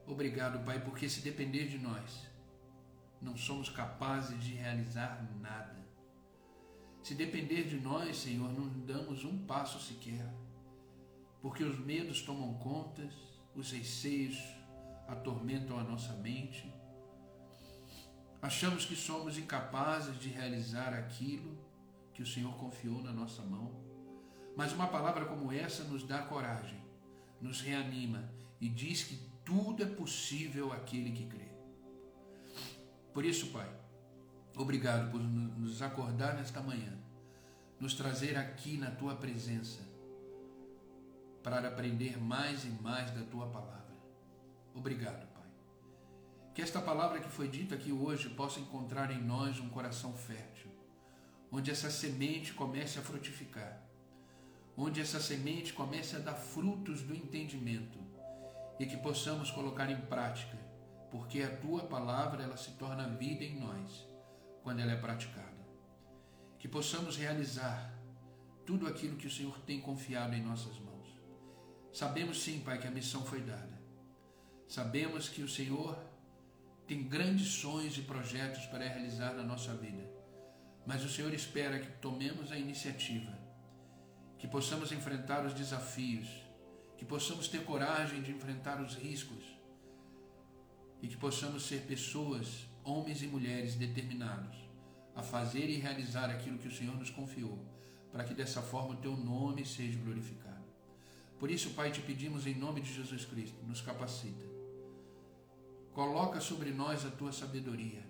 Obrigado, 0.06 0.64
Pai, 0.64 0.80
porque 0.80 1.08
se 1.08 1.20
depender 1.20 1.66
de 1.66 1.78
nós, 1.78 2.28
não 3.24 3.36
somos 3.36 3.68
capazes 3.68 4.38
de 4.44 4.54
realizar 4.54 5.26
nada. 5.40 5.84
Se 7.02 7.14
depender 7.14 7.64
de 7.64 7.80
nós, 7.80 8.16
Senhor, 8.16 8.52
não 8.52 8.68
damos 8.84 9.24
um 9.24 9.44
passo 9.46 9.80
sequer 9.80 10.32
porque 11.44 11.62
os 11.62 11.78
medos 11.78 12.22
tomam 12.22 12.54
contas, 12.54 13.12
os 13.54 13.70
receios 13.70 14.42
atormentam 15.06 15.78
a 15.78 15.84
nossa 15.84 16.14
mente. 16.14 16.72
Achamos 18.40 18.86
que 18.86 18.96
somos 18.96 19.36
incapazes 19.36 20.18
de 20.18 20.30
realizar 20.30 20.94
aquilo 20.94 21.54
que 22.14 22.22
o 22.22 22.26
Senhor 22.26 22.54
confiou 22.56 23.02
na 23.02 23.12
nossa 23.12 23.42
mão. 23.42 23.70
Mas 24.56 24.72
uma 24.72 24.86
palavra 24.86 25.26
como 25.26 25.52
essa 25.52 25.84
nos 25.84 26.02
dá 26.02 26.22
coragem, 26.22 26.82
nos 27.42 27.60
reanima 27.60 28.32
e 28.58 28.66
diz 28.66 29.04
que 29.04 29.16
tudo 29.44 29.82
é 29.82 29.86
possível 29.86 30.72
àquele 30.72 31.10
que 31.10 31.26
crê. 31.26 31.53
Por 33.14 33.24
isso, 33.24 33.52
Pai, 33.52 33.72
obrigado 34.56 35.08
por 35.12 35.20
nos 35.20 35.80
acordar 35.80 36.34
nesta 36.34 36.60
manhã, 36.60 36.98
nos 37.78 37.94
trazer 37.94 38.36
aqui 38.36 38.76
na 38.76 38.90
tua 38.90 39.14
presença 39.14 39.80
para 41.40 41.68
aprender 41.68 42.20
mais 42.20 42.64
e 42.64 42.70
mais 42.82 43.12
da 43.12 43.22
tua 43.22 43.46
palavra. 43.46 43.94
Obrigado, 44.74 45.32
Pai. 45.32 45.48
Que 46.56 46.60
esta 46.60 46.82
palavra 46.82 47.20
que 47.20 47.28
foi 47.28 47.46
dita 47.46 47.76
aqui 47.76 47.92
hoje 47.92 48.28
possa 48.30 48.58
encontrar 48.58 49.12
em 49.12 49.22
nós 49.22 49.60
um 49.60 49.68
coração 49.68 50.12
fértil, 50.12 50.72
onde 51.52 51.70
essa 51.70 51.92
semente 51.92 52.52
comece 52.52 52.98
a 52.98 53.02
frutificar, 53.02 53.80
onde 54.76 55.00
essa 55.00 55.20
semente 55.20 55.72
comece 55.72 56.16
a 56.16 56.18
dar 56.18 56.34
frutos 56.34 57.02
do 57.02 57.14
entendimento 57.14 58.00
e 58.80 58.86
que 58.86 58.96
possamos 58.96 59.52
colocar 59.52 59.88
em 59.88 60.00
prática, 60.00 60.63
porque 61.14 61.42
a 61.42 61.56
tua 61.58 61.84
palavra 61.84 62.42
ela 62.42 62.56
se 62.56 62.72
torna 62.72 63.08
vida 63.08 63.44
em 63.44 63.60
nós 63.60 64.04
quando 64.64 64.80
ela 64.80 64.90
é 64.90 64.96
praticada. 64.96 65.64
Que 66.58 66.66
possamos 66.66 67.16
realizar 67.16 67.94
tudo 68.66 68.88
aquilo 68.88 69.16
que 69.16 69.28
o 69.28 69.30
Senhor 69.30 69.56
tem 69.60 69.80
confiado 69.80 70.34
em 70.34 70.42
nossas 70.42 70.76
mãos 70.80 70.94
Sabemos 71.94 72.42
sim, 72.42 72.58
Pai, 72.58 72.76
que 72.80 72.88
a 72.88 72.90
missão 72.90 73.24
foi 73.24 73.40
dada. 73.40 73.80
Sabemos 74.66 75.28
que 75.28 75.42
o 75.42 75.48
Senhor 75.48 75.96
tem 76.88 77.04
grandes 77.04 77.46
sonhos 77.46 77.96
e 77.96 78.02
projetos 78.02 78.66
para 78.66 78.88
realizar 78.88 79.32
na 79.34 79.44
nossa 79.44 79.72
vida. 79.76 80.02
Mas 80.84 81.04
o 81.04 81.08
Senhor 81.08 81.32
espera 81.32 81.78
que 81.78 81.92
tomemos 81.98 82.50
a 82.50 82.58
iniciativa, 82.58 83.38
que 84.40 84.48
possamos 84.48 84.90
enfrentar 84.90 85.46
os 85.46 85.54
desafios, 85.54 86.26
que 86.98 87.04
possamos 87.04 87.46
ter 87.46 87.64
coragem 87.64 88.20
de 88.22 88.32
enfrentar 88.32 88.82
os 88.82 88.96
riscos 88.96 89.53
e 91.04 91.06
que 91.06 91.18
possamos 91.18 91.66
ser 91.66 91.82
pessoas, 91.82 92.66
homens 92.82 93.22
e 93.22 93.26
mulheres 93.26 93.74
determinados 93.74 94.56
a 95.14 95.22
fazer 95.22 95.68
e 95.68 95.76
realizar 95.76 96.30
aquilo 96.30 96.56
que 96.56 96.66
o 96.66 96.74
Senhor 96.74 96.96
nos 96.96 97.10
confiou, 97.10 97.58
para 98.10 98.24
que 98.24 98.32
dessa 98.32 98.62
forma 98.62 98.94
o 98.94 98.96
teu 98.96 99.14
nome 99.14 99.66
seja 99.66 99.98
glorificado. 99.98 100.64
Por 101.38 101.50
isso, 101.50 101.74
Pai, 101.74 101.92
te 101.92 102.00
pedimos 102.00 102.46
em 102.46 102.54
nome 102.54 102.80
de 102.80 102.90
Jesus 102.90 103.26
Cristo, 103.26 103.62
nos 103.66 103.82
capacita. 103.82 104.46
Coloca 105.92 106.40
sobre 106.40 106.70
nós 106.70 107.04
a 107.04 107.10
tua 107.10 107.32
sabedoria, 107.32 108.02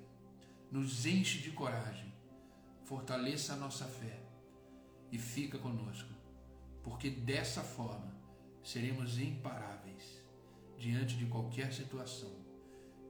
nos 0.70 1.04
enche 1.04 1.40
de 1.40 1.50
coragem, 1.50 2.14
fortaleça 2.84 3.54
a 3.54 3.56
nossa 3.56 3.86
fé 3.86 4.20
e 5.10 5.18
fica 5.18 5.58
conosco, 5.58 6.10
porque 6.84 7.10
dessa 7.10 7.64
forma 7.64 8.14
seremos 8.62 9.18
imparáveis 9.18 10.22
diante 10.78 11.16
de 11.16 11.26
qualquer 11.26 11.72
situação, 11.72 12.43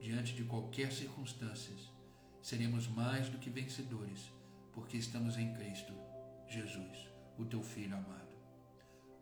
diante 0.05 0.35
de 0.35 0.43
qualquer 0.43 0.91
circunstância. 0.91 1.75
Seremos 2.39 2.87
mais 2.87 3.27
do 3.27 3.39
que 3.39 3.49
vencedores, 3.49 4.31
porque 4.71 4.97
estamos 4.97 5.35
em 5.35 5.51
Cristo 5.55 5.93
Jesus, 6.47 7.09
o 7.39 7.43
teu 7.43 7.63
Filho 7.63 7.95
amado. 7.95 8.35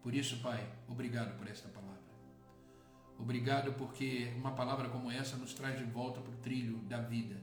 Por 0.01 0.13
isso, 0.13 0.41
Pai, 0.41 0.61
obrigado 0.89 1.37
por 1.37 1.47
esta 1.47 1.69
palavra. 1.69 2.03
Obrigado 3.17 3.71
porque 3.75 4.33
uma 4.35 4.51
palavra 4.51 4.89
como 4.89 5.09
essa 5.09 5.37
nos 5.37 5.53
traz 5.53 5.79
de 5.79 5.85
volta 5.85 6.19
para 6.19 6.33
o 6.33 6.41
trilho 6.41 6.79
da 6.79 6.99
vida 6.99 7.41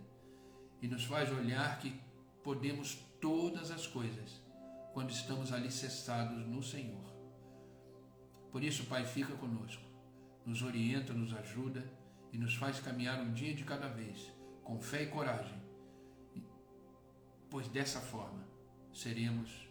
e 0.83 0.87
nos 0.87 1.07
faz 1.07 1.33
olhar 1.33 1.79
que 1.79 1.99
podemos 2.45 2.97
todas 3.23 3.71
as 3.71 3.87
coisas 3.87 4.43
quando 4.93 5.09
estamos 5.09 5.51
alicerçados 5.51 6.47
no 6.47 6.63
Senhor. 6.63 7.11
Por 8.53 8.63
isso, 8.63 8.85
Pai, 8.85 9.07
fica 9.07 9.35
conosco, 9.37 9.83
nos 10.45 10.61
orienta, 10.61 11.15
nos 11.15 11.33
ajuda 11.33 12.00
e 12.33 12.39
nos 12.39 12.55
faz 12.55 12.81
caminhar 12.81 13.21
um 13.21 13.33
dia 13.33 13.55
de 13.55 13.65
cada 13.65 13.89
vez, 13.89 14.33
com 14.63 14.81
fé 14.81 15.03
e 15.03 15.07
coragem, 15.07 15.61
pois 17.51 17.69
dessa 17.69 18.01
forma 18.01 18.47
seremos 18.93 19.69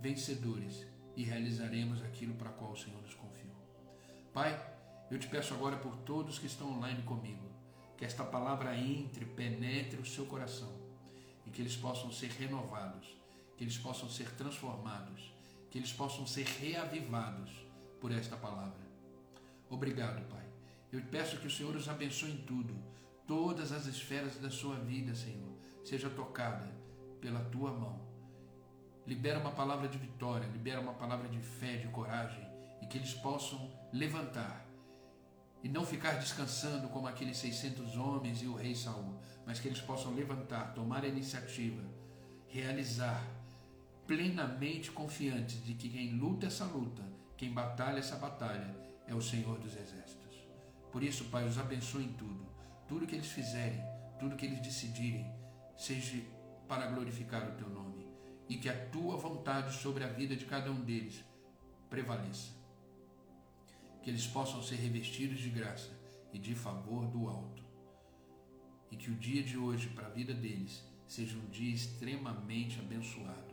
vencedores 0.00 0.86
e 1.16 1.22
realizaremos 1.22 2.02
aquilo 2.02 2.34
para 2.34 2.50
qual 2.50 2.72
o 2.72 2.76
Senhor 2.76 3.00
nos 3.00 3.14
confiou. 3.14 3.54
Pai, 4.32 4.74
eu 5.10 5.18
te 5.18 5.28
peço 5.28 5.54
agora 5.54 5.76
por 5.76 5.96
todos 5.98 6.38
que 6.38 6.46
estão 6.46 6.72
online 6.72 7.02
comigo, 7.02 7.48
que 7.96 8.04
esta 8.04 8.24
palavra 8.24 8.76
entre, 8.76 9.24
penetre 9.24 10.00
o 10.00 10.06
seu 10.06 10.26
coração 10.26 10.72
e 11.46 11.50
que 11.50 11.62
eles 11.62 11.76
possam 11.76 12.10
ser 12.10 12.30
renovados, 12.30 13.16
que 13.56 13.62
eles 13.62 13.78
possam 13.78 14.08
ser 14.08 14.30
transformados, 14.32 15.32
que 15.70 15.78
eles 15.78 15.92
possam 15.92 16.26
ser 16.26 16.46
reavivados 16.46 17.50
por 18.00 18.10
esta 18.10 18.36
palavra. 18.36 18.84
Obrigado, 19.70 20.28
Pai. 20.28 20.43
Eu 20.94 21.02
peço 21.10 21.38
que 21.38 21.46
o 21.46 21.50
Senhor 21.50 21.74
os 21.74 21.88
abençoe 21.88 22.30
em 22.30 22.38
tudo, 22.38 22.74
todas 23.26 23.72
as 23.72 23.86
esferas 23.86 24.36
da 24.38 24.50
sua 24.50 24.76
vida, 24.76 25.14
Senhor, 25.14 25.52
seja 25.84 26.08
tocada 26.08 26.66
pela 27.20 27.40
tua 27.44 27.72
mão 27.72 28.14
libera 29.06 29.38
uma 29.38 29.50
palavra 29.50 29.88
de 29.88 29.98
vitória, 29.98 30.46
libera 30.48 30.80
uma 30.80 30.94
palavra 30.94 31.28
de 31.28 31.38
fé, 31.38 31.76
de 31.76 31.88
coragem, 31.88 32.46
e 32.82 32.86
que 32.86 32.98
eles 32.98 33.14
possam 33.14 33.70
levantar 33.92 34.66
e 35.62 35.68
não 35.68 35.84
ficar 35.84 36.12
descansando 36.18 36.88
como 36.88 37.06
aqueles 37.06 37.38
600 37.38 37.96
homens 37.96 38.42
e 38.42 38.46
o 38.46 38.54
rei 38.54 38.74
Saul, 38.74 39.18
mas 39.46 39.58
que 39.60 39.68
eles 39.68 39.80
possam 39.80 40.14
levantar, 40.14 40.74
tomar 40.74 41.04
a 41.04 41.08
iniciativa, 41.08 41.82
realizar, 42.48 43.24
plenamente 44.06 44.90
confiantes 44.90 45.64
de 45.64 45.72
que 45.74 45.88
quem 45.88 46.18
luta 46.18 46.46
essa 46.46 46.64
luta, 46.66 47.02
quem 47.36 47.50
batalha 47.50 47.98
essa 47.98 48.16
batalha, 48.16 48.76
é 49.06 49.14
o 49.14 49.22
Senhor 49.22 49.58
dos 49.58 49.74
Exércitos. 49.74 50.23
Por 50.94 51.02
isso, 51.02 51.24
Pai, 51.24 51.44
os 51.44 51.58
abençoe 51.58 52.04
em 52.04 52.12
tudo. 52.12 52.46
Tudo 52.86 53.04
que 53.04 53.16
eles 53.16 53.26
fizerem, 53.26 53.82
tudo 54.20 54.36
que 54.36 54.46
eles 54.46 54.60
decidirem, 54.60 55.26
seja 55.76 56.22
para 56.68 56.86
glorificar 56.86 57.48
o 57.48 57.56
Teu 57.56 57.68
nome. 57.68 58.06
E 58.48 58.58
que 58.58 58.68
a 58.68 58.86
Tua 58.90 59.16
vontade 59.16 59.74
sobre 59.74 60.04
a 60.04 60.06
vida 60.06 60.36
de 60.36 60.44
cada 60.44 60.70
um 60.70 60.80
deles 60.82 61.24
prevaleça 61.90 62.52
que 64.04 64.10
eles 64.10 64.24
possam 64.28 64.62
ser 64.62 64.76
revestidos 64.76 65.40
de 65.40 65.50
graça 65.50 65.90
e 66.32 66.38
de 66.38 66.54
favor 66.54 67.08
do 67.08 67.26
alto. 67.26 67.64
E 68.88 68.96
que 68.96 69.10
o 69.10 69.16
dia 69.16 69.42
de 69.42 69.58
hoje, 69.58 69.88
para 69.88 70.06
a 70.06 70.10
vida 70.10 70.32
deles, 70.32 70.84
seja 71.08 71.36
um 71.36 71.48
dia 71.48 71.74
extremamente 71.74 72.78
abençoado. 72.78 73.52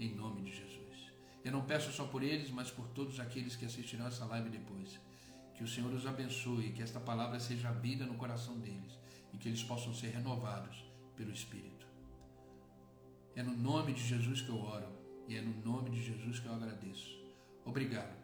Em 0.00 0.14
nome 0.14 0.40
de 0.40 0.56
Jesus. 0.56 1.12
Eu 1.44 1.52
não 1.52 1.66
peço 1.66 1.92
só 1.92 2.06
por 2.06 2.22
eles, 2.22 2.50
mas 2.50 2.70
por 2.70 2.88
todos 2.88 3.20
aqueles 3.20 3.54
que 3.54 3.66
assistirão 3.66 4.06
essa 4.06 4.24
live 4.24 4.48
depois. 4.48 4.98
Que 5.58 5.64
o 5.64 5.68
Senhor 5.68 5.92
os 5.92 6.06
abençoe, 6.06 6.72
que 6.72 6.82
esta 6.82 7.00
palavra 7.00 7.40
seja 7.40 7.72
vida 7.72 8.06
no 8.06 8.14
coração 8.14 8.58
deles 8.60 8.96
e 9.32 9.36
que 9.36 9.48
eles 9.48 9.62
possam 9.64 9.92
ser 9.92 10.10
renovados 10.10 10.84
pelo 11.16 11.32
Espírito. 11.32 11.84
É 13.34 13.42
no 13.42 13.56
nome 13.56 13.92
de 13.92 14.06
Jesus 14.06 14.40
que 14.40 14.50
eu 14.50 14.60
oro 14.60 14.88
e 15.26 15.36
é 15.36 15.42
no 15.42 15.60
nome 15.64 15.90
de 15.90 16.00
Jesus 16.00 16.38
que 16.38 16.46
eu 16.46 16.54
agradeço. 16.54 17.18
Obrigado, 17.64 18.16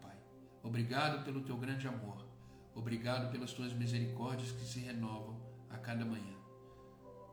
Obrigado 0.65 1.23
pelo 1.25 1.43
teu 1.43 1.59
grande 1.59 1.87
amor. 1.87 2.27
Obrigado 2.75 3.31
pelas 3.31 3.53
tuas 3.53 3.75
misericórdias 3.75 4.51
que 4.51 4.65
se 4.65 4.81
renovam 4.81 5.39
a 5.69 5.77
cada 5.77 6.07
manhã. 6.07 6.39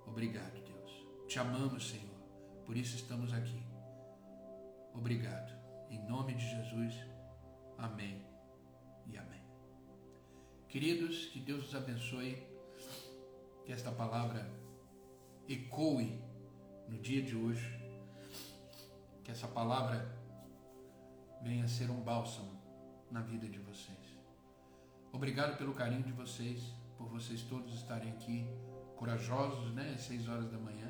Obrigado, 0.06 0.62
Deus. 0.66 1.08
Te 1.30 1.40
amamos, 1.40 1.90
Senhor. 1.90 2.20
Por 2.66 2.76
isso 2.76 2.98
estamos 2.98 3.32
aqui. 3.32 3.64
Obrigado. 4.94 5.58
Em 5.90 6.06
nome 6.10 6.34
de 6.34 6.46
Jesus. 6.46 6.94
Amém. 7.78 8.31
Queridos, 10.72 11.26
que 11.26 11.40
Deus 11.42 11.68
os 11.68 11.76
abençoe. 11.76 12.42
Que 13.66 13.74
esta 13.74 13.92
palavra 13.92 14.50
ecoe 15.46 16.18
no 16.88 16.98
dia 16.98 17.22
de 17.22 17.36
hoje. 17.36 17.78
Que 19.22 19.32
essa 19.32 19.50
palavra 19.50 20.10
venha 21.44 21.68
ser 21.68 21.92
um 21.92 22.00
bálsamo 22.00 22.58
na 23.12 23.20
vida 23.20 23.50
de 23.50 23.60
vocês. 23.60 24.00
Obrigado 25.12 25.58
pelo 25.58 25.74
carinho 25.74 26.04
de 26.04 26.14
vocês, 26.14 26.64
por 26.98 27.10
vocês 27.10 27.42
todos 27.42 27.74
estarem 27.74 28.10
aqui, 28.14 28.48
corajosos, 28.96 29.74
né? 29.74 29.92
Às 29.94 30.04
seis 30.04 30.30
horas 30.30 30.50
da 30.50 30.58
manhã. 30.58 30.88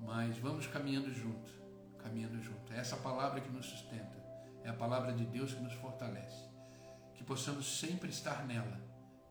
Mas 0.00 0.38
vamos 0.38 0.66
caminhando 0.66 1.12
junto, 1.12 1.52
caminhando 1.98 2.42
junto. 2.42 2.72
É 2.72 2.78
essa 2.78 2.96
palavra 2.96 3.40
que 3.40 3.48
nos 3.48 3.66
sustenta, 3.66 4.16
é 4.64 4.68
a 4.68 4.74
palavra 4.74 5.12
de 5.12 5.24
Deus 5.24 5.54
que 5.54 5.62
nos 5.62 5.74
fortalece. 5.74 6.45
Possamos 7.26 7.80
sempre 7.80 8.08
estar 8.08 8.46
nela, 8.46 8.80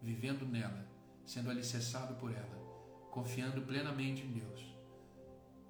vivendo 0.01 0.45
nela, 0.45 0.85
sendo 1.25 1.49
alicerçado 1.49 2.15
por 2.15 2.31
ela, 2.31 3.09
confiando 3.09 3.61
plenamente 3.61 4.23
em 4.23 4.31
Deus. 4.31 4.75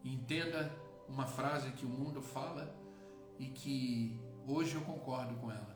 Entenda 0.04 0.72
uma 1.08 1.28
frase 1.28 1.72
que 1.72 1.86
o 1.86 1.90
mundo 1.90 2.22
fala 2.22 2.76
e 3.38 3.48
que 3.48 4.20
hoje 4.48 4.76
eu 4.76 4.82
concordo 4.82 5.36
com 5.36 5.52
ela. 5.52 5.76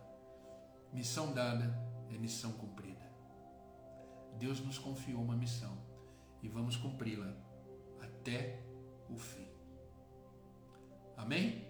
Missão 0.92 1.34
dada 1.34 1.72
é 2.10 2.18
missão 2.18 2.52
cumprida. 2.54 3.08
Deus 4.40 4.60
nos 4.60 4.80
confiou 4.80 5.22
uma 5.22 5.36
missão 5.36 5.78
e 6.42 6.48
vamos 6.48 6.76
cumpri-la 6.76 7.32
até 8.02 8.64
o 9.10 9.18
fim. 9.18 9.48
Amém? 11.16 11.68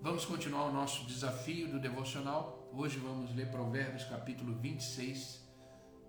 Vamos 0.00 0.24
continuar 0.24 0.66
o 0.66 0.72
nosso 0.72 1.04
desafio 1.06 1.68
do 1.68 1.80
devocional. 1.80 2.57
Hoje 2.80 3.00
vamos 3.00 3.34
ler 3.34 3.50
Provérbios 3.50 4.04
capítulo 4.04 4.54
26, 4.54 5.44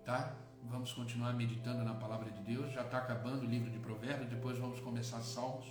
tá? 0.04 0.36
Vamos 0.62 0.92
continuar 0.92 1.32
meditando 1.32 1.82
na 1.82 1.94
palavra 1.94 2.30
de 2.30 2.40
Deus. 2.42 2.72
Já 2.72 2.82
está 2.82 2.98
acabando 2.98 3.42
o 3.42 3.44
livro 3.44 3.68
de 3.68 3.80
Provérbios, 3.80 4.30
depois 4.30 4.56
vamos 4.56 4.78
começar 4.78 5.20
Salmos. 5.20 5.66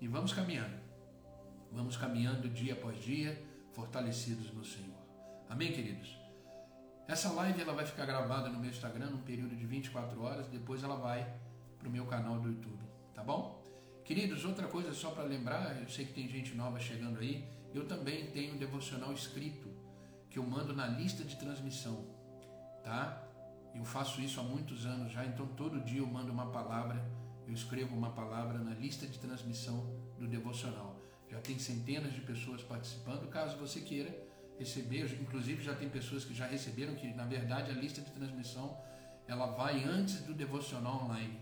E 0.00 0.06
vamos 0.06 0.32
caminhando. 0.32 0.78
Vamos 1.72 1.96
caminhando 1.96 2.48
dia 2.48 2.74
após 2.74 3.02
dia 3.02 3.36
fortalecidos 3.72 4.54
no 4.54 4.64
Senhor. 4.64 4.96
Amém, 5.48 5.72
queridos? 5.72 6.16
Essa 7.08 7.32
live 7.32 7.60
ela 7.60 7.74
vai 7.74 7.84
ficar 7.84 8.06
gravada 8.06 8.48
no 8.48 8.60
meu 8.60 8.70
Instagram 8.70 9.10
num 9.10 9.22
período 9.22 9.56
de 9.56 9.66
24 9.66 10.22
horas, 10.22 10.46
depois 10.46 10.84
ela 10.84 10.94
vai 10.94 11.28
para 11.80 11.88
o 11.88 11.90
meu 11.90 12.06
canal 12.06 12.38
do 12.38 12.48
YouTube, 12.48 12.84
tá 13.12 13.24
bom? 13.24 13.60
Queridos, 14.04 14.44
outra 14.44 14.68
coisa 14.68 14.94
só 14.94 15.10
para 15.10 15.24
lembrar, 15.24 15.82
eu 15.82 15.88
sei 15.88 16.04
que 16.04 16.12
tem 16.12 16.28
gente 16.28 16.54
nova 16.54 16.78
chegando 16.78 17.18
aí, 17.18 17.44
eu 17.74 17.88
também 17.88 18.30
tenho 18.30 18.54
um 18.54 18.56
devocional 18.56 19.12
escrito 19.12 19.75
que 20.36 20.40
eu 20.40 20.44
mando 20.44 20.74
na 20.74 20.86
lista 20.86 21.24
de 21.24 21.34
transmissão, 21.34 22.04
tá? 22.84 23.26
Eu 23.74 23.86
faço 23.86 24.20
isso 24.20 24.38
há 24.38 24.42
muitos 24.42 24.84
anos 24.84 25.10
já, 25.10 25.24
então 25.24 25.46
todo 25.46 25.80
dia 25.80 26.00
eu 26.00 26.06
mando 26.06 26.30
uma 26.30 26.50
palavra, 26.50 27.02
eu 27.46 27.54
escrevo 27.54 27.96
uma 27.96 28.10
palavra 28.10 28.58
na 28.58 28.74
lista 28.74 29.06
de 29.06 29.18
transmissão 29.18 29.78
do 30.18 30.28
devocional. 30.28 31.00
Já 31.30 31.40
tem 31.40 31.58
centenas 31.58 32.12
de 32.12 32.20
pessoas 32.20 32.62
participando. 32.62 33.26
Caso 33.30 33.56
você 33.56 33.80
queira 33.80 34.14
receber, 34.58 35.10
inclusive 35.22 35.64
já 35.64 35.74
tem 35.74 35.88
pessoas 35.88 36.22
que 36.22 36.34
já 36.34 36.46
receberam 36.46 36.94
que 36.96 37.14
na 37.14 37.24
verdade 37.24 37.70
a 37.70 37.74
lista 37.74 38.02
de 38.02 38.10
transmissão 38.10 38.78
ela 39.26 39.46
vai 39.52 39.84
antes 39.84 40.20
do 40.20 40.34
devocional 40.34 41.04
online, 41.04 41.40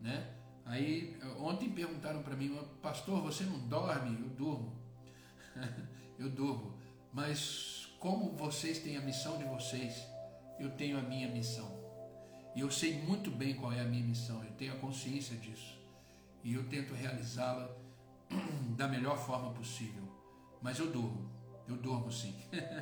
né? 0.00 0.34
Aí 0.64 1.18
ontem 1.40 1.68
perguntaram 1.68 2.22
para 2.22 2.36
mim, 2.36 2.56
pastor, 2.80 3.20
você 3.22 3.42
não 3.42 3.58
dorme? 3.66 4.16
Eu 4.20 4.28
durmo, 4.28 4.80
eu 6.16 6.30
durmo. 6.30 6.76
Mas 7.12 7.85
como 8.06 8.30
vocês 8.36 8.78
têm 8.78 8.96
a 8.96 9.00
missão 9.00 9.36
de 9.36 9.42
vocês, 9.42 10.06
eu 10.60 10.70
tenho 10.70 10.96
a 10.96 11.02
minha 11.02 11.26
missão. 11.26 11.68
E 12.54 12.60
eu 12.60 12.70
sei 12.70 13.02
muito 13.02 13.32
bem 13.32 13.56
qual 13.56 13.72
é 13.72 13.80
a 13.80 13.84
minha 13.84 14.04
missão, 14.04 14.44
eu 14.44 14.52
tenho 14.52 14.74
a 14.74 14.76
consciência 14.76 15.36
disso. 15.36 15.76
E 16.44 16.54
eu 16.54 16.62
tento 16.68 16.94
realizá-la 16.94 17.68
da 18.78 18.86
melhor 18.86 19.18
forma 19.18 19.52
possível. 19.52 20.04
Mas 20.62 20.78
eu 20.78 20.88
durmo, 20.88 21.28
eu 21.66 21.76
durmo 21.76 22.12
sim. 22.12 22.32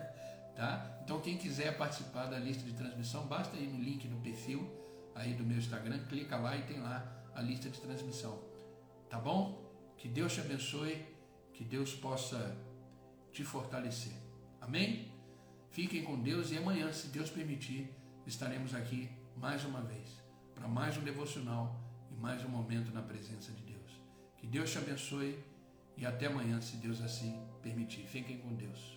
tá? 0.54 1.00
Então 1.02 1.18
quem 1.22 1.38
quiser 1.38 1.78
participar 1.78 2.26
da 2.26 2.38
lista 2.38 2.62
de 2.62 2.74
transmissão, 2.74 3.26
basta 3.26 3.56
ir 3.56 3.68
no 3.68 3.82
link 3.82 4.06
no 4.06 4.20
perfil 4.20 4.70
aí 5.14 5.32
do 5.32 5.42
meu 5.42 5.56
Instagram, 5.56 6.04
clica 6.04 6.36
lá 6.36 6.54
e 6.54 6.64
tem 6.64 6.80
lá 6.80 7.24
a 7.34 7.40
lista 7.40 7.70
de 7.70 7.80
transmissão. 7.80 8.42
Tá 9.08 9.18
bom? 9.18 9.72
Que 9.96 10.06
Deus 10.06 10.34
te 10.34 10.40
abençoe, 10.40 11.02
que 11.54 11.64
Deus 11.64 11.94
possa 11.94 12.54
te 13.32 13.42
fortalecer. 13.42 14.12
Amém? 14.60 15.13
Fiquem 15.74 16.04
com 16.04 16.16
Deus 16.16 16.52
e 16.52 16.56
amanhã, 16.56 16.92
se 16.92 17.08
Deus 17.08 17.28
permitir, 17.28 17.92
estaremos 18.24 18.76
aqui 18.76 19.10
mais 19.36 19.64
uma 19.64 19.80
vez 19.80 20.08
para 20.54 20.68
mais 20.68 20.96
um 20.96 21.02
devocional 21.02 21.74
e 22.12 22.14
mais 22.14 22.44
um 22.44 22.48
momento 22.48 22.94
na 22.94 23.02
presença 23.02 23.50
de 23.50 23.60
Deus. 23.62 23.90
Que 24.38 24.46
Deus 24.46 24.70
te 24.70 24.78
abençoe 24.78 25.36
e 25.96 26.06
até 26.06 26.26
amanhã, 26.26 26.60
se 26.60 26.76
Deus 26.76 27.00
assim 27.00 27.36
permitir. 27.60 28.06
Fiquem 28.06 28.38
com 28.38 28.54
Deus. 28.54 28.93